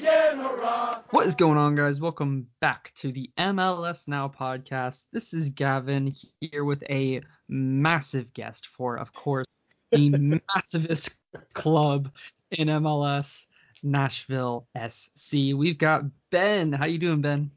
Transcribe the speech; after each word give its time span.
again, 0.00 0.38
hurrah! 0.38 1.02
What 1.10 1.26
is 1.26 1.34
going 1.34 1.58
on, 1.58 1.74
guys? 1.74 2.00
Welcome 2.00 2.46
back 2.58 2.90
to 3.00 3.12
the 3.12 3.30
MLS 3.36 4.08
Now 4.08 4.28
podcast. 4.28 5.04
This 5.12 5.34
is 5.34 5.50
Gavin 5.50 6.14
here 6.40 6.64
with 6.64 6.82
a 6.88 7.20
massive 7.50 8.32
guest 8.32 8.66
for, 8.66 8.96
of 8.96 9.12
course, 9.12 9.44
the 9.90 10.08
massivest 10.56 11.10
club 11.52 12.10
in 12.50 12.68
MLS, 12.68 13.46
Nashville 13.82 14.66
SC. 14.88 15.34
We've 15.54 15.76
got 15.76 16.04
Ben. 16.30 16.72
How 16.72 16.86
you 16.86 16.96
doing, 16.96 17.20
Ben? 17.20 17.50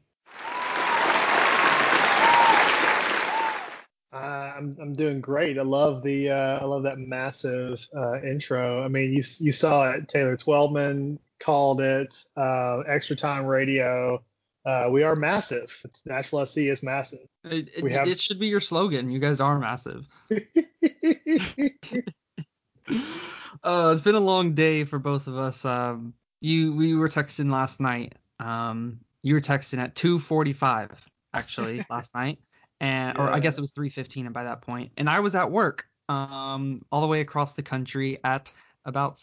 Uh, 4.12 4.52
I'm 4.58 4.76
I'm 4.78 4.92
doing 4.92 5.22
great. 5.22 5.58
I 5.58 5.62
love 5.62 6.02
the 6.02 6.28
uh, 6.28 6.58
I 6.60 6.64
love 6.66 6.82
that 6.82 6.98
massive 6.98 7.88
uh, 7.96 8.20
intro. 8.20 8.84
I 8.84 8.88
mean, 8.88 9.14
you 9.14 9.24
you 9.38 9.52
saw 9.52 9.92
it. 9.92 10.08
Taylor 10.08 10.36
Twellman 10.36 11.18
called 11.40 11.80
it 11.80 12.16
uh, 12.36 12.80
extra 12.86 13.16
time 13.16 13.46
radio. 13.46 14.22
Uh, 14.66 14.88
we 14.90 15.02
are 15.02 15.14
massive. 15.14 15.76
It's 15.84 16.06
Nashville 16.06 16.46
SC 16.46 16.58
is 16.58 16.82
massive. 16.82 17.26
It, 17.44 17.68
it, 17.76 17.90
have- 17.92 18.08
it 18.08 18.20
should 18.20 18.38
be 18.38 18.46
your 18.46 18.60
slogan. 18.60 19.10
You 19.10 19.18
guys 19.18 19.40
are 19.40 19.58
massive. 19.58 20.06
Uh, 23.62 23.92
it's 23.94 24.02
been 24.02 24.14
a 24.14 24.20
long 24.20 24.52
day 24.52 24.84
for 24.84 24.98
both 24.98 25.26
of 25.26 25.38
us. 25.38 25.64
Um, 25.64 26.12
you 26.42 26.74
we 26.74 26.94
were 26.94 27.08
texting 27.08 27.50
last 27.50 27.80
night. 27.80 28.14
Um, 28.38 29.00
you 29.22 29.32
were 29.32 29.40
texting 29.40 29.78
at 29.78 29.94
2:45 29.94 30.90
actually 31.32 31.84
last 31.90 32.14
night, 32.14 32.38
and 32.80 33.16
or 33.16 33.30
I 33.30 33.40
guess 33.40 33.56
it 33.56 33.62
was 33.62 33.72
3:15 33.72 34.26
and 34.26 34.34
by 34.34 34.44
that 34.44 34.60
point, 34.60 34.92
and 34.98 35.08
I 35.08 35.20
was 35.20 35.34
at 35.34 35.50
work. 35.50 35.86
Um, 36.10 36.84
all 36.92 37.00
the 37.00 37.06
way 37.06 37.22
across 37.22 37.54
the 37.54 37.62
country 37.62 38.18
at 38.22 38.50
about 38.84 39.18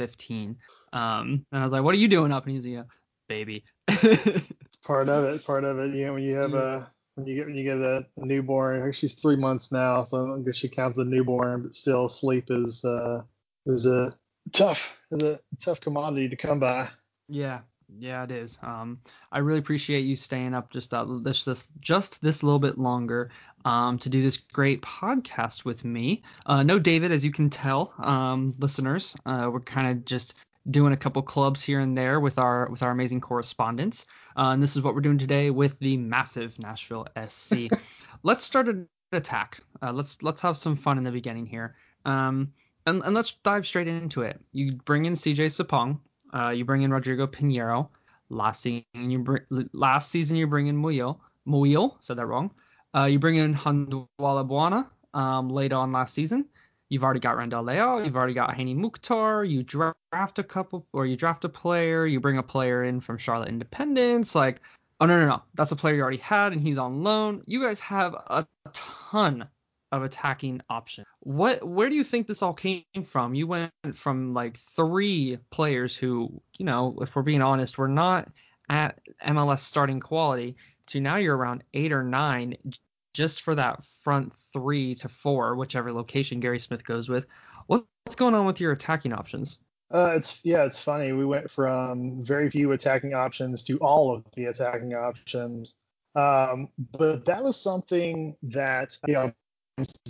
6:15. 0.00 0.56
Um, 0.92 1.46
and 1.52 1.60
I 1.60 1.64
was 1.64 1.72
like, 1.72 1.82
"What 1.82 1.94
are 1.94 1.98
you 1.98 2.08
doing 2.08 2.32
up?" 2.32 2.46
And 2.46 2.54
he's 2.54 2.64
like, 2.64 2.74
"Yeah, 2.74 2.82
"Baby." 3.28 3.64
it's 3.88 4.76
part 4.84 5.08
of 5.08 5.24
it. 5.24 5.44
Part 5.44 5.64
of 5.64 5.78
it. 5.78 5.94
You 5.94 6.06
know, 6.06 6.14
when 6.14 6.22
you 6.22 6.34
have 6.36 6.52
Yeah. 6.52 6.58
a 6.58 6.90
when 7.16 7.26
you 7.26 7.34
get 7.36 7.46
when 7.46 7.56
you 7.56 7.64
get 7.64 7.78
a, 7.78 8.06
a 8.16 8.24
newborn. 8.24 8.92
She's 8.92 9.14
three 9.14 9.36
months 9.36 9.72
now, 9.72 10.02
so 10.02 10.24
I 10.24 10.28
don't 10.28 10.44
guess 10.44 10.56
she 10.56 10.68
counts 10.68 10.98
as 10.98 11.06
a 11.06 11.10
newborn, 11.10 11.62
but 11.62 11.74
still, 11.74 12.08
sleep 12.08 12.46
is 12.50 12.84
uh 12.84 13.22
is 13.66 13.86
a 13.86 14.12
tough 14.52 14.96
is 15.10 15.22
a 15.22 15.38
tough 15.62 15.80
commodity 15.80 16.28
to 16.28 16.36
come 16.36 16.60
by. 16.60 16.88
Yeah, 17.28 17.60
yeah, 17.98 18.24
it 18.24 18.30
is. 18.30 18.58
Um, 18.62 18.98
I 19.32 19.38
really 19.38 19.58
appreciate 19.58 20.00
you 20.00 20.16
staying 20.16 20.54
up 20.54 20.70
just 20.70 20.94
uh, 20.94 21.04
this 21.22 21.44
this 21.44 21.66
just 21.80 22.20
this 22.22 22.42
little 22.42 22.58
bit 22.58 22.78
longer 22.78 23.30
um 23.64 23.98
to 23.98 24.08
do 24.08 24.22
this 24.22 24.38
great 24.38 24.80
podcast 24.82 25.64
with 25.64 25.84
me. 25.84 26.22
Uh, 26.46 26.62
no 26.62 26.78
David, 26.78 27.12
as 27.12 27.24
you 27.24 27.32
can 27.32 27.50
tell, 27.50 27.92
um, 27.98 28.54
listeners, 28.58 29.14
uh, 29.26 29.50
we're 29.52 29.60
kind 29.60 29.90
of 29.90 30.04
just 30.04 30.34
doing 30.68 30.92
a 30.92 30.96
couple 30.96 31.22
clubs 31.22 31.62
here 31.62 31.80
and 31.80 31.96
there 31.96 32.20
with 32.20 32.38
our 32.38 32.68
with 32.70 32.82
our 32.82 32.90
amazing 32.90 33.20
correspondents. 33.20 34.06
Uh, 34.36 34.50
and 34.52 34.62
this 34.62 34.76
is 34.76 34.82
what 34.82 34.94
we're 34.94 35.00
doing 35.00 35.18
today 35.18 35.50
with 35.50 35.78
the 35.78 35.96
massive 35.96 36.58
Nashville 36.58 37.06
SC. 37.28 37.68
let's 38.22 38.44
start 38.44 38.68
an 38.68 38.88
attack. 39.12 39.60
Uh, 39.82 39.92
let's 39.92 40.22
let's 40.22 40.40
have 40.40 40.56
some 40.56 40.76
fun 40.76 40.98
in 40.98 41.04
the 41.04 41.10
beginning 41.10 41.46
here. 41.46 41.76
Um, 42.04 42.52
and, 42.86 43.02
and 43.02 43.14
let's 43.14 43.32
dive 43.32 43.66
straight 43.66 43.88
into 43.88 44.22
it. 44.22 44.40
You 44.52 44.72
bring 44.72 45.04
in 45.04 45.14
CJ 45.14 45.46
Sapong. 45.46 46.00
Uh, 46.32 46.50
you 46.50 46.64
bring 46.64 46.82
in 46.82 46.92
Rodrigo 46.92 47.26
Pinheiro. 47.26 47.88
Last 48.28 48.62
season 48.62 48.84
you 48.94 49.18
bring 49.18 49.68
last 49.72 50.10
season 50.10 50.36
you 50.36 50.46
bring 50.46 50.68
in 50.68 50.80
Muyo. 50.80 51.18
Muyo, 51.46 51.96
said 52.00 52.18
that 52.18 52.26
wrong. 52.26 52.50
Uh, 52.94 53.04
you 53.04 53.18
bring 53.18 53.36
in 53.36 53.54
Handwalla 53.54 54.08
Bwana 54.20 54.86
um, 55.18 55.48
late 55.48 55.72
on 55.72 55.92
last 55.92 56.14
season. 56.14 56.46
You've 56.88 57.04
already 57.04 57.20
got 57.20 57.36
Randall 57.36 57.62
Leal. 57.62 58.04
You've 58.04 58.16
already 58.16 58.34
got 58.34 58.54
Hany 58.54 58.74
Mukhtar. 58.74 59.44
You 59.44 59.62
draft 59.62 60.38
a 60.38 60.42
couple, 60.42 60.86
or 60.92 61.06
you 61.06 61.16
draft 61.16 61.44
a 61.44 61.48
player. 61.48 62.04
You 62.04 62.18
bring 62.18 62.38
a 62.38 62.42
player 62.42 62.82
in 62.82 63.00
from 63.00 63.18
Charlotte 63.18 63.48
Independence. 63.48 64.34
Like, 64.34 64.60
oh 65.00 65.06
no 65.06 65.20
no 65.20 65.26
no, 65.28 65.42
that's 65.54 65.72
a 65.72 65.76
player 65.76 65.94
you 65.94 66.02
already 66.02 66.18
had, 66.18 66.52
and 66.52 66.60
he's 66.60 66.78
on 66.78 67.02
loan. 67.02 67.42
You 67.46 67.62
guys 67.62 67.78
have 67.80 68.14
a 68.14 68.46
ton 68.72 69.48
of 69.92 70.02
attacking 70.02 70.60
options. 70.68 71.06
What 71.20 71.66
where 71.66 71.88
do 71.88 71.94
you 71.94 72.04
think 72.04 72.26
this 72.26 72.42
all 72.42 72.54
came 72.54 72.84
from? 73.04 73.34
You 73.34 73.46
went 73.46 73.72
from 73.94 74.34
like 74.34 74.58
three 74.76 75.38
players 75.50 75.96
who, 75.96 76.40
you 76.58 76.64
know, 76.64 76.96
if 77.00 77.14
we're 77.14 77.22
being 77.22 77.42
honest, 77.42 77.78
were 77.78 77.88
not 77.88 78.28
at 78.68 79.00
MLS 79.26 79.60
starting 79.60 80.00
quality 80.00 80.56
to 80.86 81.00
now 81.00 81.16
you're 81.16 81.36
around 81.36 81.64
eight 81.74 81.92
or 81.92 82.02
nine 82.02 82.56
just 83.14 83.42
for 83.42 83.54
that 83.54 83.84
front 84.02 84.32
three 84.52 84.94
to 84.96 85.08
four, 85.08 85.56
whichever 85.56 85.92
location 85.92 86.40
Gary 86.40 86.58
Smith 86.58 86.84
goes 86.84 87.08
with. 87.08 87.26
What's 87.66 88.14
going 88.16 88.34
on 88.34 88.46
with 88.46 88.60
your 88.60 88.72
attacking 88.72 89.12
options? 89.12 89.58
Uh, 89.92 90.12
it's 90.16 90.38
yeah, 90.44 90.64
it's 90.64 90.78
funny. 90.78 91.12
We 91.12 91.24
went 91.24 91.50
from 91.50 92.24
very 92.24 92.48
few 92.48 92.70
attacking 92.72 93.14
options 93.14 93.62
to 93.64 93.78
all 93.78 94.14
of 94.14 94.24
the 94.34 94.46
attacking 94.46 94.94
options. 94.94 95.74
Um, 96.14 96.68
but 96.78 97.24
that 97.24 97.42
was 97.42 97.60
something 97.60 98.36
that 98.44 98.96
you 99.06 99.14
know, 99.14 99.32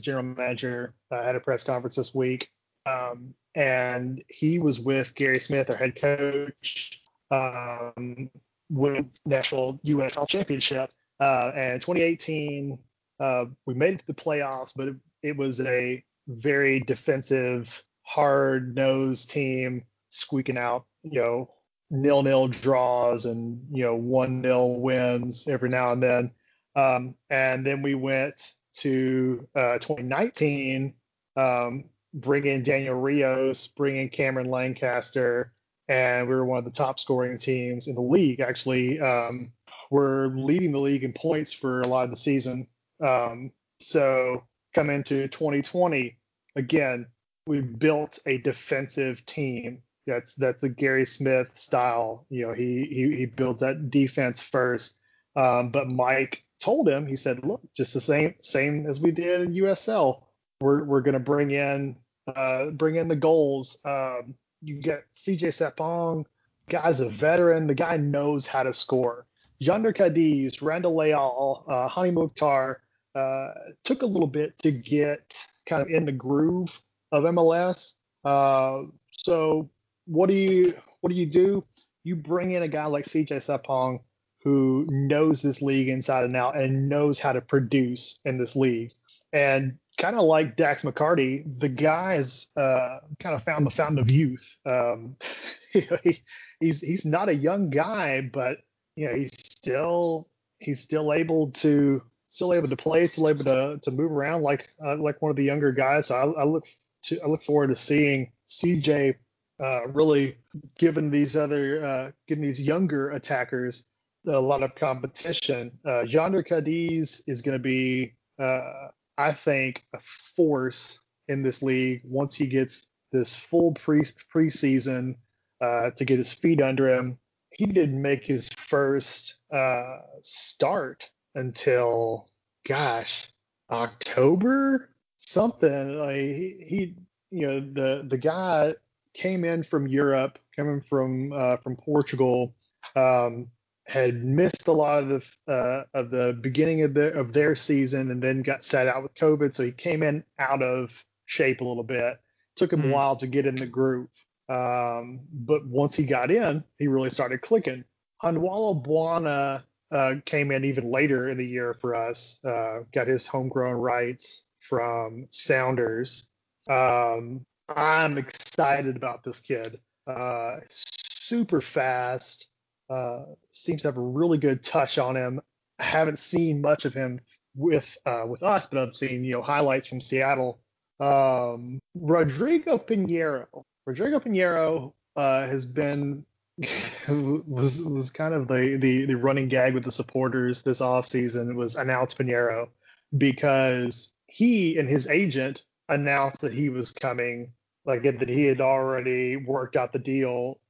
general 0.00 0.24
manager 0.24 0.94
uh, 1.10 1.22
had 1.22 1.36
a 1.36 1.40
press 1.40 1.64
conference 1.64 1.96
this 1.96 2.14
week, 2.14 2.50
um, 2.86 3.34
and 3.54 4.22
he 4.28 4.58
was 4.58 4.80
with 4.80 5.14
Gary 5.14 5.40
Smith, 5.40 5.70
our 5.70 5.76
head 5.76 5.96
coach, 6.00 7.02
um, 7.30 8.30
when 8.68 9.10
national 9.26 9.80
USL 9.84 10.28
championship. 10.28 10.90
Uh, 11.18 11.52
and 11.54 11.80
2018, 11.82 12.78
uh, 13.18 13.44
we 13.66 13.74
made 13.74 13.94
it 13.94 14.00
to 14.00 14.06
the 14.06 14.14
playoffs, 14.14 14.72
but 14.74 14.88
it, 14.88 14.96
it 15.22 15.36
was 15.36 15.60
a 15.60 16.02
very 16.28 16.80
defensive, 16.80 17.82
hard-nosed 18.02 19.30
team 19.30 19.84
squeaking 20.08 20.56
out, 20.56 20.86
you 21.02 21.20
know, 21.20 21.48
nil-nil 21.90 22.48
draws 22.48 23.26
and 23.26 23.60
you 23.72 23.84
know 23.84 23.96
one-nil 23.96 24.80
wins 24.80 25.48
every 25.48 25.68
now 25.68 25.92
and 25.92 26.02
then. 26.02 26.30
Um, 26.76 27.14
and 27.28 27.66
then 27.66 27.82
we 27.82 27.94
went 27.94 28.52
to 28.74 29.46
uh, 29.54 29.78
2019, 29.78 30.94
um, 31.36 31.84
bring 32.14 32.46
in 32.46 32.62
Daniel 32.62 32.94
Rios, 32.94 33.66
bring 33.68 33.96
in 33.96 34.08
Cameron 34.08 34.48
Lancaster, 34.48 35.52
and 35.88 36.28
we 36.28 36.34
were 36.34 36.44
one 36.44 36.58
of 36.58 36.64
the 36.64 36.70
top 36.70 36.98
scoring 37.00 37.38
teams 37.38 37.88
in 37.88 37.94
the 37.94 38.00
league. 38.00 38.40
Actually, 38.40 39.00
um, 39.00 39.52
we're 39.90 40.28
leading 40.28 40.72
the 40.72 40.78
league 40.78 41.04
in 41.04 41.12
points 41.12 41.52
for 41.52 41.80
a 41.80 41.86
lot 41.86 42.04
of 42.04 42.10
the 42.10 42.16
season. 42.16 42.66
Um, 43.04 43.50
so 43.80 44.44
come 44.74 44.90
into 44.90 45.26
2020, 45.28 46.16
again, 46.56 47.06
we 47.46 47.60
built 47.60 48.18
a 48.26 48.38
defensive 48.38 49.24
team. 49.26 49.82
That's 50.06 50.34
that's 50.34 50.60
the 50.60 50.68
Gary 50.68 51.06
Smith 51.06 51.50
style. 51.54 52.26
You 52.30 52.48
know, 52.48 52.52
he 52.52 52.86
he 52.90 53.16
he 53.16 53.26
builds 53.26 53.60
that 53.60 53.90
defense 53.90 54.40
first. 54.40 54.94
Um, 55.36 55.70
but 55.70 55.88
Mike 55.88 56.44
told 56.60 56.88
him, 56.88 57.06
he 57.06 57.16
said, 57.16 57.44
look, 57.44 57.62
just 57.74 57.94
the 57.94 58.00
same 58.00 58.34
same 58.40 58.86
as 58.86 59.00
we 59.00 59.10
did 59.10 59.40
in 59.40 59.54
USL. 59.54 60.22
We're 60.60 60.84
we're 60.84 61.00
gonna 61.00 61.18
bring 61.18 61.50
in 61.50 61.96
uh, 62.26 62.66
bring 62.66 62.96
in 62.96 63.08
the 63.08 63.16
goals. 63.16 63.78
Um, 63.84 64.34
you 64.62 64.80
get 64.80 65.04
CJ 65.16 65.48
Sapong, 65.48 66.26
guy's 66.68 67.00
a 67.00 67.08
veteran. 67.08 67.66
The 67.66 67.74
guy 67.74 67.96
knows 67.96 68.46
how 68.46 68.62
to 68.62 68.74
score. 68.74 69.26
Jhonder 69.62 69.94
Cadiz, 69.94 70.62
Randall 70.62 70.96
Leal, 70.96 71.64
uh, 71.68 71.88
Hany 71.88 72.10
Mukhtar 72.10 72.80
uh, 73.14 73.48
took 73.84 74.02
a 74.02 74.06
little 74.06 74.28
bit 74.28 74.56
to 74.58 74.70
get 74.70 75.44
kind 75.66 75.82
of 75.82 75.88
in 75.88 76.04
the 76.04 76.12
groove 76.12 76.80
of 77.12 77.24
MLS. 77.24 77.94
Uh, 78.24 78.82
so 79.10 79.68
what 80.06 80.28
do 80.28 80.34
you 80.34 80.74
what 81.00 81.10
do 81.10 81.16
you 81.16 81.26
do? 81.26 81.62
You 82.04 82.16
bring 82.16 82.52
in 82.52 82.62
a 82.62 82.68
guy 82.68 82.86
like 82.86 83.04
CJ 83.04 83.32
Sapong 83.32 84.00
who 84.42 84.86
knows 84.88 85.42
this 85.42 85.60
league 85.60 85.88
inside 85.88 86.24
and 86.24 86.36
out 86.36 86.56
and 86.56 86.88
knows 86.88 87.18
how 87.18 87.32
to 87.32 87.40
produce 87.40 88.18
in 88.24 88.38
this 88.38 88.56
league. 88.56 88.92
And 89.32 89.78
kind 89.98 90.16
of 90.16 90.22
like 90.22 90.56
Dax 90.56 90.82
McCarty, 90.82 91.44
the 91.58 91.68
guy 91.68 92.14
has 92.14 92.48
uh, 92.56 92.98
kind 93.18 93.34
of 93.34 93.42
found 93.42 93.66
the 93.66 93.70
fountain 93.70 93.98
of 93.98 94.10
youth. 94.10 94.56
Um, 94.64 95.16
you 95.74 95.82
know, 95.90 95.98
he, 96.02 96.22
he's 96.58 96.80
he's 96.80 97.04
not 97.04 97.28
a 97.28 97.34
young 97.34 97.70
guy, 97.70 98.22
but 98.22 98.58
you 98.96 99.08
know 99.08 99.14
he's 99.14 99.32
still 99.34 100.28
he's 100.58 100.80
still 100.80 101.12
able 101.12 101.50
to 101.52 102.02
still 102.28 102.54
able 102.54 102.68
to 102.68 102.76
play, 102.76 103.06
still 103.06 103.28
able 103.28 103.44
to 103.44 103.78
to 103.82 103.90
move 103.90 104.10
around 104.10 104.42
like 104.42 104.68
uh, 104.84 104.96
like 104.96 105.20
one 105.20 105.30
of 105.30 105.36
the 105.36 105.44
younger 105.44 105.72
guys. 105.72 106.06
So 106.06 106.14
I, 106.16 106.42
I 106.42 106.44
look 106.44 106.66
to 107.04 107.20
I 107.20 107.26
look 107.26 107.42
forward 107.42 107.68
to 107.68 107.76
seeing 107.76 108.32
CJ 108.48 109.14
uh, 109.60 109.86
really 109.88 110.38
giving 110.78 111.10
these 111.10 111.36
other 111.36 111.84
uh, 111.84 112.10
giving 112.26 112.42
these 112.42 112.60
younger 112.60 113.10
attackers 113.10 113.84
a 114.26 114.40
lot 114.40 114.62
of 114.62 114.74
competition. 114.74 115.72
Uh, 115.84 116.04
Jhonder 116.04 116.44
Cadiz 116.44 117.22
is 117.26 117.42
going 117.42 117.56
to 117.56 117.62
be, 117.62 118.14
uh, 118.38 118.88
I 119.18 119.32
think, 119.32 119.84
a 119.94 119.98
force 120.36 120.98
in 121.28 121.42
this 121.42 121.62
league 121.62 122.02
once 122.04 122.34
he 122.34 122.46
gets 122.46 122.86
this 123.12 123.34
full 123.34 123.72
pre 123.74 124.02
preseason 124.34 125.16
uh, 125.60 125.90
to 125.90 126.04
get 126.04 126.18
his 126.18 126.32
feet 126.32 126.62
under 126.62 126.88
him. 126.88 127.18
He 127.52 127.66
didn't 127.66 128.00
make 128.00 128.24
his 128.24 128.48
first 128.50 129.36
uh, 129.52 129.98
start 130.22 131.10
until, 131.34 132.28
gosh, 132.66 133.28
October 133.70 134.90
something. 135.18 135.98
Like 135.98 136.16
he, 136.16 136.56
he, 136.66 136.94
you 137.30 137.46
know, 137.46 137.60
the 137.60 138.06
the 138.08 138.18
guy 138.18 138.74
came 139.14 139.44
in 139.44 139.62
from 139.62 139.86
Europe, 139.86 140.38
coming 140.54 140.80
from 140.80 141.32
uh, 141.32 141.56
from 141.58 141.76
Portugal, 141.76 142.54
um, 142.96 143.48
had 143.90 144.24
missed 144.24 144.68
a 144.68 144.72
lot 144.72 145.02
of 145.02 145.08
the 145.08 145.52
uh, 145.52 145.84
of 145.94 146.10
the 146.10 146.38
beginning 146.40 146.82
of 146.82 146.94
the 146.94 147.12
of 147.12 147.32
their 147.32 147.56
season, 147.56 148.10
and 148.10 148.22
then 148.22 148.42
got 148.42 148.64
set 148.64 148.86
out 148.86 149.02
with 149.02 149.14
COVID. 149.14 149.54
So 149.54 149.64
he 149.64 149.72
came 149.72 150.04
in 150.04 150.22
out 150.38 150.62
of 150.62 150.92
shape 151.26 151.60
a 151.60 151.64
little 151.64 151.82
bit. 151.82 152.20
Took 152.54 152.72
him 152.72 152.82
mm. 152.82 152.84
a 152.84 152.86
hmm. 152.86 152.92
while 152.92 153.16
to 153.16 153.26
get 153.26 153.46
in 153.46 153.56
the 153.56 153.66
groove, 153.66 154.08
um, 154.48 155.20
but 155.32 155.66
once 155.66 155.96
he 155.96 156.04
got 156.04 156.30
in, 156.30 156.62
he 156.78 156.86
really 156.86 157.10
started 157.10 157.42
clicking. 157.42 157.84
Handwalla 158.22 158.80
Bwana 158.80 159.64
uh, 159.90 160.14
came 160.24 160.52
in 160.52 160.64
even 160.64 160.84
later 160.84 161.28
in 161.28 161.38
the 161.38 161.46
year 161.46 161.74
for 161.74 161.94
us. 161.94 162.38
Uh, 162.44 162.80
got 162.92 163.08
his 163.08 163.26
homegrown 163.26 163.74
rights 163.74 164.44
from 164.60 165.26
Sounders. 165.30 166.28
Um, 166.68 167.44
I'm 167.68 168.18
excited 168.18 168.96
about 168.96 169.24
this 169.24 169.40
kid. 169.40 169.80
Uh, 170.06 170.58
super 170.68 171.60
fast. 171.60 172.49
Uh, 172.90 173.24
seems 173.52 173.82
to 173.82 173.88
have 173.88 173.96
a 173.96 174.02
really 174.02 174.38
good 174.38 174.62
touch 174.62 174.98
on 174.98 175.16
him. 175.16 175.40
I 175.78 175.84
haven't 175.84 176.18
seen 176.18 176.60
much 176.60 176.84
of 176.84 176.92
him 176.92 177.20
with 177.54 177.96
uh, 178.04 178.24
with 178.26 178.42
us, 178.42 178.66
but 178.66 178.80
I've 178.80 178.96
seen 178.96 179.24
you 179.24 179.32
know 179.32 179.42
highlights 179.42 179.86
from 179.86 180.00
Seattle. 180.00 180.60
Um, 180.98 181.80
Rodrigo 181.94 182.78
Pinheiro. 182.78 183.46
Rodrigo 183.86 184.18
Pinheiro 184.18 184.92
uh, 185.16 185.46
has 185.46 185.66
been 185.66 186.24
was 187.08 187.82
was 187.82 188.10
kind 188.10 188.34
of 188.34 188.48
the, 188.48 188.76
the 188.80 189.06
the 189.06 189.16
running 189.16 189.48
gag 189.48 189.72
with 189.72 189.84
the 189.84 189.92
supporters 189.92 190.62
this 190.62 190.80
offseason 190.80 191.54
was 191.54 191.76
announce 191.76 192.14
Pinheiro 192.14 192.68
because 193.16 194.10
he 194.26 194.78
and 194.78 194.88
his 194.88 195.06
agent 195.06 195.62
announced 195.88 196.40
that 196.40 196.52
he 196.52 196.68
was 196.68 196.92
coming, 196.92 197.52
like 197.84 198.02
that 198.02 198.28
he 198.28 198.44
had 198.44 198.60
already 198.60 199.36
worked 199.36 199.76
out 199.76 199.92
the 199.92 199.98
deal 199.98 200.60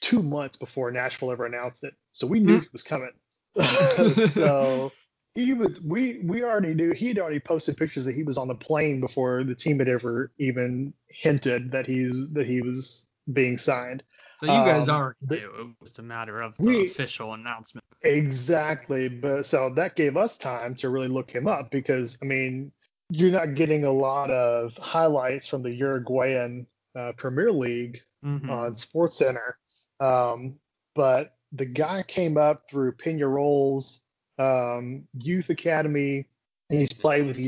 two 0.00 0.22
months 0.22 0.56
before 0.56 0.90
Nashville 0.90 1.32
ever 1.32 1.46
announced 1.46 1.84
it. 1.84 1.94
So 2.12 2.26
we 2.26 2.40
knew 2.40 2.56
mm-hmm. 2.56 2.62
he 2.62 2.68
was 2.72 2.82
coming. 2.82 3.12
so 4.30 4.92
he 5.34 5.52
was 5.52 5.80
we 5.80 6.20
we 6.24 6.42
already 6.42 6.74
knew 6.74 6.92
he'd 6.92 7.18
already 7.18 7.40
posted 7.40 7.76
pictures 7.76 8.04
that 8.04 8.14
he 8.14 8.22
was 8.22 8.38
on 8.38 8.48
the 8.48 8.54
plane 8.54 9.00
before 9.00 9.44
the 9.44 9.54
team 9.54 9.78
had 9.78 9.88
ever 9.88 10.32
even 10.38 10.92
hinted 11.08 11.72
that 11.72 11.86
he's 11.86 12.14
that 12.32 12.46
he 12.46 12.60
was 12.60 13.06
being 13.32 13.58
signed. 13.58 14.02
So 14.38 14.46
you 14.46 14.52
guys 14.52 14.88
um, 14.88 14.96
already 14.96 15.18
knew 15.28 15.50
it 15.60 15.82
was 15.82 15.98
a 15.98 16.02
matter 16.02 16.40
of 16.40 16.56
the 16.56 16.64
we, 16.64 16.86
official 16.86 17.34
announcement. 17.34 17.84
Exactly, 18.02 19.08
but 19.08 19.44
so 19.44 19.70
that 19.76 19.96
gave 19.96 20.16
us 20.16 20.36
time 20.36 20.74
to 20.76 20.88
really 20.88 21.08
look 21.08 21.30
him 21.30 21.46
up 21.46 21.70
because 21.70 22.18
I 22.22 22.24
mean 22.24 22.72
you're 23.10 23.32
not 23.32 23.54
getting 23.54 23.84
a 23.84 23.92
lot 23.92 24.30
of 24.30 24.76
highlights 24.76 25.46
from 25.46 25.62
the 25.62 25.70
Uruguayan 25.70 26.66
uh, 26.96 27.12
Premier 27.16 27.50
League 27.50 28.00
mm-hmm. 28.24 28.48
on 28.48 28.74
Sports 28.76 29.16
Center, 29.16 29.58
um, 30.00 30.54
but 30.94 31.36
the 31.52 31.66
guy 31.66 32.02
came 32.02 32.36
up 32.36 32.68
through 32.68 32.92
Peñarol's 32.92 34.02
um, 34.38 35.04
youth 35.18 35.50
academy. 35.50 36.26
He's 36.68 36.92
played 36.92 37.26
with 37.26 37.36
the 37.36 37.42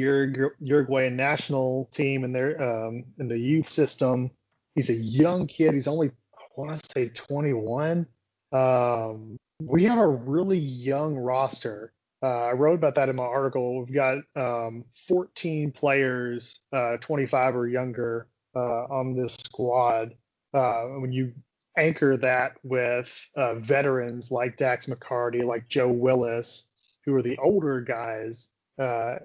Uruguayan 0.60 1.16
national 1.16 1.88
team 1.92 2.24
in 2.24 2.32
their 2.32 2.60
um, 2.60 3.04
in 3.18 3.28
the 3.28 3.38
youth 3.38 3.68
system. 3.68 4.30
He's 4.74 4.90
a 4.90 4.94
young 4.94 5.46
kid. 5.46 5.74
He's 5.74 5.88
only 5.88 6.08
I 6.08 6.42
want 6.56 6.78
to 6.78 6.90
say 6.94 7.08
21. 7.08 8.06
Um, 8.52 9.38
we 9.60 9.84
have 9.84 9.98
a 9.98 10.06
really 10.06 10.58
young 10.58 11.16
roster. 11.16 11.92
Uh, 12.22 12.46
I 12.46 12.52
wrote 12.52 12.74
about 12.74 12.94
that 12.96 13.08
in 13.08 13.16
my 13.16 13.24
article. 13.24 13.80
We've 13.80 13.94
got 13.94 14.18
um, 14.36 14.84
14 15.08 15.72
players, 15.72 16.60
uh, 16.72 16.96
25 16.98 17.56
or 17.56 17.66
younger, 17.66 18.28
uh, 18.54 18.84
on 18.84 19.16
this 19.16 19.34
squad. 19.34 20.14
Uh, 20.54 20.82
when 20.98 21.12
you 21.12 21.32
anchor 21.76 22.16
that 22.16 22.56
with 22.62 23.10
uh, 23.36 23.56
veterans 23.56 24.30
like 24.30 24.56
Dax 24.56 24.86
McCarty, 24.86 25.42
like 25.42 25.68
Joe 25.68 25.90
Willis, 25.90 26.66
who 27.04 27.14
are 27.14 27.22
the 27.22 27.38
older 27.38 27.80
guys, 27.80 28.50
uh, 28.78 29.16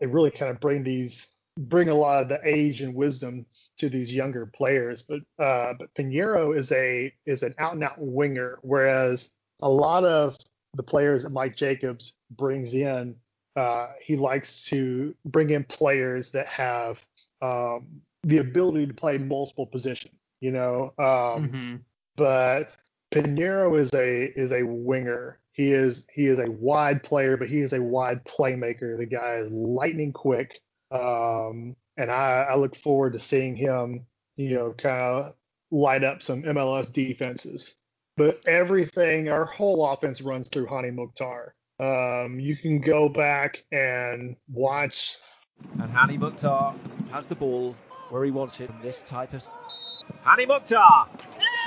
it 0.00 0.08
really 0.10 0.30
kind 0.30 0.50
of 0.50 0.60
bring 0.60 0.82
these 0.82 1.28
bring 1.58 1.88
a 1.88 1.94
lot 1.94 2.22
of 2.22 2.28
the 2.28 2.38
age 2.44 2.82
and 2.82 2.94
wisdom 2.94 3.46
to 3.78 3.88
these 3.88 4.14
younger 4.14 4.46
players. 4.46 5.02
But 5.02 5.20
uh, 5.42 5.74
but 5.78 5.92
Pinheiro 5.94 6.56
is 6.56 6.72
a 6.72 7.12
is 7.24 7.42
an 7.42 7.54
out 7.58 7.74
and 7.74 7.84
out 7.84 7.98
winger, 7.98 8.58
whereas 8.62 9.30
a 9.62 9.68
lot 9.68 10.04
of 10.04 10.36
the 10.74 10.82
players 10.82 11.22
that 11.22 11.30
Mike 11.30 11.56
Jacobs 11.56 12.14
brings 12.30 12.74
in, 12.74 13.16
uh, 13.56 13.88
he 14.02 14.16
likes 14.16 14.64
to 14.66 15.14
bring 15.24 15.50
in 15.50 15.64
players 15.64 16.30
that 16.32 16.46
have 16.46 17.02
um, 17.40 17.86
the 18.22 18.38
ability 18.38 18.86
to 18.86 18.94
play 18.94 19.18
multiple 19.18 19.66
positions. 19.66 20.14
You 20.40 20.52
know, 20.52 20.92
um, 20.98 21.48
mm-hmm. 21.48 21.76
But 22.16 22.76
Pinheiro 23.12 23.78
is 23.78 23.92
a 23.94 24.32
is 24.38 24.52
a 24.52 24.62
winger. 24.62 25.38
He 25.52 25.72
is 25.72 26.06
he 26.12 26.26
is 26.26 26.38
a 26.38 26.50
wide 26.50 27.02
player, 27.02 27.36
but 27.36 27.48
he 27.48 27.60
is 27.60 27.72
a 27.72 27.82
wide 27.82 28.24
playmaker. 28.24 28.98
The 28.98 29.06
guy 29.06 29.36
is 29.36 29.50
lightning 29.50 30.12
quick. 30.12 30.60
Um, 30.90 31.76
and 31.96 32.10
I, 32.10 32.46
I 32.50 32.56
look 32.56 32.76
forward 32.76 33.14
to 33.14 33.20
seeing 33.20 33.56
him, 33.56 34.06
you 34.36 34.54
know, 34.54 34.74
kind 34.76 35.00
of 35.00 35.34
light 35.70 36.04
up 36.04 36.22
some 36.22 36.42
MLS 36.42 36.92
defenses. 36.92 37.74
But 38.16 38.40
everything, 38.46 39.28
our 39.28 39.44
whole 39.44 39.86
offense 39.86 40.20
runs 40.20 40.48
through 40.48 40.66
Hani 40.66 40.94
Mukhtar. 40.94 41.52
Um, 41.78 42.40
you 42.40 42.56
can 42.56 42.80
go 42.80 43.08
back 43.08 43.64
and 43.70 44.36
watch. 44.50 45.16
And 45.78 45.90
Hany 45.90 46.16
Mukhtar 46.16 46.74
has 47.10 47.26
the 47.26 47.34
ball 47.34 47.74
where 48.10 48.24
he 48.24 48.30
wants 48.30 48.60
it 48.60 48.70
in 48.70 48.80
this 48.80 49.02
type 49.02 49.34
of. 49.34 49.46
Hany 50.24 50.46
Mukhtar! 50.46 51.08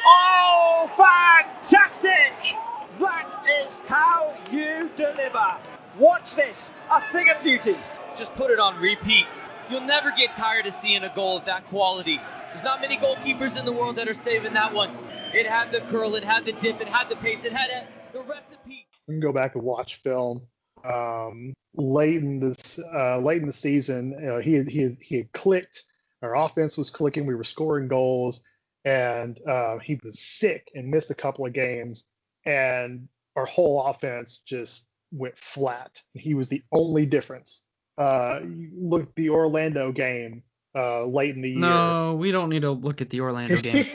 Oh, 0.06 0.90
fantastic! 0.98 2.58
That 3.00 3.46
is 3.62 3.72
how 3.88 4.36
you 4.52 4.90
deliver. 4.96 5.58
Watch 5.98 6.36
this, 6.36 6.74
a 6.90 7.02
thing 7.12 7.30
of 7.30 7.42
beauty 7.44 7.78
just 8.20 8.36
put 8.36 8.52
it 8.52 8.60
on 8.60 8.78
repeat. 8.80 9.26
You'll 9.70 9.82
never 9.82 10.12
get 10.12 10.36
tired 10.36 10.66
of 10.66 10.74
seeing 10.74 11.04
a 11.04 11.14
goal 11.16 11.38
of 11.38 11.46
that 11.46 11.66
quality. 11.68 12.20
There's 12.52 12.64
not 12.64 12.82
many 12.82 12.98
goalkeepers 12.98 13.58
in 13.58 13.64
the 13.64 13.72
world 13.72 13.96
that 13.96 14.10
are 14.10 14.14
saving 14.14 14.54
that 14.54 14.74
one. 14.74 14.96
It 15.34 15.48
had 15.48 15.72
the 15.72 15.80
curl, 15.82 16.16
it 16.16 16.24
had 16.24 16.46
the 16.46 16.52
dip, 16.52 16.82
it 16.82 16.90
had 16.90 17.08
the 17.10 17.16
pace, 17.16 17.46
it 17.46 17.54
had 17.54 17.88
the 18.12 18.20
recipe. 18.22 18.88
We 19.08 19.14
can 19.14 19.22
go 19.22 19.32
back 19.32 19.56
and 19.56 19.64
watch 19.64 20.02
film. 20.02 20.48
Um, 20.84 21.54
late 21.76 22.18
in 22.18 22.40
this, 22.40 22.80
uh, 22.94 23.20
late 23.20 23.42
in 23.42 23.48
the 23.48 23.54
season, 23.54 24.16
you 24.20 24.28
know, 24.28 24.40
he 24.40 24.54
had, 24.54 24.68
he 24.68 24.82
had, 24.82 24.98
he 25.02 25.18
had 25.18 25.32
clicked. 25.32 25.86
Our 26.22 26.36
offense 26.36 26.78
was 26.78 26.90
clicking. 26.90 27.26
We 27.26 27.36
were 27.36 27.46
scoring 27.46 27.88
goals, 27.88 28.42
and 28.86 29.40
uh, 29.48 29.80
he 29.80 30.00
was 30.04 30.20
sick 30.20 30.70
and 30.74 30.90
missed 30.90 31.12
a 31.12 31.16
couple 31.16 31.46
of 31.46 31.54
games. 31.54 32.06
And 32.46 33.08
our 33.36 33.46
whole 33.46 33.86
offense 33.86 34.42
just 34.46 34.88
went 35.12 35.38
flat. 35.38 36.02
He 36.14 36.34
was 36.34 36.50
the 36.50 36.64
only 36.72 37.06
difference 37.06 37.64
uh, 38.00 38.40
look 38.74 39.04
at 39.04 39.16
the 39.16 39.30
Orlando 39.30 39.92
game 39.92 40.42
uh, 40.76 41.06
late 41.06 41.36
in 41.36 41.42
the 41.42 41.50
year. 41.50 41.60
No, 41.60 42.16
we 42.18 42.32
don't 42.32 42.50
need 42.50 42.62
to 42.62 42.72
look 42.72 43.02
at 43.02 43.10
the 43.10 43.20
Orlando 43.20 43.58
game. 43.62 43.86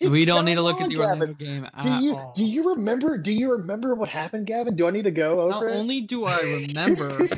we 0.00 0.24
don't 0.24 0.44
need 0.44 0.54
to 0.54 0.62
look 0.62 0.76
on, 0.76 0.84
at 0.84 0.88
the 0.90 0.98
Orlando 0.98 1.26
Gavin. 1.26 1.62
game 1.62 1.68
do 1.82 1.88
you 2.04 2.16
all. 2.16 2.32
do 2.36 2.44
you 2.44 2.70
remember 2.70 3.18
do 3.18 3.32
you 3.32 3.50
remember 3.50 3.94
what 3.94 4.08
happened, 4.08 4.46
Gavin? 4.46 4.76
Do 4.76 4.86
I 4.86 4.90
need 4.90 5.04
to 5.04 5.10
go 5.10 5.40
over 5.40 5.50
Not 5.50 5.64
it? 5.64 5.76
only 5.76 6.00
do 6.02 6.24
I 6.26 6.38
remember, 6.68 7.28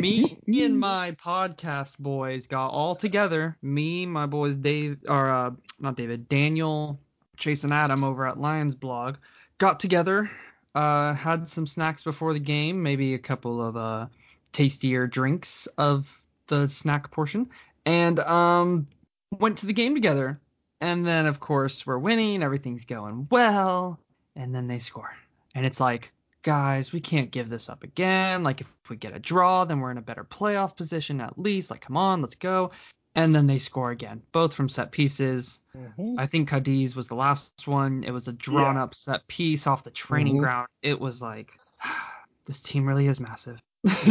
me 0.00 0.64
and 0.64 0.78
my 0.78 1.12
podcast 1.12 1.98
boys 1.98 2.46
got 2.46 2.68
all 2.68 2.96
together. 2.96 3.56
Me, 3.62 4.06
my 4.06 4.26
boys 4.26 4.56
Dave 4.56 4.98
or 5.08 5.28
uh, 5.28 5.50
not 5.80 5.96
David, 5.96 6.28
Daniel, 6.28 6.98
Chase 7.36 7.64
and 7.64 7.72
Adam 7.72 8.04
over 8.04 8.26
at 8.26 8.40
Lions 8.40 8.74
blog 8.74 9.16
got 9.58 9.80
together, 9.80 10.30
uh, 10.74 11.14
had 11.14 11.48
some 11.48 11.66
snacks 11.66 12.02
before 12.02 12.32
the 12.32 12.40
game, 12.40 12.82
maybe 12.82 13.14
a 13.14 13.18
couple 13.18 13.62
of 13.62 13.76
uh 13.76 14.06
tastier 14.52 15.06
drinks 15.06 15.66
of 15.78 16.06
the 16.48 16.68
snack 16.68 17.10
portion, 17.10 17.48
and 17.86 18.20
um, 18.20 18.86
went 19.38 19.58
to 19.58 19.66
the 19.66 19.72
game 19.72 19.94
together. 19.94 20.38
And 20.80 21.06
then, 21.06 21.26
of 21.26 21.38
course, 21.38 21.86
we're 21.86 21.98
winning, 21.98 22.42
everything's 22.42 22.84
going 22.84 23.28
well, 23.30 24.00
and 24.34 24.54
then 24.54 24.66
they 24.66 24.80
score. 24.80 25.14
And 25.54 25.64
it's 25.64 25.78
like, 25.78 26.10
guys, 26.42 26.92
we 26.92 27.00
can't 27.00 27.30
give 27.30 27.48
this 27.48 27.68
up 27.68 27.82
again. 27.82 28.42
Like, 28.42 28.60
if 28.60 28.66
we 28.88 28.96
get 28.96 29.14
a 29.14 29.18
draw, 29.18 29.64
then 29.64 29.80
we're 29.80 29.90
in 29.90 29.98
a 29.98 30.02
better 30.02 30.24
playoff 30.24 30.76
position 30.76 31.20
at 31.20 31.38
least. 31.38 31.70
Like, 31.70 31.80
come 31.80 31.96
on, 31.96 32.20
let's 32.20 32.34
go. 32.34 32.72
And 33.14 33.34
then 33.34 33.46
they 33.46 33.58
score 33.58 33.90
again, 33.90 34.22
both 34.32 34.54
from 34.54 34.68
set 34.68 34.90
pieces. 34.90 35.60
Mm-hmm. 35.76 36.18
I 36.18 36.26
think 36.26 36.48
Cadiz 36.48 36.96
was 36.96 37.08
the 37.08 37.14
last 37.14 37.66
one. 37.66 38.04
It 38.04 38.10
was 38.10 38.26
a 38.26 38.32
drawn 38.32 38.76
yeah. 38.76 38.84
up 38.84 38.94
set 38.94 39.26
piece 39.28 39.66
off 39.66 39.84
the 39.84 39.90
training 39.90 40.34
mm-hmm. 40.34 40.44
ground. 40.44 40.68
It 40.82 40.98
was 40.98 41.20
like, 41.20 41.50
this 42.46 42.60
team 42.60 42.86
really 42.86 43.06
is 43.06 43.20
massive. 43.20 43.60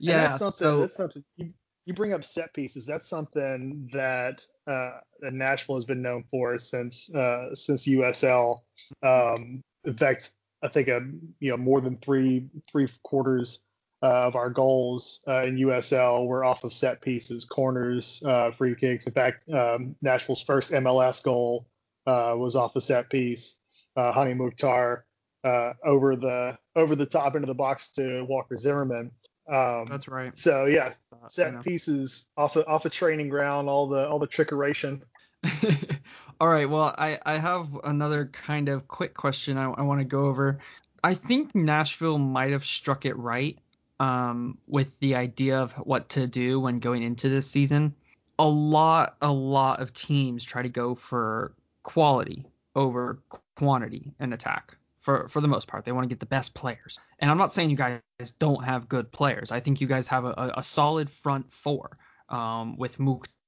yeah. 0.00 0.38
So 0.38 0.88
you, 1.36 1.52
you 1.84 1.92
bring 1.92 2.14
up 2.14 2.24
set 2.24 2.54
pieces. 2.54 2.86
That's 2.86 3.08
something 3.08 3.90
that 3.92 4.46
uh, 4.66 5.00
that 5.20 5.34
Nashville 5.34 5.76
has 5.76 5.84
been 5.84 6.00
known 6.00 6.24
for 6.30 6.56
since 6.58 7.14
uh, 7.14 7.54
since 7.54 7.86
USL. 7.86 8.60
Um, 9.02 9.62
in 9.84 9.94
fact, 9.94 10.32
I 10.64 10.68
think 10.68 10.88
a, 10.88 10.96
um, 10.96 11.20
you 11.40 11.50
know 11.50 11.56
more 11.56 11.80
than 11.80 11.98
three 11.98 12.48
three 12.70 12.88
quarters 13.02 13.60
uh, 14.02 14.26
of 14.26 14.36
our 14.36 14.50
goals 14.50 15.20
uh, 15.28 15.44
in 15.44 15.56
USL 15.56 16.26
were 16.26 16.44
off 16.44 16.64
of 16.64 16.72
set 16.72 17.00
pieces, 17.00 17.44
corners, 17.44 18.22
uh, 18.26 18.50
free 18.50 18.74
kicks. 18.74 19.06
In 19.06 19.12
fact, 19.12 19.48
um, 19.50 19.94
Nashville's 20.02 20.42
first 20.42 20.72
MLS 20.72 21.22
goal 21.22 21.66
uh, 22.06 22.34
was 22.36 22.56
off 22.56 22.76
a 22.76 22.80
set 22.80 23.08
piece. 23.08 23.56
Uh, 23.96 24.12
Hany 24.12 24.34
Mukhtar 24.34 25.04
uh, 25.44 25.72
over 25.84 26.16
the 26.16 26.58
over 26.74 26.96
the 26.96 27.06
top 27.06 27.36
into 27.36 27.46
the 27.46 27.54
box 27.54 27.88
to 27.92 28.24
Walker 28.24 28.56
Zimmerman. 28.56 29.10
Um, 29.52 29.84
That's 29.88 30.08
right. 30.08 30.36
So 30.36 30.64
yeah, 30.64 30.94
set 31.28 31.62
pieces 31.62 32.26
off 32.36 32.56
a, 32.56 32.66
off 32.66 32.86
a 32.86 32.90
training 32.90 33.28
ground, 33.28 33.68
all 33.68 33.86
the 33.86 34.08
all 34.08 34.18
the 34.18 34.26
trickeration. 34.26 35.02
All 36.40 36.48
right. 36.48 36.68
Well, 36.68 36.94
I, 36.96 37.18
I 37.24 37.38
have 37.38 37.68
another 37.84 38.26
kind 38.26 38.68
of 38.68 38.88
quick 38.88 39.14
question 39.14 39.56
I, 39.56 39.70
I 39.70 39.82
want 39.82 40.00
to 40.00 40.04
go 40.04 40.26
over. 40.26 40.58
I 41.02 41.14
think 41.14 41.54
Nashville 41.54 42.18
might 42.18 42.52
have 42.52 42.64
struck 42.64 43.04
it 43.04 43.16
right 43.16 43.58
um, 44.00 44.58
with 44.66 44.98
the 45.00 45.16
idea 45.16 45.58
of 45.58 45.72
what 45.72 46.08
to 46.10 46.26
do 46.26 46.60
when 46.60 46.78
going 46.78 47.02
into 47.02 47.28
this 47.28 47.50
season. 47.50 47.94
A 48.38 48.46
lot, 48.48 49.16
a 49.20 49.30
lot 49.30 49.80
of 49.80 49.92
teams 49.92 50.44
try 50.44 50.62
to 50.62 50.68
go 50.68 50.94
for 50.94 51.52
quality 51.82 52.46
over 52.74 53.18
quantity 53.56 54.12
in 54.18 54.32
attack. 54.32 54.76
For 55.00 55.28
for 55.28 55.40
the 55.40 55.48
most 55.48 55.68
part, 55.68 55.84
they 55.84 55.92
want 55.92 56.04
to 56.04 56.08
get 56.08 56.18
the 56.18 56.26
best 56.26 56.54
players. 56.54 56.98
And 57.18 57.30
I'm 57.30 57.38
not 57.38 57.52
saying 57.52 57.70
you 57.70 57.76
guys 57.76 58.00
don't 58.38 58.64
have 58.64 58.88
good 58.88 59.12
players. 59.12 59.52
I 59.52 59.60
think 59.60 59.80
you 59.80 59.86
guys 59.86 60.08
have 60.08 60.24
a, 60.24 60.54
a, 60.56 60.62
solid 60.62 61.10
front 61.10 61.52
four 61.52 61.98
um, 62.30 62.78
with 62.78 62.98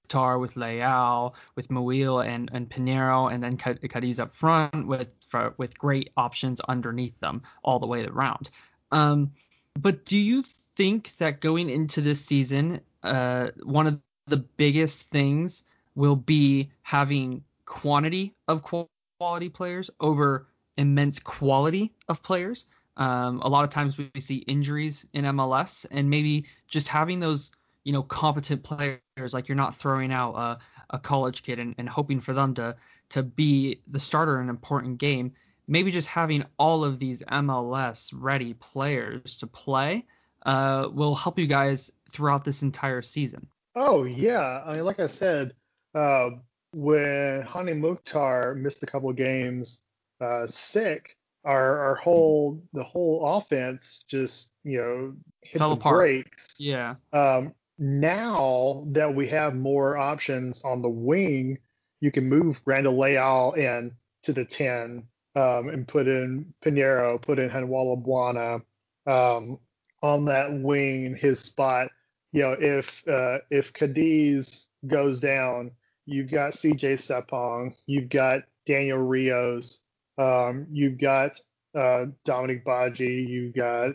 Mukhtar, 0.06 0.38
with 0.38 0.56
Leal, 0.56 1.34
with 1.56 1.68
Muyl 1.68 2.24
and 2.24 2.50
and 2.52 2.68
Pinheiro, 2.68 3.32
and 3.32 3.42
then 3.42 3.56
Ca- 3.56 3.74
Cadiz 3.74 4.20
up 4.20 4.32
front 4.32 4.86
with 4.86 5.08
for, 5.28 5.54
with 5.58 5.76
great 5.78 6.10
options 6.16 6.60
underneath 6.60 7.18
them 7.20 7.42
all 7.64 7.78
the 7.78 7.86
way 7.86 8.04
around. 8.06 8.50
Um, 8.92 9.32
but 9.78 10.04
do 10.04 10.16
you 10.16 10.44
think 10.76 11.16
that 11.18 11.40
going 11.40 11.70
into 11.70 12.00
this 12.00 12.24
season, 12.24 12.80
uh, 13.02 13.48
one 13.62 13.86
of 13.86 14.00
the 14.26 14.36
biggest 14.36 15.10
things 15.10 15.64
will 15.94 16.16
be 16.16 16.70
having 16.82 17.42
quantity 17.64 18.34
of 18.48 18.62
quality 18.62 19.48
players 19.48 19.90
over 20.00 20.46
immense 20.76 21.18
quality 21.18 21.92
of 22.08 22.22
players? 22.22 22.66
Um, 22.96 23.40
a 23.40 23.48
lot 23.48 23.64
of 23.64 23.70
times 23.70 23.98
we 23.98 24.10
see 24.20 24.36
injuries 24.36 25.04
in 25.12 25.24
MLS, 25.24 25.84
and 25.90 26.08
maybe 26.08 26.46
just 26.68 26.88
having 26.88 27.20
those, 27.20 27.50
you 27.86 27.92
know, 27.92 28.02
competent 28.02 28.64
players, 28.64 28.98
like 29.32 29.46
you're 29.46 29.54
not 29.54 29.76
throwing 29.76 30.12
out 30.12 30.34
a, 30.34 30.58
a 30.90 30.98
college 30.98 31.44
kid 31.44 31.60
and, 31.60 31.76
and 31.78 31.88
hoping 31.88 32.18
for 32.18 32.32
them 32.32 32.52
to 32.54 32.74
to 33.10 33.22
be 33.22 33.80
the 33.86 34.00
starter 34.00 34.38
in 34.38 34.42
an 34.42 34.50
important 34.50 34.98
game. 34.98 35.32
Maybe 35.68 35.92
just 35.92 36.08
having 36.08 36.44
all 36.58 36.82
of 36.82 36.98
these 36.98 37.22
MLS 37.22 38.12
ready 38.12 38.54
players 38.54 39.36
to 39.38 39.46
play 39.46 40.04
uh, 40.44 40.88
will 40.92 41.14
help 41.14 41.38
you 41.38 41.46
guys 41.46 41.92
throughout 42.10 42.44
this 42.44 42.62
entire 42.62 43.02
season. 43.02 43.46
Oh 43.76 44.02
yeah, 44.02 44.62
I 44.66 44.74
mean, 44.74 44.84
like 44.84 44.98
I 44.98 45.06
said, 45.06 45.54
uh, 45.94 46.30
when 46.72 47.42
Hany 47.42 47.74
Mukhtar 47.74 48.56
missed 48.56 48.82
a 48.82 48.86
couple 48.86 49.10
of 49.10 49.16
games 49.16 49.78
uh, 50.20 50.48
sick, 50.48 51.16
our 51.44 51.78
our 51.86 51.94
whole 51.94 52.60
the 52.72 52.82
whole 52.82 53.36
offense 53.36 54.04
just 54.08 54.50
you 54.64 54.78
know 54.78 55.14
hit 55.42 55.60
Fell 55.60 55.70
the 55.70 55.76
apart. 55.76 55.98
brakes. 55.98 56.48
Yeah. 56.58 56.96
Um, 57.12 57.54
now 57.78 58.84
that 58.92 59.14
we 59.14 59.28
have 59.28 59.54
more 59.54 59.96
options 59.96 60.62
on 60.62 60.82
the 60.82 60.88
wing, 60.88 61.58
you 62.00 62.10
can 62.10 62.28
move 62.28 62.60
Randall 62.64 62.98
Leal 62.98 63.52
in 63.56 63.92
to 64.24 64.32
the 64.32 64.44
10 64.44 65.04
um, 65.34 65.68
and 65.68 65.86
put 65.86 66.08
in 66.08 66.52
Pinheiro, 66.64 67.20
put 67.20 67.38
in 67.38 67.50
Handwalla 67.50 68.02
Bwana 68.02 68.62
um, 69.06 69.58
on 70.02 70.24
that 70.26 70.52
wing, 70.52 71.16
his 71.16 71.40
spot. 71.40 71.88
You 72.32 72.42
know, 72.42 72.56
if 72.58 73.02
uh, 73.08 73.38
if 73.50 73.72
Cadiz 73.72 74.66
goes 74.86 75.20
down, 75.20 75.70
you've 76.06 76.30
got 76.30 76.52
CJ 76.52 76.94
Sapong, 76.94 77.74
you've 77.86 78.08
got 78.08 78.42
Daniel 78.66 78.98
Rios, 78.98 79.80
um, 80.18 80.66
you've 80.70 80.98
got 80.98 81.40
uh, 81.74 82.06
Dominique 82.24 82.64
Badji, 82.64 83.28
you've 83.28 83.54
got 83.54 83.90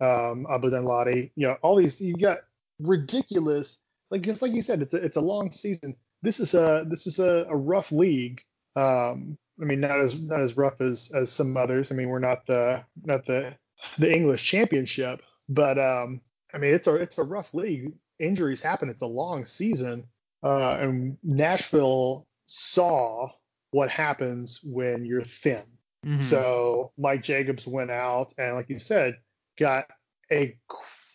um, 0.00 0.46
Abu 0.50 0.70
Danladi, 0.70 1.30
you 1.36 1.46
know, 1.46 1.56
all 1.62 1.76
these, 1.76 2.00
you've 2.00 2.20
got 2.20 2.38
ridiculous. 2.80 3.78
Like 4.10 4.22
just 4.22 4.42
like 4.42 4.52
you 4.52 4.62
said, 4.62 4.82
it's 4.82 4.94
a 4.94 4.98
it's 4.98 5.16
a 5.16 5.20
long 5.20 5.50
season. 5.52 5.96
This 6.22 6.40
is 6.40 6.54
a 6.54 6.84
this 6.88 7.06
is 7.06 7.18
a, 7.18 7.46
a 7.48 7.56
rough 7.56 7.92
league. 7.92 8.40
Um, 8.76 9.36
I 9.60 9.64
mean, 9.64 9.80
not 9.80 10.00
as 10.00 10.18
not 10.18 10.40
as 10.40 10.56
rough 10.56 10.80
as 10.80 11.10
as 11.14 11.30
some 11.32 11.56
others. 11.56 11.90
I 11.90 11.94
mean, 11.94 12.08
we're 12.08 12.18
not 12.18 12.46
the 12.46 12.84
not 13.04 13.26
the 13.26 13.56
the 13.98 14.12
English 14.12 14.44
Championship, 14.44 15.22
but 15.48 15.78
um, 15.78 16.20
I 16.54 16.58
mean, 16.58 16.74
it's 16.74 16.86
a 16.86 16.94
it's 16.94 17.18
a 17.18 17.24
rough 17.24 17.52
league. 17.54 17.94
Injuries 18.18 18.62
happen. 18.62 18.88
It's 18.88 19.02
a 19.02 19.06
long 19.06 19.44
season, 19.44 20.04
uh, 20.42 20.76
and 20.80 21.18
Nashville 21.22 22.26
saw 22.46 23.28
what 23.72 23.90
happens 23.90 24.60
when 24.64 25.04
you're 25.04 25.24
thin. 25.24 25.64
Mhm. 26.04 26.22
So 26.22 26.92
Mike 26.96 27.22
Jacobs 27.22 27.66
went 27.66 27.90
out 27.90 28.32
and, 28.38 28.54
like 28.54 28.70
you 28.70 28.78
said, 28.78 29.18
got 29.58 29.86
a 30.30 30.56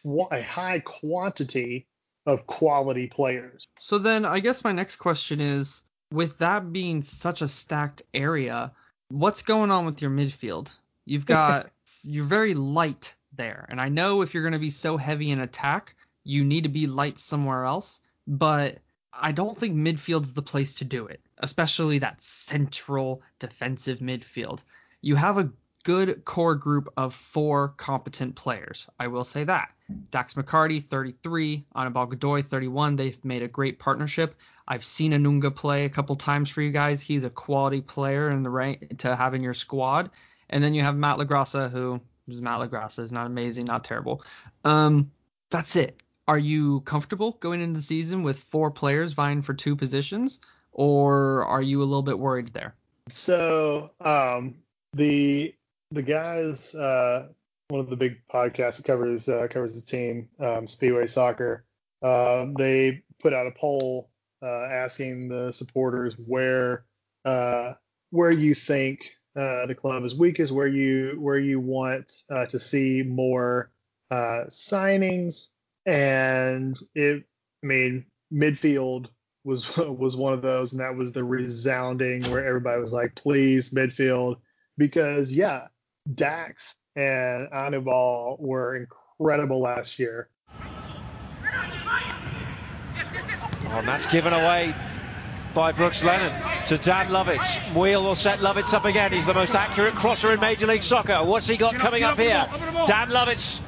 qu- 0.04 0.28
a 0.32 0.42
high 0.42 0.80
quantity 0.80 1.88
of 2.26 2.46
quality 2.48 3.08
players. 3.08 3.68
So 3.80 3.98
then 3.98 4.26
I 4.26 4.40
guess 4.40 4.64
my 4.64 4.72
next 4.72 4.98
question 4.98 5.42
is 5.42 5.82
with 6.12 6.38
that 6.40 6.72
being 6.72 7.04
such 7.04 7.42
a 7.42 7.48
stacked 7.48 8.04
area, 8.14 8.72
what's 9.10 9.42
going 9.42 9.72
on 9.72 9.86
with 9.86 10.02
your 10.02 10.12
midfield? 10.12 10.70
You've 11.06 11.26
got 11.26 11.72
you're 12.04 12.26
very 12.26 12.54
light 12.54 13.16
there. 13.36 13.66
And 13.70 13.80
I 13.80 13.90
know 13.90 14.22
if 14.22 14.34
you're 14.34 14.44
going 14.44 14.54
to 14.54 14.60
be 14.60 14.70
so 14.70 14.98
heavy 14.98 15.32
in 15.32 15.40
attack, 15.40 15.96
you 16.24 16.44
need 16.44 16.64
to 16.64 16.70
be 16.70 16.88
light 16.88 17.20
somewhere 17.20 17.66
else, 17.66 18.00
but 18.28 18.80
I 19.14 19.32
don't 19.32 19.58
think 19.58 19.76
midfield's 19.76 20.34
the 20.34 20.42
place 20.42 20.76
to 20.76 20.86
do 20.86 21.08
it, 21.08 21.22
especially 21.40 22.00
that 22.00 22.22
central 22.22 23.22
defensive 23.40 24.00
midfield. 24.00 24.64
You 25.02 25.16
have 25.16 25.38
a 25.38 25.52
good 25.84 26.24
core 26.26 26.56
group 26.56 26.92
of 26.98 27.14
four 27.14 27.70
competent 27.70 28.36
players. 28.36 28.88
I 29.00 29.08
will 29.08 29.24
say 29.24 29.44
that. 29.44 29.70
Dax 30.12 30.36
McCarty, 30.36 30.84
33, 30.84 31.66
Anibal 31.76 32.06
Godoy, 32.06 32.44
31. 32.44 32.96
They've 32.96 33.24
made 33.26 33.44
a 33.44 33.48
great 33.48 33.80
partnership. 33.80 34.36
I've 34.68 34.86
seen 34.86 35.12
Anunga 35.12 35.54
play 35.54 35.86
a 35.86 35.90
couple 35.90 36.16
times 36.16 36.50
for 36.50 36.62
you 36.62 36.72
guys. 36.72 37.02
He's 37.02 37.24
a 37.24 37.30
quality 37.30 37.82
player 37.82 38.30
in 38.30 38.44
the 38.44 38.50
rank 38.50 39.00
to 39.00 39.16
have 39.16 39.34
in 39.34 39.44
your 39.44 39.54
squad. 39.54 40.12
And 40.50 40.64
then 40.64 40.74
you 40.74 40.82
have 40.82 40.96
Matt 40.96 41.18
Lagrassa, 41.18 41.70
who 41.70 42.00
is 42.28 42.42
Matt 42.42 42.60
Lagrassa, 42.60 43.04
is 43.04 43.12
not 43.12 43.26
amazing, 43.26 43.66
not 43.66 43.84
terrible. 43.84 44.24
Um, 44.64 45.12
that's 45.50 45.76
it. 45.76 46.02
Are 46.28 46.40
you 46.40 46.82
comfortable 46.82 47.34
going 47.40 47.62
into 47.62 47.80
the 47.80 47.84
season 47.84 48.24
with 48.24 48.40
four 48.40 48.72
players 48.72 49.14
vying 49.14 49.42
for 49.42 49.54
two 49.54 49.76
positions, 49.76 50.40
or 50.72 51.44
are 51.46 51.62
you 51.62 51.82
a 51.82 51.84
little 51.84 52.04
bit 52.04 52.18
worried 52.18 52.54
there? 52.54 52.76
So 53.10 53.92
um, 54.00 54.56
the 54.94 55.54
the 55.92 56.04
guys, 56.04 56.74
uh, 56.74 57.28
one 57.68 57.82
of 57.82 57.90
the 57.90 57.96
big 57.96 58.22
podcasts 58.32 58.78
that 58.78 58.86
covers 58.86 59.28
uh, 59.28 59.48
covers 59.50 59.76
the 59.76 59.82
team, 59.82 60.30
um, 60.40 60.68
Speedway 60.68 61.08
Soccer, 61.08 61.66
uh, 62.02 62.46
they 62.58 63.04
put 63.22 63.34
out 63.34 63.48
a 63.48 63.52
poll 63.52 64.10
uh, 64.42 64.66
asking 64.66 65.28
the 65.28 65.52
supporters 65.52 66.16
where 66.18 66.86
uh, 67.26 67.74
where 68.10 68.32
you 68.32 68.56
think 68.56 69.02
uh, 69.36 69.66
the 69.68 69.76
club 69.76 70.04
is 70.04 70.16
weakest, 70.16 70.52
where 70.52 70.68
you 70.68 71.18
where 71.20 71.40
you 71.40 71.60
want 71.60 72.12
to 72.50 72.60
see 72.60 73.04
more 73.04 73.72
signings, 74.12 75.48
and 75.86 76.78
it, 76.96 77.24
I 77.64 77.68
mean, 77.68 78.06
midfield 78.34 79.08
was 79.44 79.78
was 79.78 80.16
one 80.16 80.34
of 80.34 80.42
those, 80.42 80.72
and 80.72 80.82
that 80.82 80.96
was 80.96 81.12
the 81.12 81.24
resounding 81.24 82.24
where 82.32 82.46
everybody 82.46 82.80
was 82.80 82.94
like, 82.94 83.16
please 83.16 83.70
midfield, 83.70 84.38
because 84.78 85.32
yeah, 85.32 85.68
Dax 86.14 86.76
and 86.96 87.48
Anibal 87.54 88.38
were 88.40 88.76
incredible 88.76 89.62
last 89.62 90.00
year. 90.00 90.30
Oh, 93.74 93.78
and 93.78 93.88
that's 93.88 94.08
given 94.08 94.34
away 94.34 94.74
by 95.54 95.72
Brooks 95.72 96.04
Lennon 96.04 96.32
to 96.66 96.78
Dan 96.78 97.08
Lovitz. 97.08 97.76
Wheel 97.76 98.04
will 98.04 98.16
set 98.16 98.40
Lovitz 98.40 98.74
up 98.74 98.86
again. 98.86 99.12
He's 99.12 99.26
the 99.26 99.34
most 99.34 99.54
accurate 99.56 99.96
crosser 99.96 100.32
in 100.32 100.40
Major 100.40 100.68
League 100.68 100.84
Soccer. 100.84 101.24
What's 101.24 101.48
he 101.48 101.58
got 101.58 101.76
coming 101.76 102.04
up 102.04 102.18
here? 102.18 102.48
Dan 102.86 103.10
Lovitz, 103.10 103.62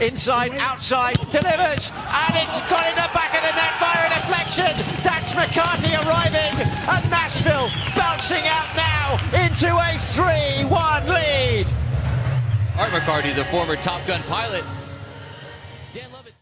inside, 0.00 0.52
outside, 0.56 1.16
delivers, 1.30 1.92
and 1.92 2.34
it's 2.36 2.60
got 2.62 2.84
in 2.88 2.96
the 2.96 3.08
back 3.14 3.34
of 3.34 3.42
the 3.42 3.52
net 3.54 3.74
via 3.80 4.06
a 4.06 4.10
deflection. 4.20 5.02
Dax 5.02 5.32
McCarty 5.34 5.94
arriving, 6.04 6.66
and 6.88 7.10
Nashville 7.10 7.70
bouncing 7.96 8.44
out 8.46 8.76
now 8.76 9.18
into 9.64 9.76
a 9.76 9.94
3-1 10.12 11.08
lead. 11.08 11.72
Art 12.76 12.90
McCarty, 12.90 13.34
the 13.34 13.46
former 13.46 13.76
Top 13.76 14.06
Gun 14.06 14.22
pilot. 14.24 14.62
Dan 15.92 16.10
Lovitz. 16.10 16.32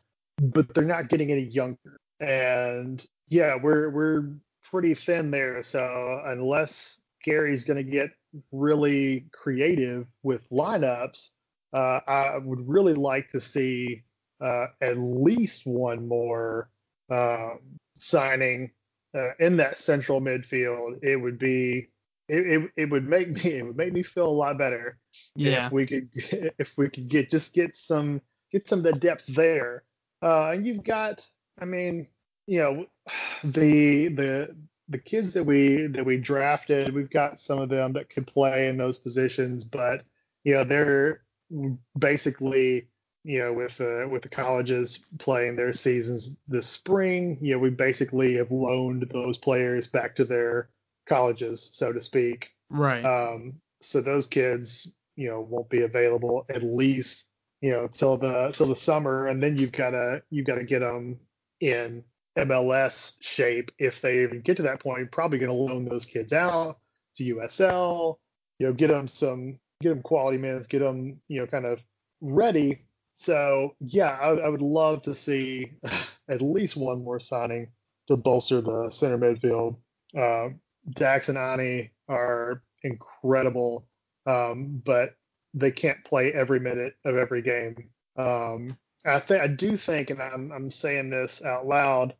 but 0.40 0.74
they're 0.74 0.84
not 0.84 1.08
getting 1.08 1.30
any 1.30 1.42
younger. 1.42 2.00
And 2.18 3.04
yeah, 3.28 3.56
we're 3.62 3.90
we're 3.90 4.30
pretty 4.64 4.94
thin 4.94 5.30
there. 5.30 5.62
So 5.62 6.20
unless 6.24 7.00
Gary's 7.24 7.64
going 7.64 7.76
to 7.84 7.88
get 7.88 8.10
really 8.50 9.26
creative 9.32 10.06
with 10.24 10.48
lineups, 10.50 11.28
uh, 11.72 12.00
I 12.06 12.38
would 12.38 12.68
really 12.68 12.94
like 12.94 13.28
to 13.30 13.40
see 13.40 14.02
uh, 14.40 14.66
at 14.80 14.98
least 14.98 15.64
one 15.64 16.08
more 16.08 16.70
um, 17.08 17.60
signing 17.94 18.72
uh, 19.14 19.34
in 19.38 19.58
that 19.58 19.78
central 19.78 20.20
midfield. 20.20 21.04
It 21.04 21.16
would 21.16 21.38
be 21.38 21.88
it, 22.28 22.46
it, 22.62 22.70
it 22.76 22.90
would 22.90 23.08
make 23.08 23.28
me 23.30 23.40
it 23.58 23.64
would 23.66 23.76
make 23.76 23.92
me 23.92 24.02
feel 24.02 24.26
a 24.26 24.28
lot 24.28 24.58
better 24.58 24.98
Yeah. 25.34 25.66
if 25.66 25.72
we 25.72 25.86
could 25.86 26.08
if 26.58 26.76
we 26.76 26.88
could 26.88 27.08
get 27.08 27.30
just 27.30 27.54
get 27.54 27.76
some 27.76 28.20
get 28.52 28.68
some 28.68 28.80
of 28.80 28.84
the 28.84 28.92
depth 28.92 29.26
there. 29.26 29.84
Uh, 30.22 30.50
and 30.50 30.64
you've 30.66 30.84
got, 30.84 31.26
I 31.60 31.64
mean, 31.64 32.06
you 32.46 32.60
know, 32.60 32.86
the 33.44 34.08
the 34.08 34.56
the 34.88 34.98
kids 34.98 35.32
that 35.34 35.44
we 35.44 35.86
that 35.88 36.04
we 36.04 36.18
drafted, 36.18 36.94
we've 36.94 37.10
got 37.10 37.40
some 37.40 37.58
of 37.58 37.68
them 37.68 37.94
that 37.94 38.10
could 38.10 38.26
play 38.26 38.68
in 38.68 38.76
those 38.76 38.98
positions, 38.98 39.64
but 39.64 40.02
you 40.44 40.54
know 40.54 40.64
they're 40.64 41.22
basically 41.98 42.88
you 43.24 43.38
know 43.38 43.52
with 43.52 43.80
uh, 43.80 44.06
with 44.08 44.22
the 44.22 44.28
colleges 44.28 45.00
playing 45.18 45.56
their 45.56 45.72
seasons 45.72 46.36
this 46.48 46.66
spring, 46.66 47.38
you 47.40 47.54
know 47.54 47.58
we 47.58 47.70
basically 47.70 48.36
have 48.36 48.50
loaned 48.50 49.08
those 49.12 49.38
players 49.38 49.86
back 49.86 50.16
to 50.16 50.24
their 50.24 50.68
colleges, 51.06 51.70
so 51.72 51.92
to 51.92 52.00
speak. 52.00 52.50
Right. 52.70 53.04
Um, 53.04 53.54
so 53.80 54.00
those 54.00 54.26
kids, 54.26 54.94
you 55.16 55.28
know, 55.28 55.40
won't 55.40 55.68
be 55.68 55.82
available 55.82 56.46
at 56.48 56.62
least, 56.62 57.24
you 57.60 57.70
know, 57.70 57.86
till 57.86 58.16
the 58.16 58.52
till 58.54 58.68
the 58.68 58.76
summer, 58.76 59.28
and 59.28 59.42
then 59.42 59.56
you've 59.56 59.72
got 59.72 59.90
to 59.90 60.22
you've 60.30 60.46
got 60.46 60.56
to 60.56 60.64
get 60.64 60.80
them 60.80 61.18
in 61.60 62.04
MLS 62.38 63.14
shape 63.20 63.70
if 63.78 64.00
they 64.00 64.22
even 64.22 64.40
get 64.40 64.56
to 64.56 64.62
that 64.62 64.80
point. 64.80 64.98
You're 64.98 65.08
probably 65.08 65.38
going 65.38 65.50
to 65.50 65.56
loan 65.56 65.84
those 65.84 66.06
kids 66.06 66.32
out 66.32 66.78
to 67.16 67.34
USL, 67.36 68.16
you 68.58 68.66
know, 68.66 68.72
get 68.72 68.88
them 68.88 69.06
some 69.06 69.58
get 69.82 69.90
them 69.90 70.02
quality 70.02 70.38
minutes, 70.38 70.68
get 70.68 70.78
them, 70.78 71.20
you 71.28 71.40
know, 71.40 71.46
kind 71.46 71.66
of 71.66 71.82
ready. 72.20 72.84
So 73.16 73.74
yeah, 73.80 74.10
I, 74.10 74.30
I 74.30 74.48
would 74.48 74.62
love 74.62 75.02
to 75.02 75.14
see 75.14 75.72
at 76.28 76.40
least 76.40 76.76
one 76.76 77.04
more 77.04 77.20
signing 77.20 77.68
to 78.08 78.16
bolster 78.16 78.60
the 78.60 78.90
center 78.90 79.18
midfield. 79.18 79.76
Uh, 80.16 80.54
Dax 80.90 81.28
and 81.28 81.38
Ani 81.38 81.90
are 82.08 82.62
incredible, 82.82 83.86
um, 84.26 84.82
but 84.84 85.14
they 85.54 85.70
can't 85.70 86.04
play 86.04 86.32
every 86.32 86.60
minute 86.60 86.94
of 87.04 87.16
every 87.16 87.42
game. 87.42 87.90
Um, 88.16 88.76
I 89.04 89.20
think 89.20 89.42
I 89.42 89.46
do 89.48 89.76
think, 89.76 90.10
and 90.10 90.22
I'm, 90.22 90.52
I'm 90.52 90.70
saying 90.70 91.10
this 91.10 91.44
out 91.44 91.66
loud. 91.66 92.14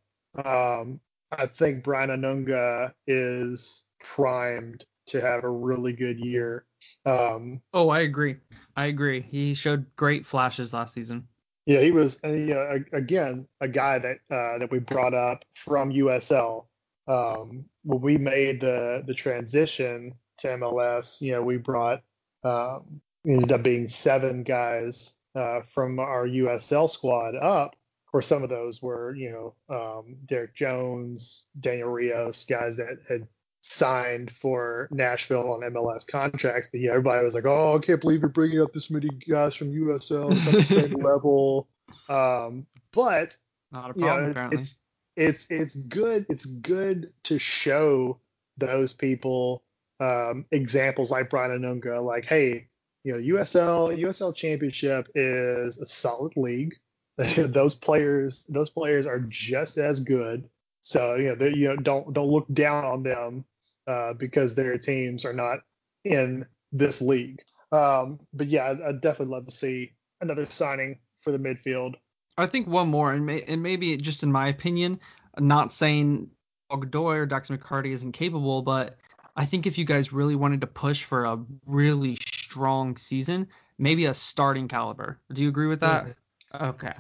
Um, 0.45 1.01
I 1.31 1.47
think 1.47 1.85
Brian 1.85 2.11
Anunga 2.11 2.93
is 3.07 3.85
primed 4.01 4.85
to 5.07 5.21
have 5.21 5.45
a 5.45 5.51
really 5.51 5.93
good 5.93 6.19
year. 6.19 6.65
Um, 7.07 7.61
oh, 7.73 7.89
I 7.89 8.01
agree. 8.01 8.37
I 8.77 8.87
agree. 8.87 9.21
He 9.23 9.55
showed 9.55 9.87
great 9.97 10.27
flashes 10.27 10.73
last 10.73 10.95
season. 10.95 11.27
yeah, 11.67 11.81
he 11.81 11.91
was 11.93 12.19
uh, 12.25 12.29
a- 12.29 12.97
again 12.97 13.47
a 13.61 13.69
guy 13.69 13.99
that 13.99 14.17
uh, 14.31 14.59
that 14.59 14.69
we 14.71 14.79
brought 14.79 15.15
up 15.15 15.45
from 15.55 15.91
USL 15.93 16.67
um, 17.09 17.65
when 17.85 18.01
we 18.01 18.19
made 18.19 18.61
the 18.61 19.03
the 19.07 19.15
transition 19.15 20.15
to 20.39 20.49
MLS. 20.49 21.21
You 21.21 21.33
know, 21.33 21.43
we 21.43 21.57
brought 21.57 22.03
um, 22.45 23.01
ended 23.27 23.53
up 23.53 23.63
being 23.63 23.89
seven 23.89 24.43
guys 24.43 25.13
uh, 25.35 25.61
from 25.73 25.99
our 25.99 26.27
USL 26.27 26.91
squad 26.91 27.35
up. 27.37 27.75
Of 28.07 28.13
course, 28.13 28.27
some 28.27 28.43
of 28.43 28.51
those 28.51 28.83
were 28.83 29.15
you 29.15 29.31
know 29.31 29.75
um, 29.75 30.17
Derrick 30.27 30.55
Jones, 30.55 31.45
Daniel 31.61 31.89
Rios, 31.89 32.45
guys 32.45 32.77
that 32.77 32.99
had 33.09 33.27
signed 33.63 34.31
for 34.33 34.89
Nashville 34.91 35.53
on 35.53 35.61
MLS 35.73 36.07
contracts. 36.07 36.69
But 36.71 36.81
yeah, 36.81 36.91
everybody 36.91 37.25
was 37.25 37.35
like, 37.35 37.47
"Oh, 37.47 37.77
I 37.77 37.79
can't 37.79 38.01
believe 38.01 38.21
you're 38.21 38.29
bringing 38.29 38.61
up 38.61 38.73
this 38.73 38.91
many 38.91 39.09
guys 39.29 39.55
from 39.55 39.73
USL. 39.73 40.29
Not 40.31 40.53
the 40.53 40.65
same 40.65 40.93
level." 41.03 41.69
Um, 42.09 42.67
but 42.93 43.37
Not 43.71 43.91
a 43.91 43.99
you 43.99 44.05
know, 44.05 44.07
problem, 44.09 44.31
apparently. 44.33 44.59
it's 44.59 44.79
it's 45.17 45.47
it's 45.51 45.77
good 45.77 46.27
it's 46.29 46.47
good 46.47 47.13
to 47.25 47.39
show 47.39 48.19
those 48.59 48.93
people 48.93 49.63
um, 50.03 50.47
examples 50.51 51.11
like 51.11 51.31
Brian 51.31 51.53
Anunga, 51.53 52.05
like, 52.05 52.25
hey, 52.25 52.67
you 53.05 53.13
know, 53.13 53.37
USL 53.37 53.97
USL 53.99 54.35
Championship 54.35 55.09
is 55.15 55.79
a 55.79 55.87
solid 55.87 56.37
league. 56.37 56.75
those 57.37 57.75
players 57.75 58.45
those 58.49 58.71
players 58.71 59.07
are 59.07 59.21
just 59.21 59.79
as 59.79 60.01
good. 60.01 60.49
So 60.83 61.15
you 61.17 61.37
know, 61.37 61.47
you 61.47 61.69
know, 61.69 61.77
don't 61.77 62.13
don't 62.13 62.29
look 62.29 62.47
down 62.53 62.85
on 62.85 63.03
them 63.03 63.45
uh, 63.87 64.15
because 64.15 64.55
their 64.55 64.79
teams 64.79 65.25
are 65.25 65.33
not 65.33 65.59
in 66.05 66.47
this 66.73 67.01
league. 67.01 67.41
Um, 67.71 68.21
but 68.33 68.49
yeah, 68.49 68.71
I'd, 68.71 68.83
I'd 68.83 69.01
definitely 69.01 69.35
love 69.35 69.47
to 69.47 69.53
see 69.53 69.93
another 70.21 70.47
signing 70.47 70.99
for 71.23 71.33
the 71.33 71.39
midfield. 71.39 71.95
I 72.37 72.47
think 72.47 72.67
one 72.67 72.89
more, 72.89 73.13
and, 73.13 73.27
may, 73.27 73.43
and 73.43 73.63
maybe 73.63 73.97
just 73.97 74.23
in 74.23 74.33
my 74.33 74.49
opinion, 74.49 75.01
not 75.39 75.73
saying 75.73 76.31
Godoy 76.71 77.17
or 77.17 77.27
Dax 77.27 77.51
McCarty 77.51 77.93
isn't 77.93 78.13
capable, 78.13 78.63
but 78.63 78.97
I 79.37 79.45
think 79.45 79.67
if 79.67 79.79
you 79.79 79.85
guys 79.85 80.13
really 80.13 80.37
wanted 80.37 80.61
to 80.63 80.67
push 80.67 81.05
for 81.05 81.25
a 81.25 81.39
really 81.67 82.17
strong 82.33 82.97
season, 82.97 83.49
maybe 83.79 84.07
a 84.07 84.15
starting 84.15 84.69
caliber. 84.69 85.19
Do 85.33 85.43
you 85.43 85.49
agree 85.49 85.67
with 85.67 85.81
that? 85.81 86.17
Okay. 86.59 86.95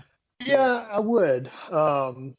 Yeah, 0.45 0.87
I 0.91 0.99
would. 0.99 1.51
Um, 1.71 2.35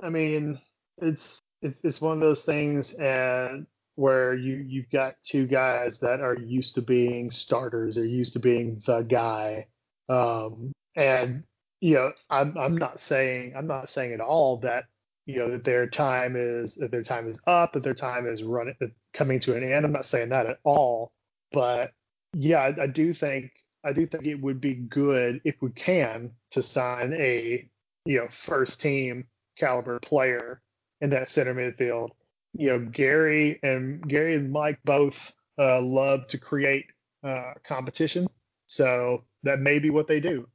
I 0.00 0.10
mean, 0.10 0.60
it's 0.98 1.38
it's 1.62 1.80
it's 1.82 2.00
one 2.00 2.14
of 2.14 2.20
those 2.20 2.44
things, 2.44 2.92
and 2.94 3.66
where 3.94 4.34
you 4.34 4.56
you've 4.56 4.90
got 4.90 5.14
two 5.24 5.46
guys 5.46 5.98
that 6.00 6.20
are 6.20 6.36
used 6.36 6.74
to 6.74 6.82
being 6.82 7.30
starters, 7.30 7.94
they're 7.94 8.04
used 8.04 8.32
to 8.34 8.38
being 8.38 8.82
the 8.86 9.02
guy, 9.02 9.66
um, 10.08 10.72
and 10.96 11.44
you 11.82 11.96
know, 11.96 12.12
I'm 12.30 12.56
I'm 12.56 12.76
not 12.76 13.00
saying 13.00 13.54
I'm 13.56 13.66
not 13.66 13.90
saying 13.90 14.12
at 14.12 14.20
all 14.20 14.58
that 14.58 14.84
you 15.26 15.40
know 15.40 15.50
that 15.50 15.64
their 15.64 15.88
time 15.88 16.36
is 16.36 16.76
that 16.76 16.92
their 16.92 17.02
time 17.02 17.28
is 17.28 17.40
up, 17.48 17.72
that 17.72 17.82
their 17.82 17.92
time 17.92 18.28
is 18.28 18.44
running 18.44 18.76
coming 19.12 19.40
to 19.40 19.56
an 19.56 19.64
end. 19.64 19.84
I'm 19.84 19.92
not 19.92 20.06
saying 20.06 20.28
that 20.28 20.46
at 20.46 20.58
all, 20.62 21.12
but 21.50 21.92
yeah, 22.34 22.60
I, 22.60 22.82
I 22.84 22.86
do 22.86 23.12
think 23.12 23.50
I 23.84 23.92
do 23.92 24.06
think 24.06 24.26
it 24.26 24.40
would 24.40 24.60
be 24.60 24.74
good 24.76 25.40
if 25.44 25.56
we 25.60 25.70
can 25.70 26.30
to 26.52 26.62
sign 26.62 27.14
a 27.14 27.68
you 28.04 28.18
know 28.18 28.28
first 28.30 28.80
team 28.80 29.26
caliber 29.58 29.98
player 29.98 30.62
in 31.00 31.10
that 31.10 31.30
center 31.30 31.52
midfield. 31.52 32.10
You 32.52 32.68
know, 32.68 32.78
Gary 32.78 33.58
and 33.64 34.08
Gary 34.08 34.36
and 34.36 34.52
Mike 34.52 34.78
both 34.84 35.32
uh, 35.58 35.80
love 35.80 36.28
to 36.28 36.38
create 36.38 36.92
uh, 37.24 37.54
competition, 37.66 38.28
so 38.68 39.24
that 39.42 39.58
may 39.58 39.80
be 39.80 39.90
what 39.90 40.06
they 40.06 40.20
do. 40.20 40.46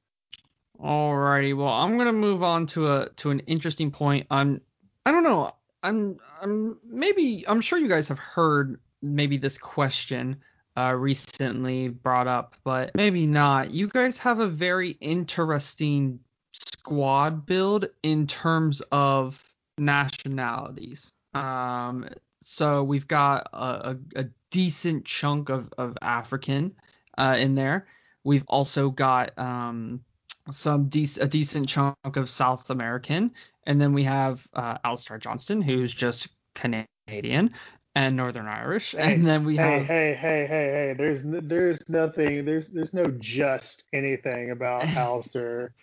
Alrighty. 0.80 1.56
Well, 1.56 1.70
I'm 1.70 1.98
gonna 1.98 2.14
move 2.14 2.44
on 2.44 2.68
to 2.68 2.88
a 2.88 3.10
to 3.18 3.32
an 3.32 3.40
interesting 3.42 3.92
point. 3.92 4.28
I'm 4.30 4.62
I 5.06 5.12
don't 5.12 5.24
know. 5.24 5.54
I'm 5.84 6.20
I'm 6.42 6.78
maybe 6.86 7.46
I'm 7.48 7.62
sure 7.62 7.80
you 7.80 7.88
guys 7.88 8.08
have 8.10 8.20
heard 8.20 8.80
maybe 9.02 9.38
this 9.38 9.58
question 9.58 10.38
uh, 10.78 10.94
recently 10.94 11.88
brought 11.88 12.28
up, 12.28 12.56
but 12.64 12.94
maybe 12.94 13.26
not. 13.26 13.72
You 13.72 13.88
guys 13.88 14.20
have 14.20 14.40
a 14.40 14.48
very 14.48 14.92
interesting 15.02 16.20
squad 16.54 17.46
build 17.46 17.90
in 18.04 18.28
terms 18.28 18.82
of 18.92 19.42
nationalities. 19.78 21.12
Um, 21.34 22.08
so 22.42 22.84
we've 22.84 23.08
got 23.08 23.50
a, 23.54 23.58
a, 23.58 23.98
a 24.16 24.26
decent 24.52 25.06
chunk 25.06 25.50
of, 25.50 25.74
of 25.78 25.98
African 26.02 26.76
uh, 27.18 27.36
in 27.40 27.56
there. 27.56 27.88
We've 28.24 28.46
also 28.48 28.90
got 28.90 29.38
um, 29.38 30.02
some 30.52 30.90
a 30.94 31.28
decent 31.28 31.70
chunk 31.70 31.96
of 32.16 32.30
South 32.30 32.70
American, 32.70 33.32
and 33.66 33.80
then 33.80 33.94
we 33.94 34.04
have 34.04 34.48
uh, 34.54 34.78
Alistair 34.84 35.18
Johnston, 35.18 35.62
who's 35.62 35.94
just 35.94 36.30
Canadian 36.56 37.54
and 37.96 38.16
Northern 38.16 38.48
Irish, 38.48 38.92
Hey, 38.92 39.16
and 39.16 39.28
then 39.28 39.44
we 39.44 39.56
hey, 39.58 39.80
have 39.80 39.86
hey, 39.86 40.14
hey, 40.14 40.46
hey, 40.46 40.48
hey! 40.48 40.72
Hey, 40.72 40.96
there's 40.96 41.24
there's 41.24 41.80
nothing 41.90 42.46
there's 42.46 42.70
there's 42.70 42.94
no 42.94 43.08
just 43.20 43.84
anything 43.92 44.52
about 44.52 44.86
Alistair. 44.96 45.74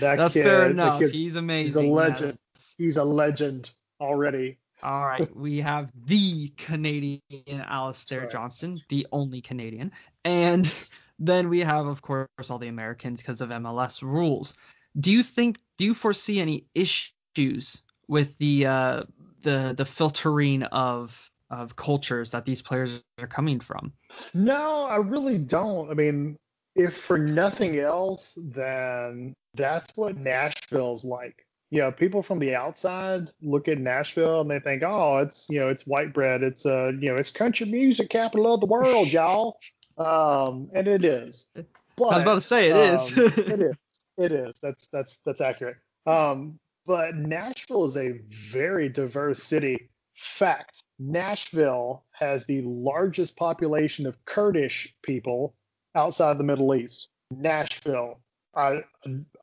That 0.00 0.16
that's 0.16 0.34
kid, 0.34 0.44
fair 0.44 0.72
that 0.72 1.10
He's 1.10 1.36
amazing. 1.36 1.84
He's 1.84 1.90
a 1.90 1.94
legend. 1.94 2.38
yes. 2.56 2.74
he's 2.76 2.96
a 2.96 3.04
legend 3.04 3.70
already. 4.00 4.58
All 4.82 5.06
right, 5.06 5.34
we 5.36 5.60
have 5.60 5.90
the 6.06 6.48
Canadian 6.56 7.20
Alistair 7.48 8.22
right. 8.22 8.30
Johnston, 8.30 8.76
the 8.88 9.06
only 9.12 9.40
Canadian, 9.40 9.92
and 10.24 10.70
then 11.18 11.48
we 11.48 11.60
have, 11.60 11.86
of 11.86 12.02
course, 12.02 12.28
all 12.50 12.58
the 12.58 12.68
Americans 12.68 13.22
because 13.22 13.40
of 13.40 13.50
MLS 13.50 14.02
rules. 14.02 14.54
Do 14.98 15.10
you 15.10 15.22
think? 15.22 15.58
Do 15.78 15.84
you 15.84 15.94
foresee 15.94 16.40
any 16.40 16.66
issues 16.74 17.82
with 18.08 18.36
the 18.38 18.66
uh, 18.66 19.02
the 19.42 19.74
the 19.76 19.84
filtering 19.84 20.62
of 20.64 21.30
of 21.50 21.76
cultures 21.76 22.32
that 22.32 22.44
these 22.44 22.62
players 22.62 23.02
are 23.18 23.26
coming 23.26 23.60
from? 23.60 23.92
No, 24.34 24.84
I 24.84 24.96
really 24.96 25.38
don't. 25.38 25.90
I 25.90 25.94
mean, 25.94 26.36
if 26.74 26.96
for 26.96 27.18
nothing 27.18 27.78
else, 27.78 28.36
then 28.36 29.34
that's 29.54 29.96
what 29.96 30.16
Nashville's 30.16 31.04
like. 31.04 31.46
You 31.70 31.80
know, 31.80 31.90
people 31.90 32.22
from 32.22 32.38
the 32.38 32.54
outside 32.54 33.30
look 33.42 33.66
at 33.68 33.78
Nashville 33.78 34.40
and 34.40 34.50
they 34.50 34.60
think, 34.60 34.82
oh, 34.84 35.18
it's 35.18 35.48
you 35.50 35.58
know, 35.58 35.68
it's 35.68 35.86
white 35.86 36.14
bread. 36.14 36.42
It's 36.42 36.64
uh, 36.64 36.92
you 37.00 37.10
know, 37.10 37.16
it's 37.16 37.30
country 37.30 37.66
music 37.66 38.08
capital 38.10 38.54
of 38.54 38.60
the 38.60 38.66
world, 38.66 39.08
y'all. 39.08 39.58
Um, 39.98 40.68
and 40.74 40.86
it 40.86 41.04
is. 41.04 41.46
But, 41.96 42.04
I 42.04 42.14
was 42.14 42.22
about 42.22 42.34
to 42.34 42.40
say 42.40 42.70
it 42.70 42.76
is. 42.76 43.18
um, 43.18 43.24
it 43.36 43.62
is. 43.62 43.76
It 44.18 44.32
is. 44.32 44.58
That's 44.62 44.88
that's 44.92 45.18
that's 45.24 45.40
accurate. 45.40 45.76
Um, 46.06 46.58
but 46.86 47.16
Nashville 47.16 47.84
is 47.84 47.96
a 47.96 48.20
very 48.52 48.88
diverse 48.88 49.42
city. 49.42 49.90
Fact: 50.14 50.82
Nashville 50.98 52.04
has 52.12 52.46
the 52.46 52.62
largest 52.62 53.36
population 53.36 54.06
of 54.06 54.22
Kurdish 54.24 54.94
people 55.02 55.54
outside 55.94 56.38
the 56.38 56.44
Middle 56.44 56.74
East. 56.74 57.08
Nashville. 57.30 58.20
I 58.54 58.84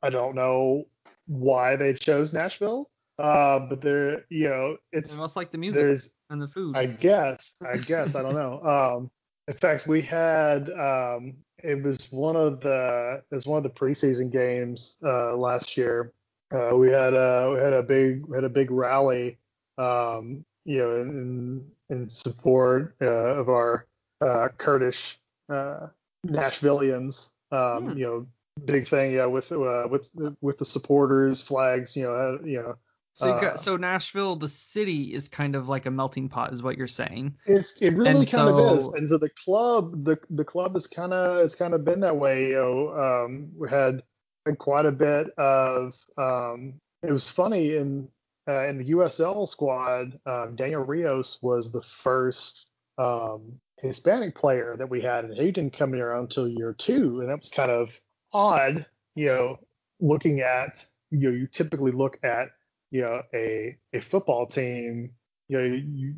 I 0.02 0.10
don't 0.10 0.34
know 0.34 0.84
why 1.26 1.76
they 1.76 1.94
chose 1.94 2.32
Nashville, 2.32 2.90
uh, 3.18 3.60
but 3.60 3.80
there, 3.80 4.24
you 4.28 4.48
know, 4.48 4.76
it's 4.92 5.14
They 5.14 5.20
must 5.20 5.36
like 5.36 5.52
the 5.52 5.58
music 5.58 6.12
and 6.30 6.42
the 6.42 6.48
food. 6.48 6.76
I 6.76 6.86
guess. 6.86 7.54
I 7.62 7.76
guess. 7.76 8.14
I 8.14 8.22
don't 8.22 8.34
know. 8.34 8.60
Um, 8.64 9.10
in 9.48 9.54
fact, 9.54 9.86
we 9.86 10.00
had 10.02 10.70
um, 10.70 11.34
it 11.62 11.82
was 11.82 12.10
one 12.10 12.36
of 12.36 12.60
the 12.60 13.22
it 13.30 13.34
was 13.34 13.46
one 13.46 13.58
of 13.58 13.64
the 13.64 13.70
preseason 13.70 14.30
games 14.30 14.96
uh, 15.02 15.36
last 15.36 15.76
year. 15.76 16.12
Uh, 16.52 16.76
we 16.76 16.90
had 16.90 17.14
a 17.14 17.50
we 17.52 17.58
had 17.58 17.72
a 17.72 17.82
big 17.82 18.26
we 18.26 18.36
had 18.36 18.44
a 18.44 18.48
big 18.48 18.70
rally, 18.70 19.38
um, 19.78 20.44
you 20.64 20.78
know, 20.78 20.96
in 20.96 21.64
in 21.90 22.08
support 22.08 22.94
uh, 23.02 23.06
of 23.06 23.48
our 23.48 23.86
uh, 24.20 24.48
Kurdish 24.56 25.18
uh, 25.48 25.88
Nashvillians. 26.26 27.30
Um, 27.50 27.90
Hmm. 27.90 27.98
You 27.98 28.04
know, 28.06 28.26
big 28.64 28.88
thing, 28.88 29.12
yeah, 29.12 29.26
with 29.26 29.52
uh, 29.52 29.86
with 29.90 30.08
with 30.40 30.58
the 30.58 30.64
supporters, 30.64 31.40
flags, 31.40 31.96
you 31.96 32.04
know, 32.04 32.38
you 32.44 32.62
know, 32.62 32.76
so, 33.14 33.40
got, 33.40 33.44
uh, 33.44 33.56
so 33.56 33.76
Nashville, 33.76 34.34
the 34.34 34.48
city, 34.48 35.14
is 35.14 35.28
kind 35.28 35.54
of 35.54 35.68
like 35.68 35.86
a 35.86 35.90
melting 35.90 36.28
pot, 36.28 36.52
is 36.52 36.62
what 36.62 36.76
you're 36.76 36.88
saying. 36.88 37.36
It's 37.46 37.72
it 37.80 37.94
really 37.94 38.10
And 38.10 38.30
kind 38.30 38.48
of 38.48 38.78
is, 38.78 38.88
and 38.88 39.08
so 39.08 39.18
the 39.18 39.30
club 39.30 40.04
the 40.04 40.18
the 40.30 40.44
club 40.44 40.74
is 40.74 40.88
kind 40.88 41.12
of 41.12 41.44
it's 41.44 41.54
kind 41.54 41.74
of 41.74 41.84
been 41.84 42.00
that 42.00 42.16
way. 42.16 42.48
You 42.48 42.54
know, 42.54 43.24
um, 43.24 43.52
we 43.56 43.68
had, 43.68 44.02
had 44.46 44.58
quite 44.58 44.86
a 44.86 44.92
bit 44.92 45.28
of. 45.38 45.94
Um, 46.18 46.74
it 47.04 47.12
was 47.12 47.28
funny 47.28 47.76
in 47.76 48.08
uh, 48.48 48.66
in 48.66 48.78
the 48.78 48.90
USL 48.90 49.46
squad. 49.46 50.18
Um, 50.26 50.56
Daniel 50.56 50.82
Rios 50.82 51.38
was 51.40 51.70
the 51.70 51.82
first 51.82 52.66
um, 52.98 53.60
Hispanic 53.80 54.34
player 54.34 54.74
that 54.76 54.90
we 54.90 55.00
had, 55.00 55.24
and 55.24 55.34
he 55.34 55.52
didn't 55.52 55.76
come 55.76 55.92
here 55.92 56.14
until 56.14 56.48
year 56.48 56.74
two, 56.76 57.20
and 57.20 57.28
that 57.28 57.38
was 57.38 57.50
kind 57.50 57.70
of 57.70 57.90
odd. 58.32 58.86
You 59.14 59.26
know, 59.26 59.58
looking 60.00 60.40
at 60.40 60.84
you 61.12 61.30
know 61.30 61.36
you 61.36 61.46
typically 61.46 61.92
look 61.92 62.18
at 62.24 62.48
you 62.94 63.02
know 63.02 63.22
a 63.34 63.76
a 63.92 64.00
football 64.00 64.46
team 64.46 65.10
you 65.48 65.58
know 65.58 65.64
you 65.64 66.14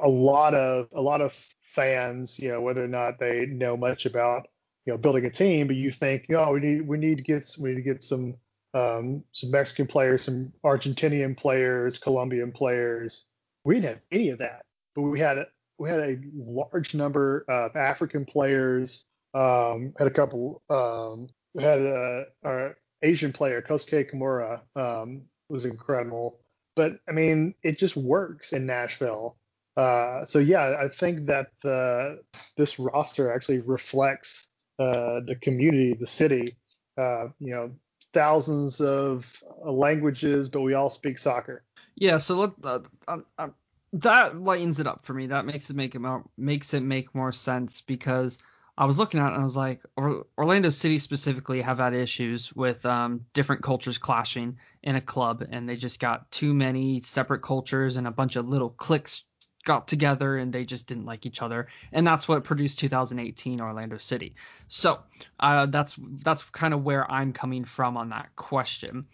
a 0.00 0.08
lot 0.08 0.54
of 0.54 0.88
a 0.92 1.00
lot 1.00 1.20
of 1.20 1.34
fans, 1.62 2.38
you 2.38 2.50
know, 2.50 2.60
whether 2.60 2.84
or 2.84 2.88
not 2.88 3.18
they 3.18 3.46
know 3.46 3.76
much 3.76 4.06
about 4.06 4.46
you 4.86 4.92
know 4.92 4.98
building 4.98 5.24
a 5.24 5.30
team, 5.30 5.66
but 5.66 5.76
you 5.76 5.90
think, 5.90 6.26
oh, 6.30 6.52
we 6.52 6.60
need 6.60 6.86
we 6.86 6.98
need 6.98 7.16
to 7.16 7.22
get 7.22 7.48
we 7.58 7.70
need 7.70 7.76
to 7.76 7.82
get 7.82 8.02
some 8.02 8.36
um, 8.74 9.24
some 9.32 9.50
Mexican 9.50 9.86
players, 9.86 10.22
some 10.22 10.52
Argentinian 10.64 11.36
players, 11.36 11.98
Colombian 11.98 12.52
players. 12.52 13.26
We 13.64 13.76
didn't 13.76 13.88
have 13.88 14.00
any 14.12 14.28
of 14.30 14.38
that, 14.38 14.64
but 14.94 15.02
we 15.02 15.18
had 15.18 15.38
we 15.78 15.88
had 15.88 16.00
a 16.00 16.18
large 16.34 16.94
number 16.94 17.44
of 17.48 17.76
African 17.76 18.24
players. 18.24 19.04
Um, 19.34 19.94
had 19.98 20.06
a 20.06 20.10
couple. 20.10 20.62
Um, 20.70 21.28
had 21.58 21.80
a, 21.80 22.26
our 22.44 22.76
Asian 23.02 23.32
player, 23.32 23.60
Kosuke 23.62 24.10
Kimura, 24.10 24.62
um, 24.76 25.22
was 25.50 25.64
incredible. 25.64 26.38
But 26.76 27.00
I 27.08 27.12
mean, 27.12 27.54
it 27.62 27.78
just 27.78 27.96
works 27.96 28.52
in 28.52 28.66
Nashville. 28.66 29.36
Uh, 29.76 30.24
so 30.24 30.38
yeah, 30.38 30.76
I 30.80 30.88
think 30.88 31.26
that 31.26 31.48
uh, 31.64 32.16
this 32.56 32.78
roster 32.78 33.34
actually 33.34 33.60
reflects 33.60 34.48
uh, 34.78 35.20
the 35.26 35.36
community, 35.40 35.94
the 35.94 36.06
city. 36.06 36.56
Uh, 36.96 37.28
you 37.38 37.54
know, 37.54 37.70
thousands 38.12 38.80
of 38.80 39.26
uh, 39.64 39.70
languages, 39.70 40.48
but 40.48 40.60
we 40.60 40.74
all 40.74 40.90
speak 40.90 41.18
soccer. 41.18 41.64
Yeah, 41.94 42.18
so 42.18 42.54
uh, 42.62 42.80
um, 43.08 43.24
um, 43.38 43.54
that 43.92 44.40
lightens 44.40 44.80
it 44.80 44.86
up 44.86 45.04
for 45.04 45.14
me. 45.14 45.28
That 45.28 45.46
makes 45.46 45.70
it 45.70 45.76
make 45.76 45.94
it 45.94 46.00
more, 46.00 46.24
makes 46.36 46.74
it 46.74 46.82
make 46.82 47.14
more 47.14 47.32
sense 47.32 47.80
because 47.80 48.38
I 48.80 48.86
was 48.86 48.96
looking 48.96 49.20
at 49.20 49.26
it 49.26 49.34
and 49.34 49.42
I 49.42 49.44
was 49.44 49.56
like, 49.56 49.82
or, 49.94 50.24
Orlando 50.38 50.70
City 50.70 50.98
specifically 51.00 51.60
have 51.60 51.76
had 51.76 51.92
issues 51.92 52.50
with 52.54 52.86
um, 52.86 53.26
different 53.34 53.62
cultures 53.62 53.98
clashing 53.98 54.56
in 54.82 54.96
a 54.96 55.02
club, 55.02 55.46
and 55.50 55.68
they 55.68 55.76
just 55.76 56.00
got 56.00 56.30
too 56.30 56.54
many 56.54 57.02
separate 57.02 57.42
cultures 57.42 57.98
and 57.98 58.06
a 58.06 58.10
bunch 58.10 58.36
of 58.36 58.48
little 58.48 58.70
cliques 58.70 59.24
got 59.66 59.86
together 59.86 60.38
and 60.38 60.50
they 60.50 60.64
just 60.64 60.86
didn't 60.86 61.04
like 61.04 61.26
each 61.26 61.42
other, 61.42 61.68
and 61.92 62.06
that's 62.06 62.26
what 62.26 62.44
produced 62.44 62.78
2018 62.78 63.60
Orlando 63.60 63.98
City. 63.98 64.34
So 64.68 65.00
uh, 65.38 65.66
that's 65.66 65.96
that's 66.24 66.42
kind 66.44 66.72
of 66.72 66.82
where 66.82 67.08
I'm 67.10 67.34
coming 67.34 67.66
from 67.66 67.98
on 67.98 68.08
that 68.08 68.34
question. 68.34 69.04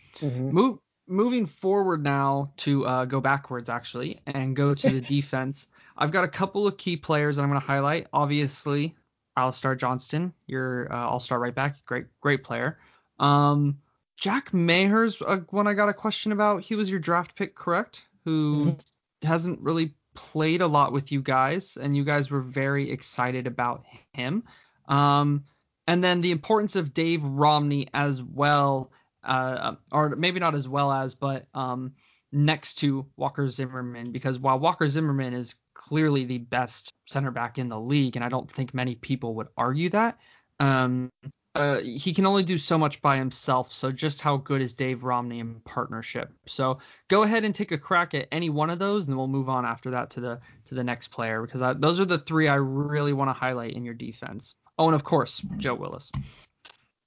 Move, 0.53 0.79
moving 1.09 1.47
forward 1.47 2.05
now 2.05 2.53
to 2.59 2.87
uh, 2.87 3.05
go 3.05 3.21
backwards 3.21 3.69
actually 3.69 4.21
and 4.29 4.55
go 4.55 4.77
to 4.77 4.91
the 4.91 5.01
defense. 5.17 5.67
I've 5.99 6.13
got 6.13 6.23
a 6.23 6.29
couple 6.29 6.69
of 6.69 6.77
key 6.77 6.97
players 6.97 7.35
that 7.35 7.43
I'm 7.43 7.49
going 7.49 7.61
to 7.61 7.67
highlight. 7.67 8.07
Obviously, 8.13 8.95
Alistair 9.37 9.75
Johnston, 9.75 10.33
your 10.47 10.93
uh, 10.93 11.07
all-star 11.07 11.39
right 11.39 11.55
back, 11.55 11.77
great 11.85 12.07
great 12.21 12.43
player. 12.43 12.79
Um, 13.19 13.79
Jack 14.17 14.55
Maher's 14.55 15.21
uh, 15.21 15.41
one 15.51 15.67
I 15.67 15.75
got 15.75 15.89
a 15.89 15.95
question 15.95 16.33
about. 16.33 16.63
He 16.63 16.75
was 16.75 16.91
your 16.91 17.01
draft 17.01 17.35
pick, 17.35 17.55
correct? 17.55 18.05
Who 18.25 18.77
hasn't 19.23 19.61
really 19.61 19.95
played 20.15 20.63
a 20.63 20.67
lot 20.67 20.93
with 20.93 21.13
you 21.13 21.21
guys, 21.21 21.77
and 21.77 21.97
you 21.97 22.05
guys 22.05 22.31
were 22.31 22.41
very 22.41 22.91
excited 22.91 23.47
about 23.47 23.85
him. 24.13 24.43
Um, 24.89 25.45
and 25.87 26.03
then 26.03 26.23
the 26.23 26.33
importance 26.33 26.75
of 26.75 26.95
Dave 26.95 27.23
Romney 27.23 27.89
as 27.93 28.23
well, 28.23 28.91
uh, 29.23 29.75
or 29.93 30.17
maybe 30.17 30.41
not 30.41 30.55
as 30.55 30.67
well 30.67 30.91
as, 30.91 31.15
but 31.15 31.47
um, 31.55 31.93
next 32.33 32.77
to 32.77 33.07
Walker 33.17 33.49
Zimmerman, 33.49 34.11
because 34.11 34.39
while 34.39 34.59
Walker 34.59 34.89
Zimmerman 34.89 35.35
is 35.35 35.55
clearly 35.89 36.25
the 36.25 36.39
best 36.39 36.93
center 37.07 37.31
back 37.31 37.59
in 37.59 37.69
the 37.69 37.79
league, 37.79 38.17
and 38.17 38.25
I 38.25 38.29
don't 38.29 38.51
think 38.51 38.75
many 38.75 38.95
people 38.95 39.35
would 39.35 39.49
argue 39.57 39.91
that. 39.91 40.19
Um, 40.59 41.11
uh, 41.55 41.81
he 41.81 42.13
can 42.13 42.27
only 42.27 42.43
do 42.43 42.59
so 42.59 42.77
much 42.77 43.01
by 43.01 43.17
himself. 43.17 43.73
So 43.73 43.91
just 43.91 44.21
how 44.21 44.37
good 44.37 44.61
is 44.61 44.75
Dave 44.75 45.05
Romney 45.05 45.41
in 45.41 45.61
partnership? 45.61 46.31
So 46.47 46.81
go 47.09 47.23
ahead 47.23 47.45
and 47.45 47.55
take 47.55 47.73
a 47.73 47.79
crack 47.79 48.13
at 48.13 48.29
any 48.31 48.51
one 48.51 48.69
of 48.69 48.79
those, 48.79 49.05
and 49.05 49.13
then 49.13 49.17
we'll 49.17 49.27
move 49.27 49.49
on 49.49 49.65
after 49.65 49.93
that 49.93 50.11
to 50.11 50.21
the 50.21 50.41
to 50.67 50.75
the 50.75 50.85
next 50.85 51.09
player 51.09 51.41
because 51.41 51.63
I, 51.63 51.73
those 51.73 51.99
are 51.99 52.05
the 52.05 52.19
three 52.19 52.47
I 52.47 52.57
really 52.57 53.15
want 53.15 53.31
to 53.31 53.33
highlight 53.33 53.73
in 53.73 53.85
your 53.85 53.95
defense. 53.95 54.55
Oh, 54.79 54.87
and 54.87 54.95
of 54.95 55.05
course 55.05 55.43
Joe 55.57 55.75
Willis. 55.75 56.11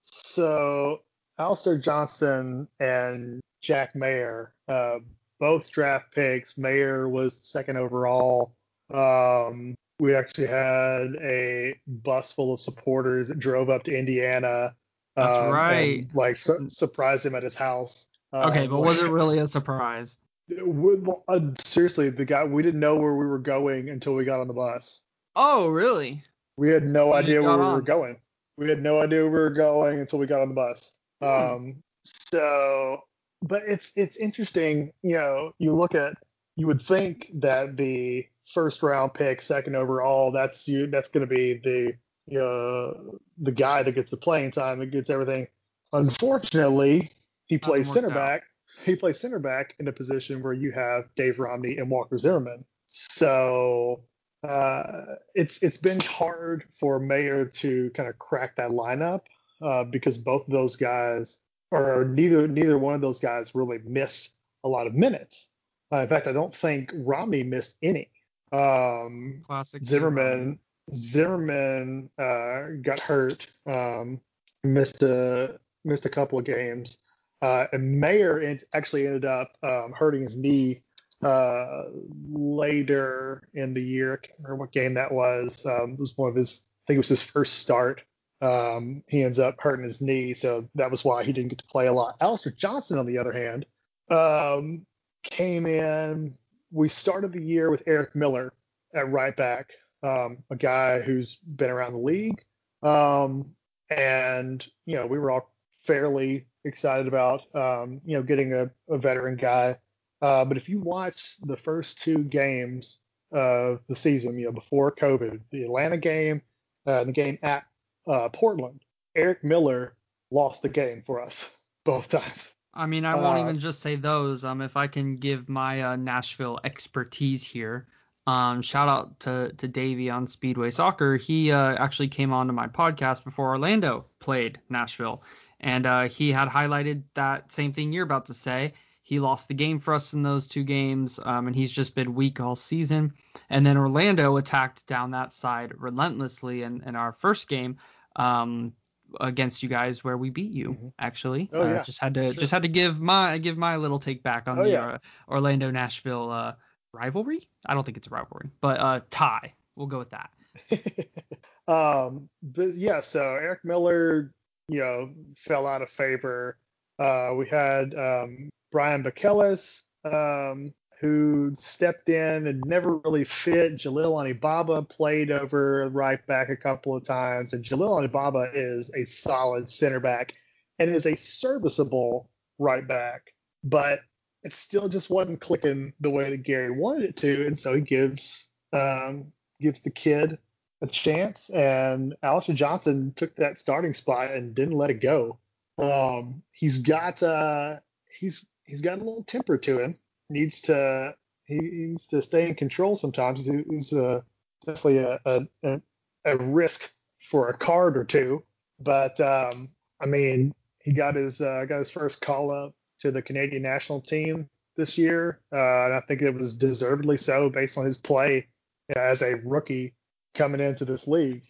So 0.01 1.01
Alistair 1.37 1.77
Johnston 1.77 2.67
and 2.79 3.41
Jack 3.61 3.95
Maher, 3.95 4.53
uh, 4.67 4.97
both 5.39 5.69
draft 5.71 6.11
picks. 6.11 6.57
Maher 6.57 7.07
was 7.07 7.37
second 7.43 7.77
overall. 7.77 8.53
Um, 8.91 9.75
we 9.99 10.15
actually 10.15 10.47
had 10.47 11.15
a 11.21 11.75
bus 11.87 12.31
full 12.31 12.53
of 12.53 12.61
supporters 12.61 13.27
that 13.27 13.39
drove 13.39 13.69
up 13.69 13.83
to 13.83 13.97
Indiana. 13.97 14.75
That's 15.15 15.35
um, 15.35 15.51
right. 15.51 15.99
And, 15.99 16.09
like 16.13 16.37
su- 16.37 16.69
surprised 16.69 17.25
him 17.25 17.35
at 17.35 17.43
his 17.43 17.55
house. 17.55 18.07
Okay, 18.33 18.65
Um, 18.65 18.69
but 18.71 18.79
was 18.79 18.99
it 19.01 19.09
really 19.11 19.39
a 19.39 19.47
surprise? 19.47 20.17
we- 20.65 21.01
uh, 21.27 21.39
seriously, 21.63 22.09
the 22.09 22.25
guy 22.25 22.43
we 22.43 22.63
didn't 22.63 22.79
know 22.79 22.95
where 22.95 23.13
we 23.13 23.25
were 23.25 23.39
going 23.39 23.89
until 23.89 24.15
we 24.15 24.25
got 24.25 24.39
on 24.39 24.47
the 24.47 24.53
bus. 24.53 25.01
Oh, 25.35 25.67
really? 25.67 26.23
We 26.57 26.69
had 26.69 26.83
no 26.83 27.07
You 27.07 27.13
idea 27.13 27.41
where 27.41 27.57
got 27.57 27.69
we 27.69 27.73
were 27.75 27.81
going. 27.81 28.17
We 28.57 28.69
had 28.69 28.81
no 28.81 29.01
idea 29.01 29.21
where 29.21 29.31
we 29.31 29.39
were 29.39 29.49
going 29.49 29.99
until 29.99 30.19
we 30.19 30.25
got 30.25 30.41
on 30.41 30.49
the 30.49 30.55
bus. 30.55 30.91
Hmm. 31.21 31.27
Um, 31.27 31.83
so, 32.03 33.01
but 33.41 33.63
it's 33.67 33.91
it's 33.95 34.17
interesting. 34.17 34.91
You 35.01 35.15
know, 35.15 35.51
you 35.59 35.73
look 35.73 35.95
at 35.95 36.13
you 36.55 36.67
would 36.67 36.81
think 36.81 37.31
that 37.35 37.77
the 37.77 38.25
first 38.53 38.83
round 38.83 39.13
pick, 39.13 39.41
second 39.41 39.75
overall, 39.75 40.31
that's 40.31 40.67
you. 40.67 40.87
That's 40.87 41.07
going 41.07 41.27
to 41.27 41.33
be 41.33 41.59
the 41.63 41.93
know, 42.37 43.19
the 43.39 43.51
guy 43.51 43.83
that 43.83 43.95
gets 43.95 44.11
the 44.11 44.17
playing 44.17 44.51
time 44.51 44.81
and 44.81 44.91
gets 44.91 45.09
everything. 45.09 45.47
Unfortunately, 45.93 47.11
he 47.47 47.57
plays 47.57 47.91
center 47.91 48.09
out. 48.09 48.15
back. 48.15 48.43
He 48.85 48.95
plays 48.95 49.19
center 49.19 49.39
back 49.39 49.73
in 49.79 49.87
a 49.87 49.91
position 49.91 50.41
where 50.41 50.53
you 50.53 50.71
have 50.71 51.05
Dave 51.15 51.39
Romney 51.39 51.77
and 51.77 51.89
Walker 51.89 52.17
Zimmerman. 52.17 52.63
So 52.87 54.03
uh, 54.47 55.15
it's 55.35 55.61
it's 55.61 55.77
been 55.77 55.99
hard 56.01 56.65
for 56.79 56.99
Maher 56.99 57.45
to 57.45 57.89
kind 57.95 58.07
of 58.07 58.17
crack 58.19 58.55
that 58.55 58.69
lineup 58.69 59.21
uh, 59.61 59.83
because 59.85 60.17
both 60.17 60.47
of 60.47 60.53
those 60.53 60.75
guys, 60.75 61.39
or 61.71 62.05
neither 62.05 62.47
neither 62.47 62.77
one 62.77 62.93
of 62.93 63.01
those 63.01 63.19
guys, 63.19 63.55
really 63.55 63.79
missed 63.83 64.35
a 64.63 64.69
lot 64.69 64.87
of 64.87 64.93
minutes. 64.93 65.49
Uh, 65.91 65.97
in 65.97 66.07
fact, 66.07 66.27
I 66.27 66.31
don't 66.31 66.53
think 66.53 66.91
Romney 66.93 67.43
missed 67.43 67.75
any. 67.81 68.09
Um, 68.51 69.41
Classic. 69.45 69.83
Zimmerman 69.83 70.59
Zimmerman 70.93 72.09
uh, 72.17 72.81
got 72.81 72.99
hurt, 72.99 73.47
um, 73.65 74.19
missed 74.63 75.03
a 75.03 75.59
missed 75.85 76.05
a 76.05 76.09
couple 76.09 76.39
of 76.39 76.45
games, 76.45 76.97
uh, 77.41 77.65
and 77.71 77.99
Maher 77.99 78.39
en- 78.41 78.61
actually 78.73 79.05
ended 79.05 79.25
up 79.25 79.51
um, 79.63 79.93
hurting 79.95 80.21
his 80.21 80.37
knee 80.37 80.81
uh, 81.23 81.83
later 82.31 83.47
in 83.53 83.73
the 83.73 83.81
year. 83.81 84.13
I 84.13 84.25
can't 84.25 84.39
remember 84.39 84.55
what 84.55 84.71
game 84.71 84.95
that 84.95 85.11
was. 85.11 85.65
Um, 85.65 85.93
it 85.93 85.99
was 85.99 86.13
one 86.15 86.29
of 86.29 86.35
his. 86.35 86.63
I 86.65 86.81
think 86.87 86.95
it 86.95 86.99
was 86.99 87.09
his 87.09 87.21
first 87.21 87.59
start. 87.59 88.01
Um, 88.41 89.03
he 89.07 89.21
ends 89.21 89.37
up 89.37 89.55
hurting 89.59 89.83
his 89.83 90.01
knee, 90.01 90.33
so 90.33 90.69
that 90.75 90.89
was 90.89 91.03
why 91.03 91.23
he 91.23 91.33
didn't 91.33 91.49
get 91.49 91.59
to 91.59 91.67
play 91.67 91.87
a 91.87 91.93
lot. 91.93 92.15
Alistair 92.21 92.53
Johnston, 92.53 92.97
on 92.97 93.05
the 93.05 93.17
other 93.17 93.33
hand, 93.33 93.65
um, 94.09 94.85
came 95.23 95.65
in. 95.65 96.35
We 96.71 96.89
started 96.89 97.33
the 97.33 97.41
year 97.41 97.71
with 97.71 97.83
Eric 97.87 98.15
Miller 98.15 98.53
at 98.93 99.11
right 99.11 99.35
back, 99.35 99.71
um, 100.03 100.37
a 100.49 100.55
guy 100.55 101.01
who's 101.01 101.35
been 101.37 101.69
around 101.69 101.93
the 101.93 101.99
league. 101.99 102.43
Um, 102.83 103.51
and, 103.89 104.65
you 104.85 104.95
know, 104.95 105.07
we 105.07 105.17
were 105.19 105.31
all 105.31 105.53
fairly 105.85 106.45
excited 106.65 107.07
about, 107.07 107.43
um, 107.55 108.01
you 108.05 108.15
know, 108.15 108.23
getting 108.23 108.53
a, 108.53 108.69
a 108.89 108.97
veteran 108.97 109.35
guy. 109.35 109.77
Uh, 110.21 110.45
but 110.45 110.57
if 110.57 110.69
you 110.69 110.79
watch 110.79 111.37
the 111.43 111.57
first 111.57 112.01
two 112.01 112.19
games 112.19 112.99
of 113.31 113.79
the 113.87 113.95
season, 113.95 114.37
you 114.37 114.45
know, 114.45 114.51
before 114.51 114.93
COVID, 114.93 115.39
the 115.51 115.63
Atlanta 115.63 115.97
game 115.97 116.41
uh, 116.85 116.99
and 116.99 117.09
the 117.09 117.13
game 117.13 117.37
at 117.41 117.63
uh, 118.07 118.29
Portland, 118.29 118.81
Eric 119.15 119.43
Miller 119.43 119.95
lost 120.31 120.61
the 120.61 120.69
game 120.69 121.03
for 121.05 121.21
us 121.21 121.49
both 121.85 122.09
times. 122.09 122.53
I 122.79 122.85
mean, 122.85 123.05
I 123.05 123.15
won't 123.15 123.37
Uh, 123.37 123.41
even 123.43 123.59
just 123.59 123.81
say 123.81 123.95
those. 123.95 124.43
Um, 124.45 124.61
if 124.61 124.77
I 124.77 124.87
can 124.87 125.17
give 125.17 125.49
my 125.49 125.81
uh, 125.83 125.95
Nashville 125.97 126.59
expertise 126.63 127.43
here, 127.43 127.87
um, 128.25 128.61
shout 128.61 128.87
out 128.87 129.19
to 129.21 129.51
to 129.57 129.67
Davey 129.67 130.09
on 130.09 130.27
Speedway 130.27 130.71
Soccer. 130.71 131.17
He 131.17 131.51
uh, 131.51 131.75
actually 131.75 132.07
came 132.07 132.31
on 132.33 132.47
to 132.47 132.53
my 132.53 132.67
podcast 132.67 133.23
before 133.23 133.49
Orlando 133.49 134.05
played 134.19 134.59
Nashville, 134.69 135.21
and 135.59 135.85
uh, 135.85 136.07
he 136.07 136.31
had 136.31 136.47
highlighted 136.47 137.03
that 137.15 137.51
same 137.51 137.73
thing 137.73 137.91
you're 137.91 138.03
about 138.05 138.27
to 138.27 138.33
say. 138.33 138.73
He 139.01 139.19
lost 139.19 139.47
the 139.47 139.55
game 139.55 139.79
for 139.79 139.93
us 139.95 140.13
in 140.13 140.21
those 140.23 140.47
two 140.47 140.63
games, 140.63 141.19
um, 141.23 141.47
and 141.47 141.55
he's 141.55 141.71
just 141.71 141.95
been 141.95 142.13
weak 142.13 142.39
all 142.39 142.55
season. 142.55 143.13
And 143.49 143.65
then 143.65 143.75
Orlando 143.75 144.37
attacked 144.37 144.85
down 144.85 145.11
that 145.11 145.33
side 145.33 145.73
relentlessly 145.77 146.61
in, 146.61 146.83
in 146.85 146.95
our 146.95 147.11
first 147.11 147.47
game. 147.49 147.77
Um, 148.15 148.73
against 149.19 149.63
you 149.63 149.69
guys 149.69 150.03
where 150.03 150.17
we 150.17 150.29
beat 150.29 150.51
you 150.51 150.73
Mhm. 150.73 150.93
actually. 150.99 151.49
Oh, 151.53 151.61
uh, 151.61 151.73
yeah. 151.73 151.81
Just 151.83 151.99
had 151.99 152.13
to 152.15 152.25
Sure. 152.25 152.33
just 152.33 152.51
had 152.51 152.61
to 152.63 152.67
give 152.69 152.99
my 152.99 153.37
give 153.37 153.57
my 153.57 153.75
little 153.75 153.99
take 153.99 154.21
back 154.23 154.47
on 154.47 154.59
Oh, 154.59 154.63
the 154.63 154.69
yeah. 154.69 154.87
uh, 154.87 154.97
Orlando 155.27 155.71
Nashville 155.71 156.29
uh, 156.31 156.53
rivalry. 156.93 157.47
I 157.65 157.73
don't 157.73 157.83
think 157.83 157.97
it's 157.97 158.07
a 158.07 158.11
rivalry, 158.11 158.49
but 158.61 158.79
uh, 158.79 159.01
tie. 159.09 159.53
We'll 159.75 159.87
go 159.87 159.99
with 159.99 160.11
that. 160.11 160.29
um, 161.67 162.29
but 162.41 162.73
yeah, 162.75 163.01
so 163.01 163.21
Eric 163.35 163.59
Miller, 163.63 164.31
you 164.67 164.79
know, 164.79 165.13
fell 165.37 165.65
out 165.67 165.81
of 165.81 165.89
favor. 165.89 166.57
Uh, 166.97 167.33
we 167.37 167.47
had 167.47 167.93
um, 167.95 168.49
Brayan 168.71 169.03
Beckeles, 169.03 169.83
um, 170.03 170.73
who 170.99 171.51
stepped 171.55 172.09
in 172.09 172.47
and 172.47 172.61
never 172.65 172.97
really 172.97 173.23
fit. 173.23 173.77
Jalil 173.77 174.19
Anibaba 174.19 174.81
played 174.83 175.31
over 175.31 175.87
right 175.89 176.25
back 176.27 176.49
a 176.49 176.57
couple 176.57 176.95
of 176.95 177.03
times, 177.03 177.53
and 177.53 177.63
Jalil 177.63 177.99
Anibaba 177.99 178.51
is 178.53 178.91
a 178.95 179.05
solid 179.05 179.69
center 179.69 179.99
back 179.99 180.33
and 180.77 180.89
is 180.89 181.05
a 181.05 181.15
serviceable 181.15 182.29
right 182.57 182.85
back, 182.85 183.33
but 183.63 184.01
it 184.43 184.53
still 184.53 184.89
just 184.89 185.09
wasn't 185.09 185.41
clicking 185.41 185.93
the 185.99 186.09
way 186.09 186.29
that 186.29 186.43
Gary 186.43 186.71
wanted 186.71 187.03
it 187.03 187.17
to, 187.17 187.45
and 187.45 187.57
so 187.57 187.73
he 187.73 187.81
gives 187.81 188.47
um, 188.73 189.31
gives 189.59 189.79
the 189.81 189.91
kid 189.91 190.37
a 190.81 190.87
chance, 190.87 191.49
and 191.49 192.15
Alistair 192.23 192.55
Johnston 192.55 193.13
took 193.15 193.35
that 193.35 193.57
starting 193.57 193.93
spot 193.93 194.31
and 194.31 194.55
didn't 194.55 194.75
let 194.75 194.89
it 194.89 195.01
go. 195.01 195.39
Um, 195.77 196.43
he's 196.51 196.79
got 196.79 197.23
uh, 197.23 197.77
he's 198.19 198.45
he's 198.63 198.81
got 198.81 198.99
a 198.99 199.03
little 199.03 199.23
temper 199.23 199.57
to 199.57 199.79
him. 199.79 199.97
Needs 200.29 200.61
to 200.63 201.15
he 201.45 201.57
needs 201.59 202.05
to 202.07 202.21
stay 202.21 202.47
in 202.47 202.55
control 202.55 202.95
sometimes. 202.95 203.45
He- 203.45 203.63
He's 203.69 203.91
uh, 203.93 204.21
definitely 204.65 204.99
a, 204.99 205.19
a, 205.25 205.41
a 205.63 205.81
a 206.25 206.37
risk 206.37 206.91
for 207.29 207.49
a 207.49 207.57
card 207.57 207.97
or 207.97 208.03
two, 208.03 208.43
but 208.79 209.19
um, 209.19 209.69
I 209.99 210.05
mean 210.05 210.53
he 210.83 210.93
got 210.93 211.15
his 211.15 211.41
uh, 211.41 211.65
got 211.67 211.79
his 211.79 211.89
first 211.89 212.21
call 212.21 212.51
up 212.51 212.73
to 212.99 213.11
the 213.11 213.21
Canadian 213.21 213.63
national 213.63 214.01
team 214.01 214.47
this 214.77 214.97
year, 214.97 215.39
uh, 215.51 215.85
and 215.85 215.93
I 215.95 216.01
think 216.07 216.21
it 216.21 216.33
was 216.33 216.53
deservedly 216.53 217.17
so 217.17 217.49
based 217.49 217.77
on 217.77 217.85
his 217.85 217.97
play 217.97 218.47
as 218.95 219.21
a 219.21 219.35
rookie 219.43 219.93
coming 220.35 220.61
into 220.61 220.85
this 220.85 221.07
league. 221.07 221.43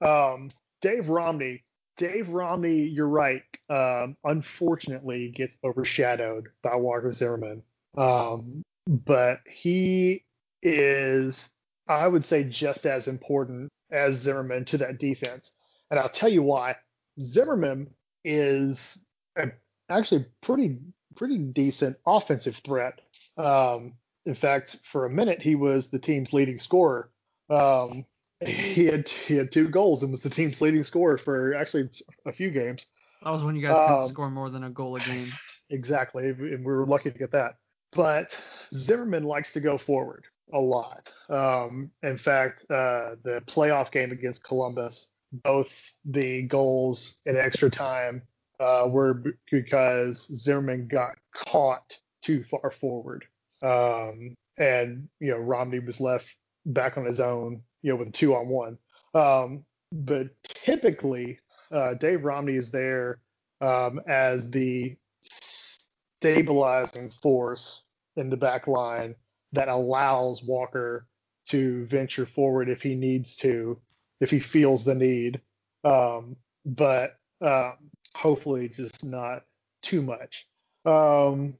Um, 0.00 0.50
Dave 0.80 1.08
Romney. 1.08 1.62
Dave 1.96 2.28
Romney, 2.28 2.82
you're 2.82 3.08
right. 3.08 3.42
Um, 3.70 4.16
unfortunately, 4.24 5.30
gets 5.30 5.56
overshadowed 5.64 6.48
by 6.62 6.76
Walker 6.76 7.12
Zimmerman. 7.12 7.62
Um, 7.96 8.62
but 8.86 9.40
he 9.50 10.24
is, 10.62 11.48
I 11.88 12.06
would 12.06 12.24
say, 12.24 12.44
just 12.44 12.86
as 12.86 13.08
important 13.08 13.70
as 13.90 14.16
Zimmerman 14.16 14.64
to 14.66 14.78
that 14.78 14.98
defense. 14.98 15.52
And 15.90 15.98
I'll 15.98 16.08
tell 16.08 16.28
you 16.28 16.42
why. 16.42 16.76
Zimmerman 17.20 17.88
is 18.24 18.98
a, 19.36 19.50
actually 19.88 20.26
pretty 20.42 20.78
pretty 21.16 21.38
decent 21.38 21.96
offensive 22.06 22.56
threat. 22.56 23.00
Um, 23.38 23.94
in 24.26 24.34
fact, 24.34 24.80
for 24.84 25.06
a 25.06 25.10
minute, 25.10 25.40
he 25.40 25.54
was 25.54 25.88
the 25.88 25.98
team's 25.98 26.32
leading 26.32 26.58
scorer. 26.58 27.10
Um, 27.48 28.04
he 28.44 28.86
had 28.86 29.08
he 29.08 29.36
had 29.36 29.50
two 29.50 29.68
goals 29.68 30.02
and 30.02 30.10
was 30.10 30.20
the 30.20 30.30
team's 30.30 30.60
leading 30.60 30.84
scorer 30.84 31.18
for 31.18 31.54
actually 31.54 31.88
a 32.26 32.32
few 32.32 32.50
games. 32.50 32.86
That 33.22 33.30
was 33.30 33.44
when 33.44 33.56
you 33.56 33.62
guys 33.66 33.76
couldn't 33.76 34.02
Um, 34.02 34.08
score 34.08 34.30
more 34.30 34.50
than 34.50 34.64
a 34.64 34.70
goal 34.70 34.96
a 34.96 35.00
game. 35.00 35.32
Exactly, 35.70 36.28
and 36.28 36.60
we 36.60 36.72
were 36.72 36.86
lucky 36.86 37.10
to 37.10 37.18
get 37.18 37.32
that. 37.32 37.56
But 37.92 38.40
Zimmerman 38.74 39.24
likes 39.24 39.52
to 39.54 39.60
go 39.60 39.78
forward 39.78 40.24
a 40.52 40.60
lot. 40.60 41.10
Um, 41.28 41.90
in 42.02 42.18
fact, 42.18 42.62
uh, 42.70 43.16
the 43.24 43.42
playoff 43.46 43.90
game 43.90 44.12
against 44.12 44.44
Columbus, 44.44 45.08
both 45.32 45.70
the 46.04 46.42
goals 46.42 47.16
in 47.24 47.36
extra 47.36 47.70
time 47.70 48.22
uh, 48.60 48.86
were 48.88 49.22
because 49.50 50.26
Zimmerman 50.36 50.88
got 50.88 51.16
caught 51.34 51.98
too 52.22 52.44
far 52.44 52.70
forward, 52.70 53.24
um, 53.62 54.36
and 54.58 55.08
you 55.20 55.30
know 55.32 55.38
Romney 55.38 55.78
was 55.80 56.00
left 56.00 56.36
back 56.66 56.96
on 56.98 57.04
his 57.04 57.20
own, 57.20 57.62
you 57.86 57.92
know, 57.92 57.98
with 57.98 58.12
two 58.12 58.34
on 58.34 58.48
one. 58.48 58.76
Um, 59.14 59.64
but 59.92 60.26
typically, 60.42 61.38
uh, 61.70 61.94
Dave 61.94 62.24
Romney 62.24 62.56
is 62.56 62.72
there 62.72 63.20
um, 63.60 64.00
as 64.08 64.50
the 64.50 64.96
stabilizing 65.20 67.12
force 67.22 67.82
in 68.16 68.28
the 68.28 68.36
back 68.36 68.66
line 68.66 69.14
that 69.52 69.68
allows 69.68 70.42
Walker 70.42 71.06
to 71.46 71.86
venture 71.86 72.26
forward 72.26 72.68
if 72.68 72.82
he 72.82 72.96
needs 72.96 73.36
to, 73.36 73.76
if 74.20 74.32
he 74.32 74.40
feels 74.40 74.84
the 74.84 74.96
need. 74.96 75.40
Um, 75.84 76.34
but 76.64 77.20
um, 77.40 77.74
hopefully, 78.16 78.68
just 78.68 79.04
not 79.04 79.44
too 79.82 80.02
much. 80.02 80.48
Um, 80.84 81.56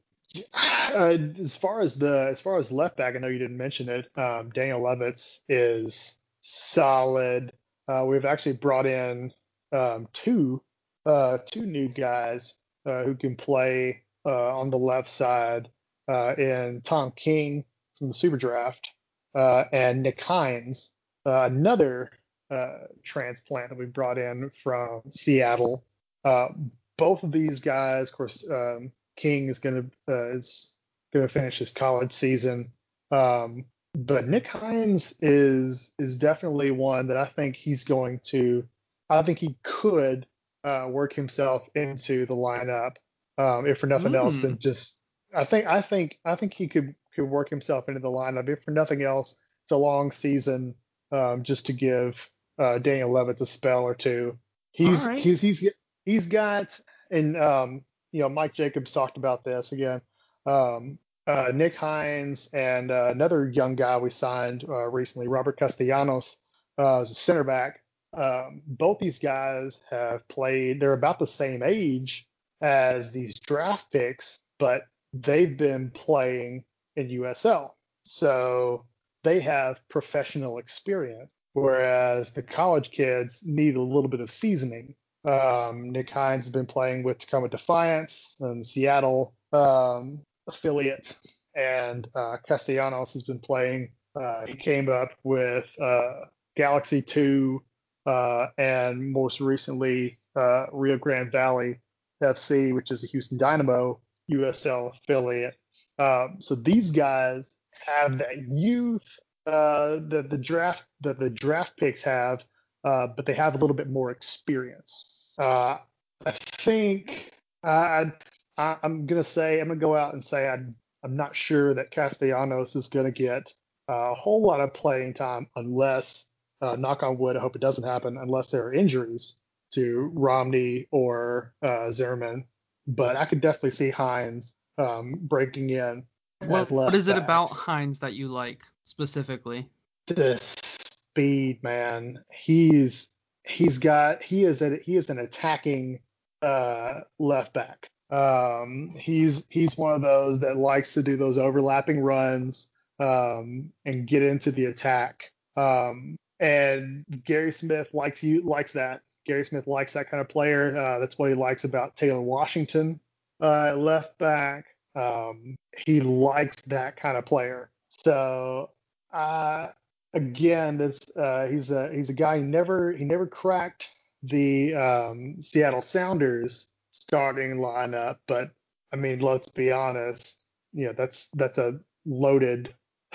uh, 0.54 1.18
as 1.40 1.56
far 1.56 1.80
as 1.80 1.96
the 1.96 2.28
as 2.30 2.40
far 2.40 2.58
as 2.58 2.72
left 2.72 2.96
back, 2.96 3.14
I 3.14 3.18
know 3.18 3.28
you 3.28 3.38
didn't 3.38 3.56
mention 3.56 3.88
it. 3.88 4.06
Um, 4.16 4.50
Daniel 4.50 4.80
Lovitz 4.80 5.40
is 5.48 6.16
solid. 6.40 7.52
Uh, 7.88 8.04
we've 8.06 8.24
actually 8.24 8.54
brought 8.54 8.86
in 8.86 9.32
um, 9.72 10.08
two 10.12 10.62
uh, 11.04 11.38
two 11.46 11.66
new 11.66 11.88
guys 11.88 12.54
uh, 12.84 13.04
who 13.04 13.14
can 13.14 13.36
play 13.36 14.02
uh, 14.24 14.58
on 14.58 14.70
the 14.70 14.78
left 14.78 15.08
side 15.08 15.68
uh, 16.08 16.34
in 16.36 16.80
Tom 16.82 17.12
King 17.14 17.64
from 17.98 18.08
the 18.08 18.14
Super 18.14 18.36
Draft 18.36 18.92
uh, 19.34 19.64
and 19.72 20.02
Nick 20.02 20.20
Hinds, 20.20 20.92
another 21.24 22.10
uh, 22.50 22.78
transplant 23.04 23.70
that 23.70 23.78
we 23.78 23.86
brought 23.86 24.18
in 24.18 24.50
from 24.50 25.02
Seattle. 25.10 25.84
Uh, 26.24 26.48
both 26.96 27.22
of 27.22 27.32
these 27.32 27.60
guys, 27.60 28.10
of 28.10 28.16
course, 28.16 28.46
um, 28.50 28.92
King 29.16 29.48
is 29.48 29.58
going 29.58 29.90
to 30.06 30.12
uh, 30.12 30.36
is 30.36 30.72
going 31.12 31.26
to 31.26 31.32
finish 31.32 31.58
his 31.58 31.72
college 31.72 32.12
season, 32.12 32.72
um, 33.10 33.64
but 33.94 34.28
Nick 34.28 34.46
Hinds 34.46 35.14
is 35.20 35.92
is 35.98 36.16
definitely 36.16 36.70
one 36.70 37.08
that 37.08 37.16
I 37.16 37.26
think 37.26 37.56
he's 37.56 37.84
going 37.84 38.20
to. 38.24 38.66
I 39.08 39.22
think 39.22 39.38
he 39.38 39.56
could 39.62 40.26
uh, 40.64 40.88
work 40.90 41.12
himself 41.12 41.68
into 41.74 42.26
the 42.26 42.34
lineup, 42.34 42.96
um, 43.38 43.66
if 43.66 43.78
for 43.78 43.86
nothing 43.86 44.14
else 44.14 44.36
Mm. 44.36 44.42
than 44.42 44.58
just. 44.58 45.00
I 45.34 45.44
think 45.44 45.66
I 45.66 45.82
think 45.82 46.18
I 46.24 46.36
think 46.36 46.54
he 46.54 46.68
could 46.68 46.94
could 47.14 47.24
work 47.24 47.48
himself 47.48 47.88
into 47.88 48.00
the 48.00 48.08
lineup 48.08 48.48
if 48.48 48.62
for 48.62 48.70
nothing 48.70 49.02
else. 49.02 49.34
It's 49.64 49.72
a 49.72 49.76
long 49.76 50.12
season, 50.12 50.74
um, 51.10 51.42
just 51.42 51.66
to 51.66 51.72
give 51.72 52.30
uh, 52.58 52.78
Daniel 52.78 53.12
Levitt 53.12 53.40
a 53.40 53.46
spell 53.46 53.82
or 53.82 53.94
two. 53.94 54.38
He's 54.70 55.04
right. 55.04 55.18
he's 55.18 55.40
he's 55.40 55.68
he's 56.04 56.26
got 56.28 56.78
and 57.10 57.36
um, 57.36 57.84
you 58.12 58.20
know 58.20 58.28
Mike 58.28 58.54
Jacobs 58.54 58.92
talked 58.92 59.16
about 59.16 59.44
this 59.44 59.72
again. 59.72 60.00
Um, 60.46 60.98
uh, 61.26 61.50
Nick 61.52 61.74
Hinds 61.74 62.48
and 62.52 62.90
uh, 62.90 63.08
another 63.10 63.48
young 63.50 63.74
guy 63.74 63.96
we 63.96 64.10
signed 64.10 64.64
uh, 64.68 64.84
recently, 64.88 65.26
Robert 65.28 65.58
Castellanos, 65.58 66.36
uh, 66.78 67.00
as 67.00 67.10
a 67.10 67.14
center 67.14 67.44
back. 67.44 67.80
Um, 68.16 68.62
both 68.66 68.98
these 69.00 69.18
guys 69.18 69.80
have 69.90 70.26
played. 70.28 70.80
They're 70.80 70.92
about 70.92 71.18
the 71.18 71.26
same 71.26 71.62
age 71.64 72.28
as 72.62 73.10
these 73.12 73.34
draft 73.40 73.90
picks, 73.92 74.38
but 74.58 74.82
they've 75.12 75.56
been 75.56 75.90
playing 75.90 76.64
in 76.94 77.08
USL, 77.08 77.72
so 78.04 78.86
they 79.24 79.40
have 79.40 79.80
professional 79.88 80.58
experience. 80.58 81.32
whereas 81.54 82.32
the 82.32 82.42
college 82.42 82.90
kids 82.90 83.42
need 83.44 83.76
a 83.76 83.82
little 83.82 84.08
bit 84.10 84.20
of 84.20 84.30
seasoning. 84.30 84.94
Um, 85.26 85.90
Nick 85.90 86.08
Hinds 86.10 86.46
has 86.46 86.52
been 86.52 86.66
playing 86.66 87.02
with 87.02 87.18
Tacoma 87.18 87.48
Defiance 87.48 88.36
and 88.38 88.64
Seattle 88.64 89.34
um, 89.52 90.20
affiliate, 90.46 91.16
and 91.56 92.06
uh, 92.14 92.36
Castellanos 92.46 93.12
has 93.14 93.24
been 93.24 93.40
playing. 93.40 93.90
Uh, 94.14 94.46
he 94.46 94.54
came 94.54 94.88
up 94.88 95.10
with 95.24 95.66
uh, 95.82 96.26
Galaxy 96.56 97.02
2 97.02 97.60
uh, 98.06 98.46
and 98.56 99.12
most 99.12 99.40
recently 99.40 100.18
uh, 100.36 100.66
Rio 100.72 100.96
Grande 100.96 101.32
Valley 101.32 101.80
FC, 102.22 102.72
which 102.72 102.92
is 102.92 103.02
a 103.02 103.08
Houston 103.08 103.36
Dynamo 103.36 104.00
USL 104.30 104.92
affiliate. 104.96 105.54
Um, 105.98 106.36
so 106.40 106.54
these 106.54 106.92
guys 106.92 107.52
have 107.84 108.18
that 108.18 108.36
youth 108.48 109.04
uh, 109.46 109.98
that 110.08 110.28
the 110.30 110.38
draft 110.38 110.84
that 111.00 111.18
the 111.18 111.30
draft 111.30 111.72
picks 111.76 112.02
have, 112.04 112.44
but 112.84 113.26
they 113.26 113.34
have 113.34 113.56
a 113.56 113.58
little 113.58 113.76
bit 113.76 113.90
more 113.90 114.12
experience. 114.12 115.15
Uh, 115.38 115.78
I 116.24 116.32
think 116.32 117.32
I, 117.62 118.12
I, 118.56 118.76
am 118.82 119.06
gonna 119.06 119.24
say 119.24 119.60
I'm 119.60 119.68
gonna 119.68 119.80
go 119.80 119.96
out 119.96 120.14
and 120.14 120.24
say 120.24 120.48
I, 120.48 120.58
I'm 121.04 121.16
not 121.16 121.36
sure 121.36 121.74
that 121.74 121.90
Castellanos 121.90 122.74
is 122.74 122.88
gonna 122.88 123.10
get 123.10 123.52
a 123.88 124.14
whole 124.14 124.42
lot 124.42 124.60
of 124.60 124.74
playing 124.74 125.14
time 125.14 125.46
unless, 125.56 126.26
uh, 126.60 126.76
knock 126.76 127.02
on 127.02 127.18
wood, 127.18 127.36
I 127.36 127.40
hope 127.40 127.56
it 127.56 127.60
doesn't 127.62 127.84
happen, 127.84 128.16
unless 128.16 128.50
there 128.50 128.64
are 128.64 128.74
injuries 128.74 129.36
to 129.72 130.10
Romney 130.14 130.86
or 130.90 131.52
uh, 131.62 131.90
Zimmerman. 131.90 132.44
But 132.86 133.16
I 133.16 133.24
could 133.24 133.40
definitely 133.40 133.72
see 133.72 133.90
Hinds 133.90 134.54
um, 134.78 135.14
breaking 135.20 135.70
in. 135.70 136.04
What, 136.44 136.70
what 136.70 136.94
is 136.94 137.08
it 137.08 137.16
about 137.16 137.50
Hinds 137.50 137.98
that 138.00 138.14
you 138.14 138.28
like 138.28 138.62
specifically? 138.84 139.68
The 140.06 140.38
speed, 140.40 141.62
man. 141.62 142.22
He's 142.30 143.08
he's 143.46 143.78
got 143.78 144.22
he 144.22 144.44
is 144.44 144.60
a, 144.62 144.76
he 144.76 144.96
is 144.96 145.10
an 145.10 145.18
attacking 145.18 146.00
uh, 146.42 147.00
left 147.18 147.52
back. 147.52 147.88
Um, 148.10 148.94
he's 148.96 149.44
he's 149.48 149.76
one 149.76 149.94
of 149.94 150.02
those 150.02 150.40
that 150.40 150.56
likes 150.56 150.94
to 150.94 151.02
do 151.02 151.16
those 151.16 151.38
overlapping 151.38 152.00
runs 152.00 152.68
um, 153.00 153.72
and 153.84 154.06
get 154.06 154.22
into 154.22 154.50
the 154.50 154.66
attack. 154.66 155.30
Um, 155.56 156.16
and 156.38 157.04
Gary 157.24 157.52
Smith 157.52 157.88
likes 157.92 158.22
you 158.22 158.42
likes 158.42 158.72
that. 158.72 159.00
Gary 159.24 159.44
Smith 159.44 159.66
likes 159.66 159.94
that 159.94 160.08
kind 160.10 160.20
of 160.20 160.28
player. 160.28 160.76
Uh, 160.76 160.98
that's 160.98 161.18
what 161.18 161.30
he 161.30 161.34
likes 161.34 161.64
about 161.64 161.96
Taylor 161.96 162.22
Washington, 162.22 163.00
uh, 163.40 163.74
left 163.74 164.16
back. 164.18 164.66
Um, 164.94 165.56
he 165.76 166.00
likes 166.00 166.60
that 166.62 166.96
kind 166.96 167.16
of 167.16 167.24
player. 167.26 167.70
So 167.88 168.70
uh, 169.12 169.68
again, 170.16 170.78
this 170.78 171.00
uh, 171.16 171.46
he's 171.46 171.70
a 171.70 171.90
he's 171.92 172.10
a 172.10 172.14
guy 172.14 172.38
who 172.38 172.44
never 172.44 172.92
he 172.92 173.04
never 173.04 173.26
cracked 173.26 173.90
the 174.22 174.74
um, 174.74 175.36
Seattle 175.40 175.82
Sounders 175.82 176.66
starting 176.90 177.58
lineup, 177.58 178.16
but 178.26 178.50
I 178.92 178.96
mean, 178.96 179.20
let's 179.20 179.48
be 179.48 179.70
honest, 179.70 180.42
you 180.72 180.86
know 180.86 180.92
that's 180.92 181.28
that's 181.34 181.58
a 181.58 181.78
loaded 182.04 182.74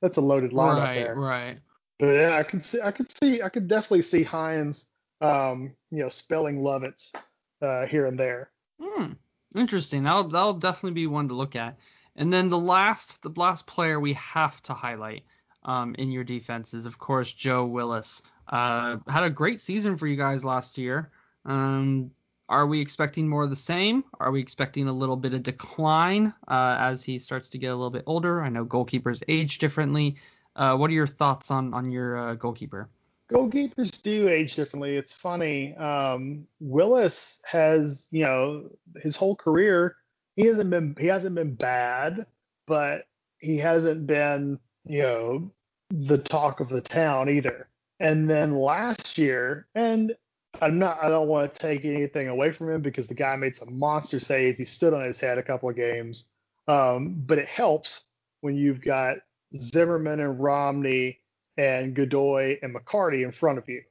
that's 0.00 0.18
a 0.18 0.20
loaded 0.20 0.52
lineup 0.52 0.78
right, 0.78 0.94
there. 0.94 1.14
Right, 1.14 1.58
But 1.98 2.14
yeah, 2.14 2.36
I 2.36 2.42
could 2.42 2.64
see 2.64 2.80
I 2.80 2.92
could 2.92 3.10
see 3.18 3.42
I 3.42 3.48
could 3.48 3.66
definitely 3.66 4.02
see 4.02 4.22
Hinds, 4.22 4.86
um, 5.20 5.74
you 5.90 6.02
know, 6.02 6.10
spelling 6.10 6.58
Lovitz 6.58 7.14
uh, 7.62 7.86
here 7.86 8.06
and 8.06 8.18
there. 8.18 8.50
Hmm. 8.80 9.12
Interesting. 9.56 10.04
That'll 10.04 10.28
that'll 10.28 10.54
definitely 10.54 10.92
be 10.92 11.06
one 11.06 11.28
to 11.28 11.34
look 11.34 11.56
at. 11.56 11.78
And 12.14 12.30
then 12.30 12.50
the 12.50 12.58
last 12.58 13.22
the 13.22 13.32
last 13.36 13.66
player 13.66 13.98
we 13.98 14.12
have 14.12 14.62
to 14.64 14.74
highlight 14.74 15.24
um, 15.64 15.94
in 15.98 16.10
your 16.10 16.24
defenses. 16.24 16.86
of 16.86 16.98
course 16.98 17.32
Joe 17.32 17.64
Willis. 17.64 18.22
Uh, 18.48 18.98
had 19.08 19.24
a 19.24 19.30
great 19.30 19.60
season 19.60 19.96
for 19.96 20.06
you 20.06 20.16
guys 20.16 20.44
last 20.44 20.76
year. 20.76 21.10
Um, 21.44 22.10
are 22.48 22.66
we 22.66 22.80
expecting 22.80 23.28
more 23.28 23.44
of 23.44 23.50
the 23.50 23.56
same? 23.56 24.04
Are 24.20 24.30
we 24.30 24.40
expecting 24.40 24.88
a 24.88 24.92
little 24.92 25.16
bit 25.16 25.32
of 25.32 25.42
decline 25.42 26.34
uh, 26.48 26.76
as 26.78 27.02
he 27.02 27.18
starts 27.18 27.48
to 27.50 27.58
get 27.58 27.68
a 27.68 27.74
little 27.74 27.90
bit 27.90 28.02
older? 28.06 28.42
I 28.42 28.48
know 28.48 28.64
goalkeepers 28.64 29.22
age 29.28 29.58
differently. 29.58 30.16
Uh, 30.54 30.76
what 30.76 30.90
are 30.90 30.94
your 30.94 31.06
thoughts 31.06 31.50
on 31.50 31.72
on 31.72 31.90
your 31.90 32.18
uh, 32.18 32.34
goalkeeper? 32.34 32.88
Goalkeepers 33.32 34.02
do 34.02 34.28
age 34.28 34.54
differently. 34.54 34.96
It's 34.96 35.12
funny. 35.12 35.74
Um, 35.76 36.46
Willis 36.60 37.40
has, 37.46 38.06
you 38.10 38.24
know, 38.24 38.68
his 39.02 39.16
whole 39.16 39.34
career 39.34 39.96
he 40.36 40.46
hasn't 40.46 40.70
been 40.70 40.96
he 40.98 41.06
hasn't 41.06 41.34
been 41.34 41.54
bad, 41.54 42.26
but 42.66 43.06
he 43.38 43.58
hasn't 43.58 44.06
been, 44.06 44.58
you 44.84 45.02
know, 45.02 45.50
the 45.90 46.18
talk 46.18 46.60
of 46.60 46.68
the 46.68 46.80
town 46.80 47.28
either. 47.28 47.68
And 48.00 48.28
then 48.28 48.54
last 48.54 49.18
year, 49.18 49.66
and 49.74 50.14
I'm 50.60 50.78
not 50.78 50.98
I 51.02 51.08
don't 51.08 51.28
want 51.28 51.52
to 51.52 51.58
take 51.58 51.84
anything 51.84 52.28
away 52.28 52.52
from 52.52 52.70
him 52.70 52.82
because 52.82 53.08
the 53.08 53.14
guy 53.14 53.36
made 53.36 53.56
some 53.56 53.78
monster 53.78 54.20
saves. 54.20 54.58
He 54.58 54.64
stood 54.64 54.94
on 54.94 55.04
his 55.04 55.18
head 55.18 55.38
a 55.38 55.42
couple 55.42 55.68
of 55.68 55.76
games. 55.76 56.28
Um, 56.68 57.14
but 57.26 57.38
it 57.38 57.48
helps 57.48 58.02
when 58.40 58.56
you've 58.56 58.80
got 58.82 59.16
Zimmerman 59.56 60.20
and 60.20 60.40
Romney 60.40 61.20
and 61.56 61.94
Godoy 61.94 62.58
and 62.62 62.74
McCarty 62.74 63.24
in 63.24 63.32
front 63.32 63.58
of 63.58 63.68
you. 63.68 63.82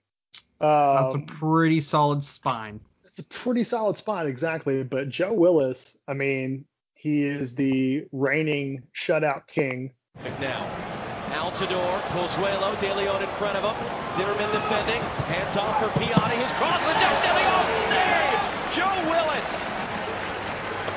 Um, 0.60 1.04
That's 1.04 1.16
a 1.16 1.18
um, 1.18 1.26
pretty 1.26 1.82
solid 1.82 2.24
spine. 2.24 2.80
It's 3.04 3.20
a 3.20 3.24
pretty 3.24 3.64
solid 3.64 3.98
spine, 3.98 4.28
exactly. 4.28 4.84
But 4.84 5.10
Joe 5.10 5.34
Willis, 5.34 5.98
I 6.08 6.14
mean, 6.14 6.66
he 6.94 7.24
is 7.24 7.56
the 7.56 8.06
reigning 8.12 8.84
shutout 8.96 9.48
king. 9.48 9.94
Now, 10.42 10.66
Altidore, 11.30 12.02
Pozuelo, 12.10 12.80
De 12.80 12.92
Leon 12.96 13.22
in 13.22 13.30
front 13.30 13.56
of 13.58 13.64
him. 13.64 13.88
Zimmerman 14.16 14.50
defending. 14.52 15.00
Hands 15.30 15.56
off 15.56 15.80
for 15.80 15.90
Piatti. 16.00 16.36
His 16.42 16.52
cross, 16.54 16.82
Liddell, 16.82 17.22
De 17.22 17.32
Leon 17.38 17.66
save! 17.86 18.42
Joe 18.74 19.10
Willis 19.12 19.66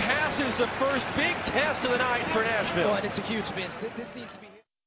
passes 0.06 0.56
the 0.56 0.66
first 0.66 1.06
big 1.14 1.34
test 1.44 1.84
of 1.84 1.90
the 1.90 1.98
night 1.98 2.24
for 2.28 2.42
Nashville. 2.42 2.88
Well, 2.88 2.96
and 2.96 3.04
it's 3.04 3.18
a 3.18 3.22
huge 3.22 3.54
miss. 3.54 3.76
This 3.96 4.14
needs 4.14 4.32
to 4.32 4.38
be 4.40 4.46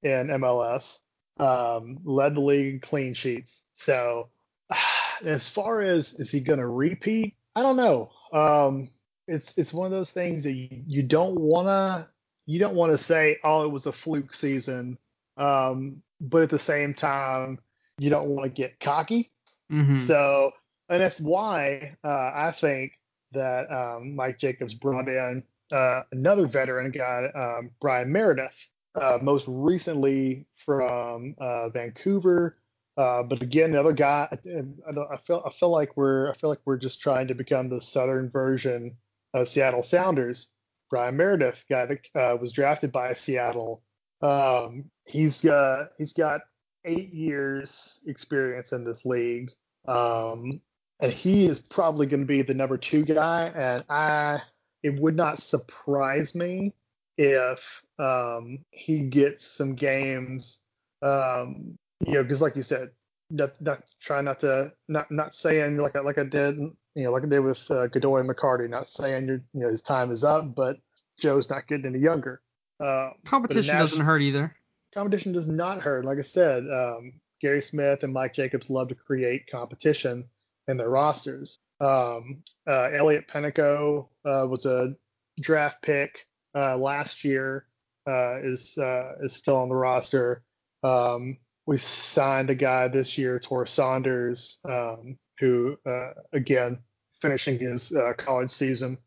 in 0.10 0.28
MLS. 0.28 0.98
Um, 1.40 2.00
led 2.04 2.34
the 2.34 2.42
league 2.42 2.74
in 2.74 2.80
clean 2.80 3.14
sheets. 3.14 3.62
So 3.74 4.30
as 5.24 5.48
far 5.48 5.82
as 5.82 6.14
is 6.16 6.32
he 6.32 6.40
going 6.40 6.60
to 6.60 6.68
repeat, 6.68 7.36
I 7.56 7.62
don't 7.62 7.78
know. 7.78 8.10
Um, 8.34 8.90
it's 9.28 9.56
it's 9.58 9.74
one 9.74 9.86
of 9.86 9.92
those 9.92 10.12
things 10.12 10.44
that 10.46 10.54
you, 10.54 10.84
you 10.88 11.04
don't 11.04 11.40
wanna 11.40 12.10
you 12.48 12.58
don't 12.58 12.76
want 12.76 12.92
to 12.92 12.98
say 12.98 13.38
oh 13.44 13.64
it 13.64 13.72
was 13.72 13.86
a 13.86 13.92
fluke 13.92 14.34
season, 14.34 14.98
um, 15.38 16.02
but 16.20 16.42
at 16.42 16.50
the 16.50 16.58
same 16.58 16.96
time 16.96 17.60
you 18.00 18.10
don't 18.10 18.30
want 18.30 18.46
to 18.46 18.50
get 18.50 18.80
cocky. 18.80 19.30
Mm-hmm. 19.72 20.00
So 20.00 20.52
and 20.90 21.02
that's 21.02 21.22
why 21.22 21.96
uh, 22.04 22.32
I 22.34 22.52
think 22.52 22.94
that 23.34 23.72
um, 23.72 24.16
Mike 24.16 24.40
Jacobs 24.40 24.74
brought 24.74 25.08
in 25.08 25.44
uh, 25.72 26.02
another 26.12 26.48
veteran 26.48 26.92
guy, 26.92 27.28
um, 27.36 27.72
Bryan 27.82 28.12
Meredith, 28.12 28.56
uh, 28.96 29.20
most 29.22 29.46
recently 29.48 30.48
from 30.66 31.36
uh, 31.40 31.70
Vancouver. 31.70 32.56
Uh, 32.96 33.22
but 33.22 33.42
again, 33.42 33.72
another 33.72 33.94
guy. 33.94 34.28
I, 34.32 34.90
I, 34.90 35.18
feel 35.18 35.44
I 35.46 35.52
feel 35.52 35.70
like 35.70 35.96
we're 35.96 36.32
I 36.32 36.36
feel 36.36 36.50
like 36.50 36.62
we're 36.66 36.78
just 36.78 37.02
trying 37.02 37.28
to 37.28 37.36
become 37.36 37.70
the 37.70 37.82
southern 37.82 38.30
version 38.30 38.98
of 39.34 39.50
Seattle 39.50 39.84
Sounders. 39.84 40.50
Bryan 40.90 41.18
Meredith 41.18 41.64
got 41.70 41.90
uh, 42.16 42.38
was 42.40 42.52
drafted 42.52 42.92
by 42.92 43.14
Seattle. 43.14 43.82
Um, 44.22 44.86
he's 45.06 45.42
got 45.42 45.90
he's 45.98 46.14
got 46.14 46.42
eight 46.86 47.14
years 47.14 48.00
experience 48.08 48.72
in 48.72 48.84
this 48.84 49.06
league, 49.06 49.52
um, 49.88 50.62
and 51.00 51.12
he 51.12 51.46
is 51.46 51.60
probably 51.60 52.08
going 52.08 52.22
to 52.22 52.28
be 52.28 52.42
the 52.42 52.54
number 52.54 52.78
two 52.78 53.04
guy. 53.04 53.52
And 53.56 53.84
I 53.90 54.42
it 54.84 55.00
would 55.00 55.16
not 55.16 55.40
surprise 55.40 56.36
me 56.36 56.74
if 57.18 57.84
um, 58.00 58.60
he 58.72 59.08
gets 59.10 59.46
some 59.46 59.76
games. 59.76 60.62
Um, 61.02 61.78
you 62.06 62.14
know, 62.14 62.24
because 62.24 62.42
like 62.42 62.56
you 62.56 62.64
said, 62.64 62.92
not, 63.30 63.62
not 63.62 63.84
try 64.02 64.22
not 64.22 64.40
to 64.42 64.72
not 64.88 65.12
not 65.12 65.36
saying 65.36 65.78
like 65.78 65.96
I, 65.96 66.00
like 66.00 66.18
I 66.18 66.24
did 66.24 66.58
you 66.58 67.04
know 67.04 67.12
like 67.12 67.24
I 67.24 67.28
did 67.28 67.40
with 67.40 67.70
uh, 67.70 67.88
Godoy 67.88 68.20
and 68.20 68.30
McCarty, 68.30 68.70
not 68.70 68.90
saying 68.90 69.28
your 69.28 69.42
you 69.54 69.62
know 69.62 69.70
his 69.70 69.82
time 69.82 70.12
is 70.12 70.24
up, 70.24 70.56
but 70.56 70.78
Joe's 71.20 71.50
not 71.50 71.68
getting 71.68 71.86
any 71.86 72.00
younger. 72.00 72.42
Uh, 72.80 73.12
competition 73.26 73.78
doesn't 73.78 74.06
hurt 74.06 74.22
either. 74.22 74.56
Competition 74.94 75.34
does 75.34 75.48
not 75.48 75.82
hurt. 75.82 76.06
Like 76.06 76.18
I 76.18 76.22
said, 76.22 76.64
um, 76.72 77.14
Gary 77.42 77.62
Smith 77.62 78.04
and 78.04 78.14
Mike 78.14 78.34
Jacobs 78.34 78.70
love 78.70 78.88
to 78.90 78.96
create 78.96 79.50
competition 79.52 80.26
in 80.68 80.78
their 80.78 80.90
rosters. 80.90 81.58
Um, 81.80 82.44
uh, 82.68 82.90
Elliot 82.94 83.26
Panicco 83.32 84.08
uh, 84.26 84.48
was 84.48 84.66
a 84.66 84.96
draft 85.40 85.82
pick 85.82 86.26
uh, 86.56 86.78
last 86.78 87.24
year. 87.24 87.66
Uh, 88.08 88.40
is 88.42 88.78
uh, 88.78 89.16
is 89.22 89.34
still 89.34 89.58
on 89.58 89.68
the 89.68 89.76
roster. 89.76 90.42
Um, 90.82 91.38
we 91.68 91.78
signed 91.78 92.50
a 92.50 92.56
guy 92.56 92.88
this 92.88 93.18
year, 93.18 93.40
Tor 93.40 93.68
Saunders, 93.68 94.60
um, 94.68 95.18
who 95.40 95.78
uh, 95.86 96.14
again 96.34 96.80
finishing 97.22 97.60
his 97.60 97.94
uh, 97.94 98.14
college 98.18 98.50
season. 98.50 98.98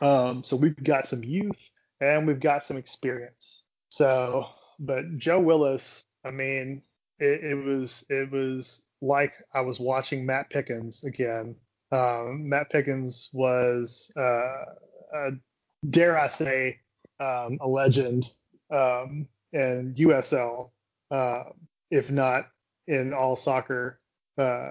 Um, 0.00 0.44
so 0.44 0.56
we've 0.56 0.76
got 0.84 1.08
some 1.08 1.24
youth 1.24 1.58
and 2.00 2.26
we've 2.26 2.38
got 2.38 2.62
some 2.62 2.76
experience. 2.76 3.64
So, 3.90 4.46
but 4.78 5.16
Joe 5.16 5.40
Willis, 5.40 6.04
I 6.24 6.30
mean, 6.30 6.82
it, 7.18 7.42
it 7.42 7.54
was 7.54 8.04
it 8.08 8.30
was 8.30 8.82
like 9.00 9.32
I 9.54 9.62
was 9.62 9.80
watching 9.80 10.26
Matt 10.26 10.50
Pickens 10.50 11.02
again. 11.04 11.56
Um, 11.90 12.48
Matt 12.48 12.70
Pickens 12.70 13.30
was, 13.32 14.12
uh, 14.16 14.64
a, 15.12 15.30
dare 15.88 16.16
I 16.18 16.28
say, 16.28 16.78
um, 17.18 17.58
a 17.60 17.66
legend 17.66 18.30
um, 18.70 19.26
in 19.52 19.94
USL, 19.98 20.70
uh, 21.10 21.44
if 21.90 22.10
not 22.10 22.46
in 22.86 23.12
all 23.12 23.36
soccer 23.36 23.98
uh, 24.38 24.70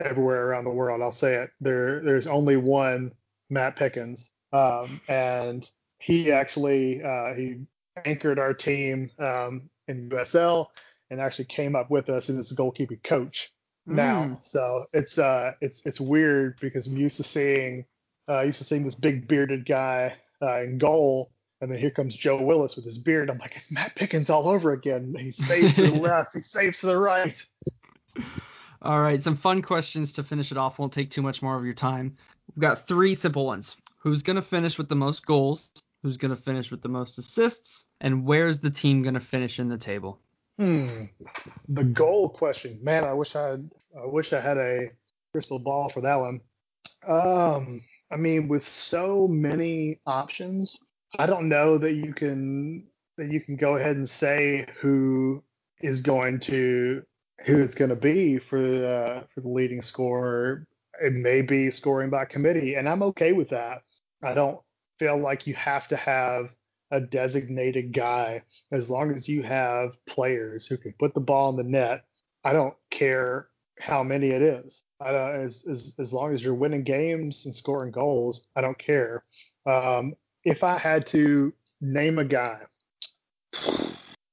everywhere 0.00 0.48
around 0.48 0.64
the 0.64 0.70
world. 0.70 1.02
I'll 1.02 1.12
say 1.12 1.36
it. 1.36 1.50
There, 1.60 2.02
there's 2.02 2.26
only 2.26 2.56
one 2.56 3.12
Matt 3.48 3.76
Pickens, 3.76 4.30
um, 4.52 5.00
and 5.08 5.68
he 5.98 6.32
actually 6.32 7.02
uh, 7.02 7.34
he 7.34 7.66
anchored 8.04 8.38
our 8.38 8.54
team 8.54 9.10
um, 9.18 9.68
in 9.88 10.08
USL 10.10 10.66
and 11.10 11.20
actually 11.20 11.46
came 11.46 11.74
up 11.74 11.90
with 11.90 12.08
us 12.08 12.28
and 12.28 12.38
is 12.38 12.48
the 12.48 12.54
goalkeeping 12.54 13.02
coach 13.02 13.52
now. 13.86 14.22
Mm. 14.22 14.44
So 14.44 14.86
it's 14.92 15.18
uh 15.18 15.52
it's 15.60 15.84
it's 15.84 16.00
weird 16.00 16.58
because 16.60 16.86
I'm 16.86 16.96
used 16.96 17.16
to 17.18 17.22
seeing 17.22 17.84
uh 18.28 18.42
used 18.42 18.58
to 18.58 18.64
seeing 18.64 18.84
this 18.84 18.94
big 18.94 19.26
bearded 19.26 19.66
guy 19.66 20.14
uh, 20.42 20.62
in 20.62 20.78
goal, 20.78 21.32
and 21.60 21.70
then 21.70 21.78
here 21.78 21.90
comes 21.90 22.16
Joe 22.16 22.40
Willis 22.40 22.76
with 22.76 22.84
his 22.84 22.98
beard. 22.98 23.30
I'm 23.30 23.38
like, 23.38 23.56
it's 23.56 23.70
Matt 23.70 23.94
Pickens 23.94 24.30
all 24.30 24.48
over 24.48 24.72
again. 24.72 25.14
He 25.18 25.32
saves 25.32 25.76
to 25.76 25.90
the 25.90 25.94
left, 26.00 26.34
he 26.34 26.40
saves 26.40 26.80
to 26.80 26.86
the 26.86 26.98
right. 26.98 27.44
All 28.82 29.00
right, 29.00 29.22
some 29.22 29.36
fun 29.36 29.60
questions 29.60 30.12
to 30.12 30.24
finish 30.24 30.50
it 30.52 30.58
off. 30.58 30.78
Won't 30.78 30.92
take 30.92 31.10
too 31.10 31.22
much 31.22 31.42
more 31.42 31.56
of 31.56 31.64
your 31.64 31.74
time. 31.74 32.16
We've 32.54 32.62
got 32.62 32.86
three 32.86 33.14
simple 33.14 33.44
ones. 33.44 33.76
Who's 33.98 34.22
going 34.22 34.36
to 34.36 34.42
finish 34.42 34.78
with 34.78 34.88
the 34.88 34.96
most 34.96 35.26
goals? 35.26 35.70
Who's 36.02 36.16
going 36.16 36.34
to 36.34 36.40
finish 36.40 36.70
with 36.70 36.80
the 36.80 36.88
most 36.88 37.18
assists? 37.18 37.84
And 38.00 38.24
where's 38.24 38.60
the 38.60 38.70
team 38.70 39.02
going 39.02 39.14
to 39.14 39.20
finish 39.20 39.60
in 39.60 39.68
the 39.68 39.76
table? 39.76 40.18
Hmm. 40.58 41.04
The 41.68 41.84
goal 41.84 42.30
question, 42.30 42.78
man. 42.82 43.04
I 43.04 43.12
wish 43.12 43.36
I 43.36 43.48
had, 43.48 43.70
I 43.94 44.06
wish 44.06 44.32
I 44.32 44.40
had 44.40 44.56
a 44.56 44.90
crystal 45.32 45.58
ball 45.58 45.90
for 45.90 46.00
that 46.00 46.16
one. 46.16 46.40
Um, 47.06 47.82
I 48.10 48.16
mean, 48.16 48.48
with 48.48 48.66
so 48.66 49.28
many 49.28 50.00
options, 50.06 50.78
I 51.18 51.26
don't 51.26 51.48
know 51.48 51.78
that 51.78 51.92
you 51.92 52.14
can 52.14 52.86
that 53.16 53.30
you 53.30 53.40
can 53.40 53.56
go 53.56 53.76
ahead 53.76 53.96
and 53.96 54.08
say 54.08 54.66
who 54.80 55.42
is 55.80 56.02
going 56.02 56.38
to 56.40 57.02
who 57.46 57.62
it's 57.62 57.74
going 57.74 57.90
to 57.90 57.96
be 57.96 58.38
for 58.38 58.58
uh, 58.58 59.24
for 59.34 59.40
the 59.40 59.48
leading 59.48 59.82
scorer. 59.82 60.66
It 61.02 61.14
may 61.14 61.42
be 61.42 61.70
scoring 61.70 62.10
by 62.10 62.26
committee, 62.26 62.74
and 62.74 62.88
I'm 62.88 63.02
okay 63.04 63.32
with 63.32 63.48
that. 63.50 63.82
I 64.22 64.34
don't 64.34 64.60
feel 64.98 65.18
like 65.18 65.46
you 65.46 65.54
have 65.54 65.88
to 65.88 65.96
have 65.96 66.54
a 66.90 67.00
designated 67.00 67.92
guy 67.92 68.42
as 68.72 68.90
long 68.90 69.12
as 69.14 69.28
you 69.28 69.42
have 69.42 69.96
players 70.06 70.66
who 70.66 70.76
can 70.76 70.92
put 70.98 71.14
the 71.14 71.20
ball 71.20 71.50
in 71.50 71.56
the 71.56 71.64
net. 71.64 72.04
I 72.44 72.52
don't 72.52 72.74
care 72.90 73.48
how 73.78 74.02
many 74.02 74.30
it 74.30 74.42
is. 74.42 74.82
I 75.00 75.12
don't, 75.12 75.36
as, 75.36 75.64
as 75.68 75.94
as 75.98 76.12
long 76.12 76.34
as 76.34 76.42
you're 76.42 76.54
winning 76.54 76.84
games 76.84 77.46
and 77.46 77.54
scoring 77.54 77.90
goals, 77.92 78.46
I 78.54 78.60
don't 78.60 78.78
care. 78.78 79.22
Um, 79.66 80.14
if 80.44 80.64
I 80.64 80.78
had 80.78 81.06
to 81.08 81.52
name 81.80 82.18
a 82.18 82.24
guy, 82.24 82.60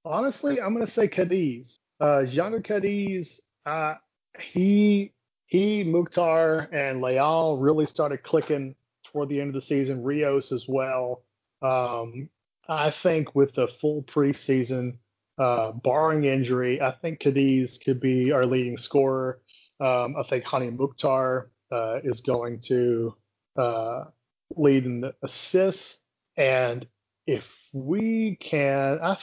honestly, 0.05 0.61
I'm 0.61 0.73
gonna 0.73 0.87
say 0.87 1.07
Cadiz. 1.07 1.79
Uh, 1.99 2.23
Jhonder 2.25 2.63
Cadiz. 2.63 3.39
Uh, 3.65 3.95
he 4.39 5.13
he 5.47 5.83
Mukhtar 5.83 6.69
and 6.71 7.01
Leal 7.01 7.57
really 7.57 7.85
started 7.85 8.23
clicking 8.23 8.75
toward 9.05 9.29
the 9.29 9.39
end 9.39 9.49
of 9.49 9.55
the 9.55 9.61
season. 9.61 10.03
Rios 10.03 10.51
as 10.51 10.65
well. 10.67 11.23
Um, 11.61 12.29
I 12.69 12.91
think 12.91 13.33
with 13.33 13.53
the 13.53 13.67
full 13.67 14.03
preseason, 14.03 14.97
uh, 15.37 15.71
barring 15.71 16.25
injury, 16.25 16.81
I 16.81 16.91
think 16.91 17.19
Cadiz 17.19 17.77
could 17.77 17.99
be 17.99 18.31
our 18.31 18.45
leading 18.45 18.77
scorer. 18.77 19.39
Um, 19.79 20.15
I 20.17 20.23
think 20.23 20.45
Hany 20.45 20.69
Mukhtar 20.71 21.49
uh, 21.71 21.99
is 22.03 22.21
going 22.21 22.59
to 22.65 23.15
uh, 23.57 24.05
lead 24.55 24.85
in 24.85 25.01
the 25.01 25.13
assists. 25.23 25.99
And 26.35 26.87
if 27.25 27.47
we 27.73 28.35
can, 28.35 28.99
I, 29.01 29.17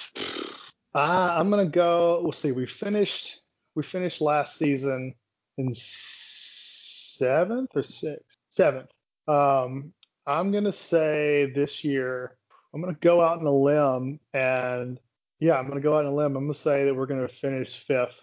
I, 0.94 1.38
I'm 1.38 1.50
going 1.50 1.64
to 1.64 1.70
go. 1.70 2.20
We'll 2.22 2.32
see. 2.32 2.52
We 2.52 2.66
finished. 2.66 3.40
We 3.74 3.82
finished 3.82 4.20
last 4.20 4.56
season 4.56 5.14
in 5.58 5.72
seventh 5.74 7.70
or 7.74 7.82
sixth. 7.82 8.36
Seventh. 8.50 8.90
Um, 9.26 9.92
I'm 10.26 10.52
going 10.52 10.64
to 10.64 10.72
say 10.72 11.52
this 11.54 11.84
year 11.84 12.36
I'm 12.74 12.80
going 12.80 12.92
to 12.92 13.00
go 13.00 13.22
out 13.22 13.38
on 13.38 13.46
a 13.46 13.52
limb 13.52 14.18
and 14.32 14.98
yeah, 15.38 15.54
I'm 15.54 15.68
going 15.68 15.80
to 15.80 15.82
go 15.82 15.96
out 15.96 16.04
on 16.04 16.12
a 16.12 16.14
limb. 16.14 16.36
I'm 16.36 16.44
going 16.44 16.52
to 16.52 16.58
say 16.58 16.84
that 16.84 16.94
we're 16.94 17.06
going 17.06 17.26
to 17.26 17.32
finish 17.32 17.84
fifth. 17.84 18.20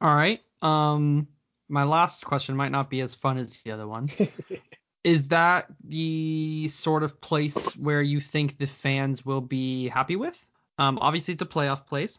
All 0.00 0.14
right. 0.14 0.40
Um, 0.60 1.28
my 1.68 1.84
last 1.84 2.24
question 2.24 2.56
might 2.56 2.72
not 2.72 2.90
be 2.90 3.00
as 3.00 3.14
fun 3.14 3.38
as 3.38 3.60
the 3.62 3.70
other 3.70 3.86
one. 3.86 4.10
Is 5.02 5.28
that 5.28 5.66
the 5.82 6.68
sort 6.68 7.02
of 7.02 7.20
place 7.20 7.76
where 7.76 8.02
you 8.02 8.20
think 8.20 8.58
the 8.58 8.66
fans 8.66 9.24
will 9.24 9.40
be 9.40 9.88
happy 9.88 10.16
with? 10.16 10.50
Um, 10.78 10.98
obviously 11.00 11.34
it's 11.34 11.42
a 11.42 11.46
playoff 11.46 11.86
place, 11.86 12.18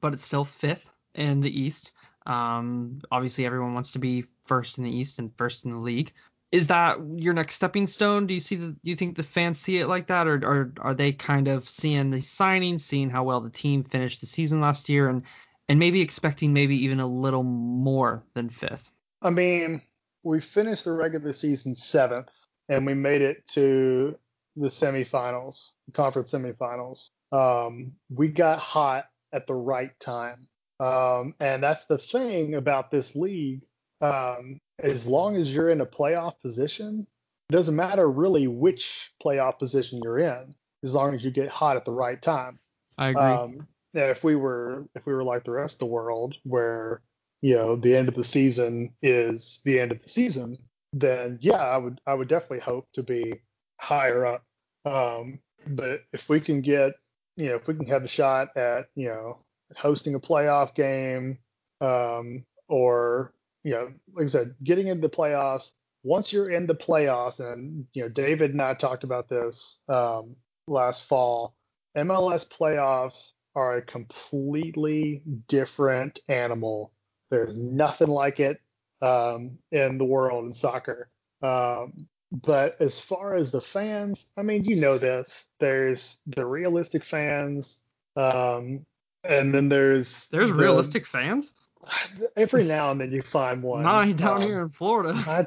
but 0.00 0.12
it's 0.12 0.24
still 0.24 0.44
fifth 0.44 0.90
in 1.14 1.40
the 1.40 1.60
East. 1.60 1.92
Um, 2.26 3.00
obviously 3.12 3.46
everyone 3.46 3.74
wants 3.74 3.92
to 3.92 3.98
be 3.98 4.24
first 4.44 4.78
in 4.78 4.84
the 4.84 4.90
East 4.90 5.18
and 5.18 5.36
first 5.36 5.64
in 5.64 5.70
the 5.70 5.78
league 5.78 6.12
is 6.52 6.68
that 6.68 6.98
your 7.16 7.34
next 7.34 7.56
stepping 7.56 7.86
stone? 7.86 8.26
Do 8.26 8.34
you 8.34 8.40
see 8.40 8.56
the 8.56 8.68
do 8.68 8.78
you 8.90 8.96
think 8.96 9.16
the 9.16 9.22
fans 9.22 9.58
see 9.58 9.78
it 9.78 9.88
like 9.88 10.06
that, 10.06 10.26
or, 10.26 10.36
or 10.44 10.72
are 10.80 10.94
they 10.94 11.12
kind 11.12 11.48
of 11.48 11.68
seeing 11.68 12.10
the 12.10 12.18
signings, 12.18 12.80
seeing 12.80 13.10
how 13.10 13.24
well 13.24 13.40
the 13.40 13.50
team 13.50 13.82
finished 13.82 14.20
the 14.20 14.26
season 14.26 14.60
last 14.60 14.88
year, 14.88 15.08
and 15.08 15.22
and 15.68 15.78
maybe 15.78 16.00
expecting 16.00 16.52
maybe 16.52 16.84
even 16.84 17.00
a 17.00 17.06
little 17.06 17.42
more 17.42 18.22
than 18.34 18.48
fifth? 18.48 18.90
I 19.22 19.30
mean, 19.30 19.82
we 20.26 20.40
finished 20.40 20.84
the 20.84 20.92
regular 20.92 21.32
season 21.32 21.76
seventh, 21.76 22.28
and 22.68 22.84
we 22.84 22.94
made 22.94 23.22
it 23.22 23.46
to 23.46 24.18
the 24.56 24.66
semifinals, 24.66 25.70
conference 25.94 26.32
semifinals. 26.32 27.10
Um, 27.30 27.92
we 28.10 28.28
got 28.28 28.58
hot 28.58 29.06
at 29.32 29.46
the 29.46 29.54
right 29.54 29.92
time, 30.00 30.48
um, 30.80 31.34
and 31.38 31.62
that's 31.62 31.84
the 31.84 31.98
thing 31.98 32.56
about 32.56 32.90
this 32.90 33.14
league. 33.14 33.62
Um, 34.00 34.60
as 34.80 35.06
long 35.06 35.36
as 35.36 35.54
you're 35.54 35.68
in 35.68 35.80
a 35.80 35.86
playoff 35.86 36.34
position, 36.42 37.06
it 37.48 37.52
doesn't 37.52 37.76
matter 37.76 38.10
really 38.10 38.48
which 38.48 39.12
playoff 39.24 39.60
position 39.60 40.00
you're 40.02 40.18
in, 40.18 40.56
as 40.82 40.92
long 40.92 41.14
as 41.14 41.24
you 41.24 41.30
get 41.30 41.48
hot 41.48 41.76
at 41.76 41.84
the 41.84 41.92
right 41.92 42.20
time. 42.20 42.58
I 42.98 43.10
agree. 43.10 43.22
Um, 43.22 43.66
if 43.94 44.24
we 44.24 44.34
were 44.34 44.88
if 44.96 45.06
we 45.06 45.14
were 45.14 45.24
like 45.24 45.44
the 45.44 45.52
rest 45.52 45.76
of 45.76 45.78
the 45.80 45.86
world, 45.86 46.34
where 46.42 47.00
you 47.42 47.54
know 47.54 47.76
the 47.76 47.96
end 47.96 48.08
of 48.08 48.14
the 48.14 48.24
season 48.24 48.92
is 49.02 49.60
the 49.64 49.80
end 49.80 49.92
of 49.92 50.02
the 50.02 50.08
season, 50.08 50.58
then 50.92 51.38
yeah, 51.40 51.54
I 51.56 51.76
would 51.76 52.00
I 52.06 52.14
would 52.14 52.28
definitely 52.28 52.60
hope 52.60 52.88
to 52.94 53.02
be 53.02 53.40
higher 53.80 54.26
up. 54.26 54.44
Um, 54.84 55.40
but 55.66 56.02
if 56.12 56.28
we 56.28 56.40
can 56.40 56.60
get 56.60 56.92
you 57.36 57.48
know 57.48 57.56
if 57.56 57.66
we 57.66 57.74
can 57.74 57.86
have 57.86 58.04
a 58.04 58.08
shot 58.08 58.56
at 58.56 58.86
you 58.94 59.08
know 59.08 59.38
hosting 59.76 60.14
a 60.14 60.20
playoff 60.20 60.74
game 60.74 61.38
um, 61.80 62.44
or 62.68 63.32
you 63.66 63.72
know, 63.72 63.92
like 64.14 64.26
I 64.26 64.28
said, 64.28 64.54
getting 64.62 64.86
into 64.86 65.02
the 65.02 65.14
playoffs. 65.14 65.72
Once 66.04 66.32
you're 66.32 66.50
in 66.50 66.68
the 66.68 66.74
playoffs, 66.76 67.40
and 67.40 67.84
you 67.94 68.02
know, 68.02 68.08
David 68.08 68.52
and 68.52 68.62
I 68.62 68.74
talked 68.74 69.02
about 69.02 69.28
this 69.28 69.80
um, 69.88 70.36
last 70.68 71.08
fall. 71.08 71.56
MLS 71.96 72.46
playoffs 72.48 73.32
are 73.56 73.78
a 73.78 73.82
completely 73.82 75.22
different 75.48 76.20
animal. 76.28 76.92
There's 77.30 77.56
nothing 77.56 78.08
like 78.08 78.40
it 78.40 78.60
um, 79.02 79.58
in 79.72 79.98
the 79.98 80.04
world 80.04 80.44
in 80.46 80.52
soccer. 80.52 81.08
Um, 81.42 82.06
but 82.32 82.76
as 82.80 82.98
far 82.98 83.34
as 83.34 83.50
the 83.50 83.60
fans, 83.60 84.26
I 84.36 84.42
mean, 84.42 84.64
you 84.64 84.76
know 84.76 84.98
this. 84.98 85.46
There's 85.60 86.18
the 86.26 86.44
realistic 86.44 87.04
fans, 87.04 87.80
um, 88.16 88.84
and 89.24 89.54
then 89.54 89.68
there's 89.68 90.28
there's 90.28 90.48
the, 90.48 90.54
realistic 90.54 91.06
fans 91.06 91.52
every 92.36 92.64
now 92.64 92.90
and 92.90 93.00
then 93.00 93.12
you 93.12 93.22
find 93.22 93.62
one. 93.62 93.82
Not 93.82 94.16
down 94.16 94.36
Um, 94.36 94.42
here 94.42 94.62
in 94.62 94.70
Florida. 94.70 95.14
I 95.26 95.46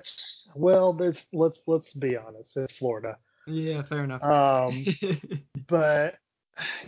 well, 0.55 0.93
there's 0.93 1.25
let's 1.33 1.61
let's 1.67 1.93
be 1.93 2.15
honest, 2.17 2.55
it's 2.57 2.73
Florida. 2.73 3.17
yeah, 3.47 3.81
fair 3.83 4.03
enough. 4.03 4.23
Um, 4.23 4.85
but 5.67 6.15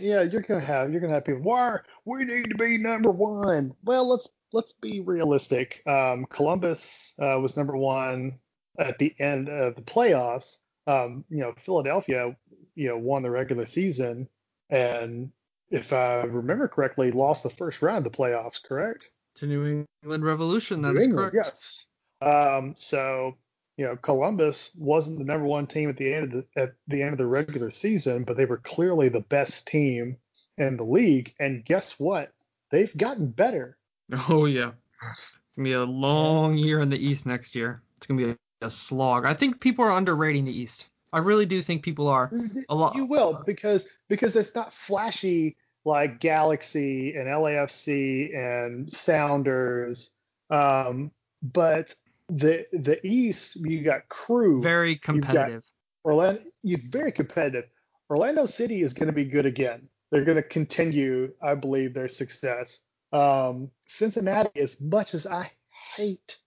yeah, 0.00 0.22
you're 0.22 0.42
gonna 0.42 0.60
have 0.60 0.90
you're 0.90 1.00
gonna 1.00 1.14
have 1.14 1.24
people. 1.24 1.42
Why 1.42 1.78
we 2.04 2.24
need 2.24 2.48
to 2.50 2.56
be 2.56 2.78
number 2.78 3.10
one? 3.10 3.74
Well, 3.84 4.08
let's 4.08 4.28
let's 4.52 4.72
be 4.72 5.00
realistic. 5.00 5.82
Um, 5.86 6.26
Columbus 6.30 7.14
uh, 7.18 7.38
was 7.40 7.56
number 7.56 7.76
one 7.76 8.38
at 8.78 8.98
the 8.98 9.14
end 9.18 9.48
of 9.48 9.76
the 9.76 9.82
playoffs. 9.82 10.58
Um, 10.86 11.24
you 11.28 11.38
know, 11.38 11.54
Philadelphia, 11.64 12.36
you 12.74 12.88
know, 12.88 12.98
won 12.98 13.22
the 13.22 13.30
regular 13.30 13.66
season, 13.66 14.28
and 14.70 15.30
if 15.70 15.92
I 15.92 16.22
remember 16.24 16.68
correctly, 16.68 17.12
lost 17.12 17.44
the 17.44 17.50
first 17.50 17.82
round 17.82 18.06
of 18.06 18.12
the 18.12 18.18
playoffs. 18.18 18.62
Correct? 18.62 19.04
to 19.36 19.46
New 19.46 19.86
England 20.02 20.24
Revolution, 20.24 20.82
that 20.82 20.92
New 20.92 20.98
is 20.98 21.04
England, 21.04 21.32
correct. 21.32 21.48
Yes. 21.48 21.86
Um, 22.20 22.74
so 22.76 23.36
you 23.76 23.86
know, 23.86 23.96
Columbus 23.96 24.70
wasn't 24.76 25.18
the 25.18 25.24
number 25.24 25.46
one 25.46 25.66
team 25.66 25.88
at 25.88 25.96
the 25.96 26.12
end 26.12 26.24
of 26.24 26.30
the 26.54 26.62
at 26.62 26.74
the 26.88 27.02
end 27.02 27.12
of 27.12 27.18
the 27.18 27.26
regular 27.26 27.70
season, 27.70 28.24
but 28.24 28.36
they 28.36 28.44
were 28.44 28.58
clearly 28.58 29.08
the 29.08 29.20
best 29.20 29.66
team 29.66 30.18
in 30.58 30.76
the 30.76 30.84
league. 30.84 31.34
And 31.40 31.64
guess 31.64 31.98
what? 31.98 32.32
They've 32.70 32.94
gotten 32.96 33.28
better. 33.30 33.76
Oh 34.28 34.46
yeah, 34.46 34.72
it's 35.02 35.56
gonna 35.56 35.68
be 35.68 35.72
a 35.72 35.84
long 35.84 36.56
year 36.56 36.80
in 36.80 36.90
the 36.90 36.98
East 36.98 37.26
next 37.26 37.54
year. 37.54 37.82
It's 37.96 38.06
gonna 38.06 38.24
be 38.24 38.30
a, 38.30 38.66
a 38.66 38.70
slog. 38.70 39.24
I 39.24 39.34
think 39.34 39.60
people 39.60 39.84
are 39.84 39.92
underrating 39.92 40.44
the 40.44 40.52
East. 40.52 40.88
I 41.12 41.18
really 41.18 41.46
do 41.46 41.60
think 41.60 41.82
people 41.82 42.08
are 42.08 42.32
a 42.68 42.74
lot. 42.74 42.96
You 42.96 43.04
will 43.04 43.42
because 43.44 43.88
because 44.08 44.34
it's 44.36 44.54
not 44.54 44.72
flashy 44.72 45.56
like 45.84 46.20
Galaxy 46.20 47.14
and 47.14 47.26
LAFC 47.26 48.34
and 48.36 48.90
Sounders, 48.90 50.12
um, 50.50 51.10
but 51.42 51.94
the 52.28 52.66
the 52.72 53.04
East 53.06 53.56
you 53.56 53.82
got 53.82 54.08
Crew, 54.08 54.62
very 54.62 54.96
competitive. 54.96 55.64
Orlando, 56.04 56.42
you're 56.62 56.80
very 56.88 57.12
competitive. 57.12 57.68
Orlando 58.10 58.46
City 58.46 58.82
is 58.82 58.92
going 58.92 59.06
to 59.06 59.12
be 59.12 59.24
good 59.24 59.46
again. 59.46 59.88
They're 60.10 60.24
going 60.24 60.36
to 60.36 60.42
continue, 60.42 61.32
I 61.42 61.54
believe, 61.54 61.94
their 61.94 62.08
success. 62.08 62.80
Um, 63.12 63.70
Cincinnati, 63.86 64.60
as 64.60 64.80
much 64.80 65.14
as 65.14 65.26
I 65.26 65.50
hate 65.96 66.38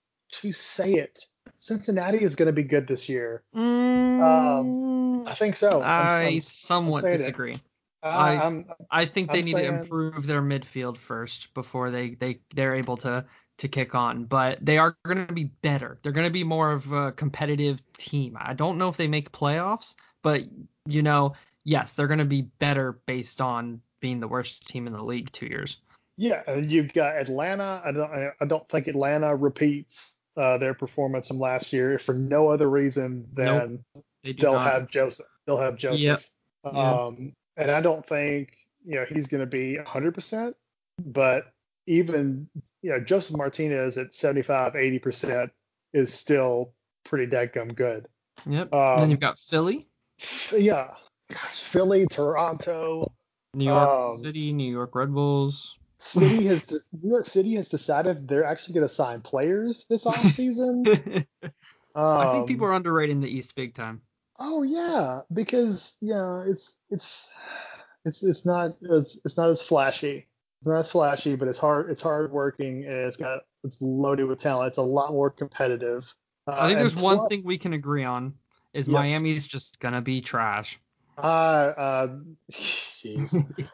to 0.41 0.51
say 0.53 0.93
it, 0.93 1.23
Cincinnati 1.59 2.19
is 2.19 2.35
going 2.35 2.47
to 2.47 2.53
be 2.53 2.63
good 2.63 2.87
this 2.87 3.07
year. 3.07 3.43
Mm, 3.55 4.21
Um, 4.21 5.27
I 5.27 5.35
think 5.35 5.55
so. 5.55 5.81
I'm- 5.81 6.35
I 6.35 6.39
somewhat 6.39 7.03
it. 7.03 7.17
disagree. 7.17 7.59
I, 8.03 8.09
I- 8.35 8.45
I'm, 8.45 8.65
I 8.91 9.05
think 9.05 9.31
they 9.31 9.39
I'm 9.39 9.45
need 9.45 9.51
saying- 9.53 9.71
to 9.71 9.79
improve 9.81 10.27
their 10.27 10.41
midfield 10.41 10.97
first 10.97 11.53
before 11.53 11.89
they 11.91 12.15
they 12.15 12.39
they're 12.53 12.75
able 12.75 12.97
to 12.97 13.25
to 13.57 13.67
kick 13.67 13.95
on. 13.95 14.25
But 14.25 14.63
they 14.63 14.77
are 14.77 14.95
going 15.05 15.25
to 15.25 15.33
be 15.33 15.45
better. 15.45 15.97
They're 16.03 16.11
going 16.11 16.27
to 16.27 16.33
be 16.33 16.43
more 16.43 16.71
of 16.71 16.91
a 16.91 17.11
competitive 17.13 17.81
team. 17.97 18.37
I 18.39 18.53
don't 18.53 18.77
know 18.77 18.89
if 18.89 18.97
they 18.97 19.07
make 19.07 19.31
playoffs, 19.31 19.95
but 20.21 20.41
you 20.87 21.01
know, 21.01 21.33
yes, 21.63 21.93
they're 21.93 22.07
going 22.07 22.19
to 22.19 22.25
be 22.25 22.43
better 22.59 22.99
based 23.07 23.41
on 23.41 23.81
being 24.01 24.19
the 24.19 24.27
worst 24.27 24.67
team 24.67 24.85
in 24.87 24.93
the 24.93 25.03
league 25.03 25.31
two 25.31 25.47
years. 25.47 25.77
Yeah, 26.17 26.41
and 26.47 26.71
you've 26.71 26.93
got 26.93 27.17
Atlanta. 27.17 27.81
I 27.83 27.91
don't. 27.91 28.11
I- 28.39 28.45
don't 28.45 28.67
think 28.69 28.87
Atlanta 28.87 29.35
repeats 29.35 30.15
uh, 30.37 30.57
their 30.57 30.73
performance 30.73 31.27
from 31.27 31.39
last 31.39 31.73
year 31.73 31.99
for 31.99 32.13
no 32.13 32.49
other 32.49 32.69
reason 32.69 33.27
than 33.33 33.83
they 34.23 34.33
they'll 34.33 34.53
not. 34.53 34.71
have 34.71 34.87
Josef. 34.87 35.25
They'll 35.45 35.57
have 35.57 35.77
Josef. 35.77 36.29
Yeah. 36.63 36.69
Um, 36.69 37.33
and 37.57 37.69
I 37.69 37.81
don't 37.81 38.05
think 38.05 38.57
you 38.85 38.95
know 38.95 39.05
he's 39.05 39.27
going 39.27 39.41
to 39.41 39.47
be 39.47 39.77
100%, 39.83 40.53
but 41.05 41.51
even 41.87 42.47
you 42.81 42.91
know 42.91 42.99
Josef 42.99 43.35
Martinez 43.37 43.97
at 43.97 44.13
75, 44.13 44.73
80% 44.73 45.49
is 45.93 46.13
still 46.13 46.73
pretty 47.03 47.27
dadgum 47.27 47.75
good. 47.75 48.07
Yep. 48.47 48.73
Um, 48.73 48.79
and 48.79 49.01
then 49.01 49.11
you've 49.11 49.19
got 49.19 49.39
Philly, 49.39 49.87
Yeah, 50.51 50.91
Gosh, 51.29 51.61
Philly, 51.61 52.05
Toronto, 52.07 53.03
New 53.53 53.65
York 53.65 53.89
um, 53.89 54.23
City, 54.23 54.51
New 54.53 54.71
York 54.71 54.93
Red 54.93 55.13
Bulls. 55.13 55.77
City 56.05 56.45
has 56.45 56.69
New 57.01 57.09
York 57.09 57.25
City 57.25 57.55
has 57.55 57.67
decided 57.67 58.27
they're 58.27 58.45
actually 58.45 58.75
going 58.75 58.87
to 58.87 58.93
sign 58.93 59.21
players 59.21 59.85
this 59.89 60.05
offseason. 60.05 61.25
I 61.43 61.47
Um, 61.95 62.31
think 62.33 62.47
people 62.47 62.67
are 62.67 62.73
underrating 62.73 63.21
the 63.21 63.29
East 63.29 63.55
big 63.55 63.73
time. 63.73 64.01
Oh 64.37 64.63
yeah, 64.63 65.21
because 65.33 65.95
yeah, 66.01 66.43
it's 66.45 66.75
it's 66.89 67.29
it's 68.03 68.21
it's 68.23 68.45
not 68.45 68.71
it's 68.81 69.17
it's 69.23 69.37
not 69.37 69.49
as 69.49 69.61
flashy. 69.61 70.27
It's 70.59 70.67
not 70.67 70.79
as 70.79 70.91
flashy, 70.91 71.35
but 71.35 71.47
it's 71.47 71.59
hard 71.59 71.89
it's 71.89 72.01
hard 72.01 72.31
working 72.31 72.83
and 72.85 72.93
it's 73.07 73.17
got 73.17 73.39
it's 73.63 73.77
loaded 73.79 74.25
with 74.25 74.39
talent. 74.39 74.69
It's 74.69 74.77
a 74.77 74.81
lot 74.81 75.11
more 75.11 75.29
competitive. 75.29 76.03
Uh, 76.47 76.55
I 76.57 76.67
think 76.67 76.79
there's 76.79 76.95
one 76.95 77.27
thing 77.29 77.43
we 77.45 77.57
can 77.57 77.73
agree 77.73 78.03
on 78.03 78.33
is 78.73 78.87
Yes. 78.87 78.93
Miami's 78.93 79.47
just 79.47 79.79
gonna 79.79 80.01
be 80.01 80.21
trash. 80.21 80.79
Uh, 81.17 81.21
uh, 81.21 82.07
jeez. 82.51 83.69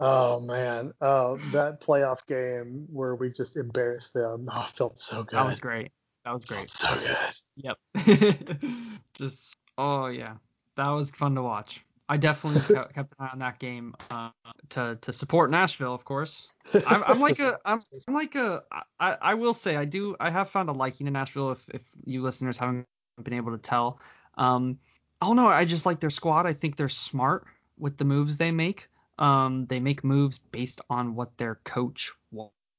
oh 0.00 0.40
man, 0.40 0.92
uh, 1.00 1.36
that 1.52 1.80
playoff 1.80 2.18
game 2.28 2.86
where 2.90 3.14
we 3.14 3.30
just 3.30 3.56
embarrassed 3.56 4.14
them. 4.14 4.48
Oh, 4.52 4.68
felt 4.74 4.98
so 4.98 5.22
good. 5.24 5.38
That 5.38 5.46
was 5.46 5.60
great. 5.60 5.90
That 6.24 6.34
was 6.34 6.44
great. 6.44 6.70
so 6.70 6.94
good. 6.94 7.16
Yep. 7.56 8.38
just 9.14 9.56
oh 9.78 10.06
yeah, 10.06 10.34
that 10.76 10.88
was 10.88 11.10
fun 11.10 11.34
to 11.34 11.42
watch. 11.42 11.84
I 12.08 12.16
definitely 12.18 12.60
kept 12.74 12.94
kept 12.94 13.14
an 13.18 13.26
eye 13.26 13.30
on 13.32 13.38
that 13.38 13.58
game 13.58 13.94
uh, 14.10 14.30
to 14.70 14.98
to 15.00 15.12
support 15.12 15.50
Nashville, 15.50 15.94
of 15.94 16.04
course. 16.04 16.48
I'm, 16.86 17.02
I'm 17.06 17.20
like 17.20 17.38
a 17.38 17.58
I'm, 17.64 17.80
I'm 18.06 18.14
like 18.14 18.34
a 18.34 18.62
I, 19.00 19.16
I 19.20 19.34
will 19.34 19.54
say 19.54 19.76
I 19.76 19.84
do 19.86 20.14
I 20.20 20.30
have 20.30 20.50
found 20.50 20.68
a 20.68 20.72
liking 20.72 21.06
to 21.06 21.12
Nashville 21.12 21.52
if 21.52 21.64
if 21.70 21.82
you 22.04 22.22
listeners 22.22 22.58
haven't 22.58 22.86
been 23.22 23.34
able 23.34 23.52
to 23.52 23.58
tell. 23.58 23.98
Um, 24.36 24.78
I 25.22 25.24
don't 25.24 25.36
know. 25.36 25.46
I 25.46 25.64
just 25.64 25.86
like 25.86 26.00
their 26.00 26.10
squad. 26.10 26.46
I 26.46 26.52
think 26.52 26.76
they're 26.76 26.88
smart 26.88 27.44
with 27.78 27.96
the 27.96 28.04
moves 28.04 28.38
they 28.38 28.50
make. 28.50 28.88
Um, 29.20 29.66
they 29.66 29.78
make 29.78 30.02
moves 30.02 30.38
based 30.38 30.80
on 30.90 31.14
what 31.14 31.36
their 31.38 31.60
coach 31.62 32.10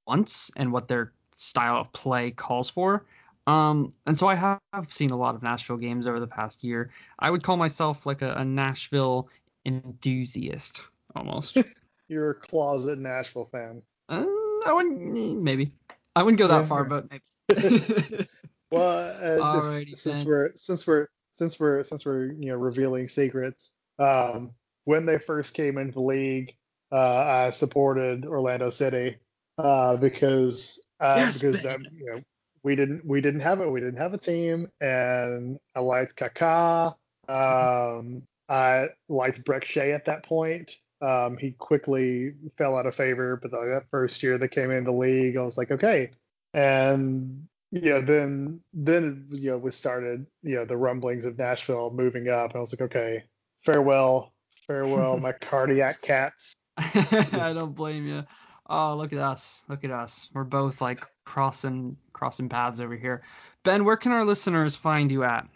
wants 0.06 0.52
and 0.58 0.74
what 0.74 0.90
their 0.90 1.14
style 1.38 1.78
of 1.78 1.94
play 1.94 2.32
calls 2.32 2.70
for. 2.70 3.06
Um, 3.48 3.94
and 4.06 4.20
so 4.20 4.28
I 4.28 4.36
have 4.36 4.60
seen 4.90 5.12
a 5.12 5.16
lot 5.16 5.36
of 5.36 5.42
Nashville 5.42 5.78
games 5.78 6.06
over 6.06 6.20
the 6.20 6.28
past 6.28 6.66
year. 6.66 6.92
I 7.18 7.30
would 7.30 7.44
call 7.44 7.56
myself 7.56 8.06
like 8.06 8.22
a, 8.22 8.34
a 8.34 8.44
Nashville 8.44 9.30
enthusiast 9.66 10.82
almost. 11.16 11.58
You're 12.10 12.32
a 12.32 12.36
closet 12.36 13.00
Nashville 13.00 13.48
fan. 13.54 13.82
uh, 14.10 14.26
I 14.66 14.74
wouldn't 14.74 15.18
eh, 15.18 15.34
maybe. 15.34 15.72
I 16.14 16.24
wouldn't 16.24 16.40
go 16.40 16.48
that 16.48 16.64
Yeah. 16.64 16.68
far, 16.68 16.84
but 16.84 17.08
maybe. 17.10 18.28
Well, 18.70 19.44
uh, 19.44 19.78
if- 19.92 20.00
since 20.00 20.20
then. 20.22 20.26
we're 20.28 20.52
since 20.56 20.86
we're 20.88 21.08
since 21.36 21.60
we're 21.60 21.84
since 21.84 22.06
we're 22.06 22.32
you 22.34 22.48
know 22.48 22.56
revealing 22.56 23.08
secrets, 23.08 23.72
um, 24.00 24.52
when 24.86 25.06
they 25.06 25.18
first 25.18 25.54
came 25.54 25.78
into 25.78 25.94
the 25.94 26.02
league, 26.02 26.56
uh, 26.92 26.98
I 26.98 27.50
supported 27.52 28.26
Orlando 28.26 28.70
City 28.70 29.18
uh, 29.58 29.98
because 29.98 30.80
uh, 31.00 31.16
Yes, 31.18 31.42
because 31.42 31.62
that, 31.64 31.80
you 31.92 32.06
know 32.06 32.22
we 32.64 32.76
didn't 32.76 33.06
we 33.06 33.22
didn't 33.22 33.42
have 33.42 33.62
it 33.62 33.70
we 33.70 33.80
didn't 33.80 33.98
have 33.98 34.14
a 34.14 34.18
team 34.18 34.70
and 34.80 35.60
I 35.76 35.80
liked 35.82 36.16
Kaká. 36.16 36.96
Um, 37.28 38.24
I 38.50 38.88
liked 39.10 39.44
Brek 39.46 39.64
Shea 39.64 39.94
at 39.94 40.06
that 40.06 40.24
point. 40.24 40.78
Um, 41.02 41.38
he 41.38 41.52
quickly 41.52 42.34
fell 42.58 42.78
out 42.78 42.86
of 42.86 42.96
favor, 42.96 43.38
but 43.42 43.52
that 43.52 43.84
first 43.92 44.24
year 44.24 44.38
they 44.38 44.48
came 44.48 44.72
into 44.72 44.92
the 44.92 44.98
league, 44.98 45.36
I 45.36 45.42
was 45.42 45.58
like, 45.58 45.72
okay. 45.72 46.12
And 46.54 47.48
yeah, 47.74 48.02
then 48.02 48.60
then 48.72 49.26
you 49.32 49.52
know 49.52 49.58
we 49.58 49.72
started 49.72 50.28
you 50.44 50.56
know 50.56 50.66
the 50.66 50.78
rumblings 50.78 51.26
of 51.26 51.40
Nashville 51.40 51.92
moving 51.92 52.30
up, 52.30 52.52
and 52.52 52.58
I 52.58 52.60
was 52.60 52.72
like, 52.72 52.82
okay, 52.82 53.24
farewell, 53.66 54.32
farewell, 54.68 55.18
my 55.18 55.32
cardiac 55.42 56.04
cats. 56.04 56.54
I 56.78 57.52
don't 57.56 57.76
blame 57.76 58.08
you. 58.08 58.24
Oh, 58.70 58.96
look 58.96 59.12
at 59.12 59.18
us. 59.18 59.64
Look 59.70 59.84
at 59.84 59.90
us. 59.90 60.30
We're 60.34 60.44
both 60.44 60.82
like 60.82 61.04
crossing 61.26 61.98
crossing 62.14 62.48
paths 62.48 62.80
over 62.80 62.96
here. 62.96 63.24
Ben, 63.64 63.86
where 63.86 63.98
can 63.98 64.12
our 64.12 64.24
listeners 64.24 64.76
find 64.76 65.12
you 65.12 65.24
at? 65.24 65.48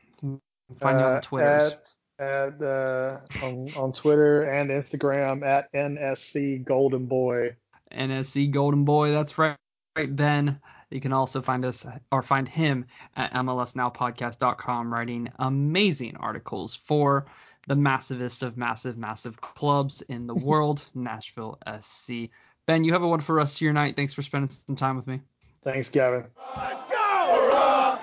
Find 0.80 1.00
you 1.00 1.06
on 1.06 1.22
Twitter. 1.22 1.46
at 1.46 1.96
at 2.20 2.62
uh, 2.64 3.20
on 3.44 3.70
on 3.78 3.94
Twitter 3.94 4.42
and 4.42 4.72
Instagram 4.72 5.46
at 5.46 5.72
NSC 5.72 6.66
Golden 6.66 7.06
Boy. 7.06 7.56
NSC 7.94 8.50
Golden 8.50 8.86
Boy. 8.86 9.12
That's 9.12 9.38
right, 9.38 9.56
right, 9.96 10.16
Ben. 10.16 10.60
You 10.90 11.02
can 11.02 11.12
also 11.14 11.42
find 11.42 11.66
us 11.66 11.86
or 12.12 12.22
find 12.22 12.48
him 12.48 12.86
at 13.16 13.34
MLSNowPodcast.com 13.34 14.92
writing 14.94 15.30
amazing 15.40 16.16
articles 16.18 16.76
for 16.76 17.26
the 17.68 17.76
massivest 17.76 18.44
of 18.44 18.56
massive, 18.58 18.98
massive 18.98 19.42
clubs 19.42 20.02
in 20.02 20.28
the 20.28 20.36
world, 20.50 20.86
Nashville 20.96 21.60
SC. 21.80 22.30
Ben, 22.66 22.84
you 22.84 22.94
have 22.94 23.04
a 23.04 23.08
wonderful 23.08 23.36
rest 23.36 23.56
of 23.56 23.62
your 23.62 23.74
night. 23.74 23.96
Thanks 23.96 24.14
for 24.14 24.22
spending 24.22 24.50
some 24.50 24.76
time 24.76 24.96
with 24.96 25.08
me. 25.08 25.22
Thanks, 25.64 25.90
Gavin. 25.90 26.22
Go! 26.46 26.54
Hurrah! 26.94 28.00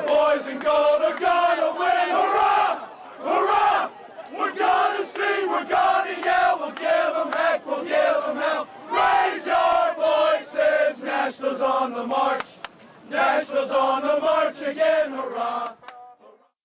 The 0.00 0.06
boys 0.06 0.46
in 0.52 0.58
gold 0.60 1.02
are 1.02 1.18
gonna 1.18 1.78
win! 1.78 2.08
Hurrah! 2.10 2.88
Hurrah! 3.18 3.90
We're 4.36 4.54
gonna 4.54 5.08
scream, 5.08 5.48
we're 5.48 5.64
gonna 5.68 6.20
yell, 6.22 6.58
we'll 6.58 6.72
give 6.72 7.16
'em 7.16 7.32
heck, 7.32 7.66
we'll 7.66 7.84
give 7.84 7.94
'em 8.28 8.36
hell. 8.36 8.68
Raise 8.90 9.46
your 9.46 9.94
voices, 9.96 11.02
Nashville's 11.02 11.60
on 11.88 11.94
the 11.94 12.06
march. 12.06 12.44
Nashville's 13.10 13.70
on 13.70 14.02
the 14.02 14.20
march 14.20 14.56
again, 14.60 15.12
hurrah! 15.12 15.67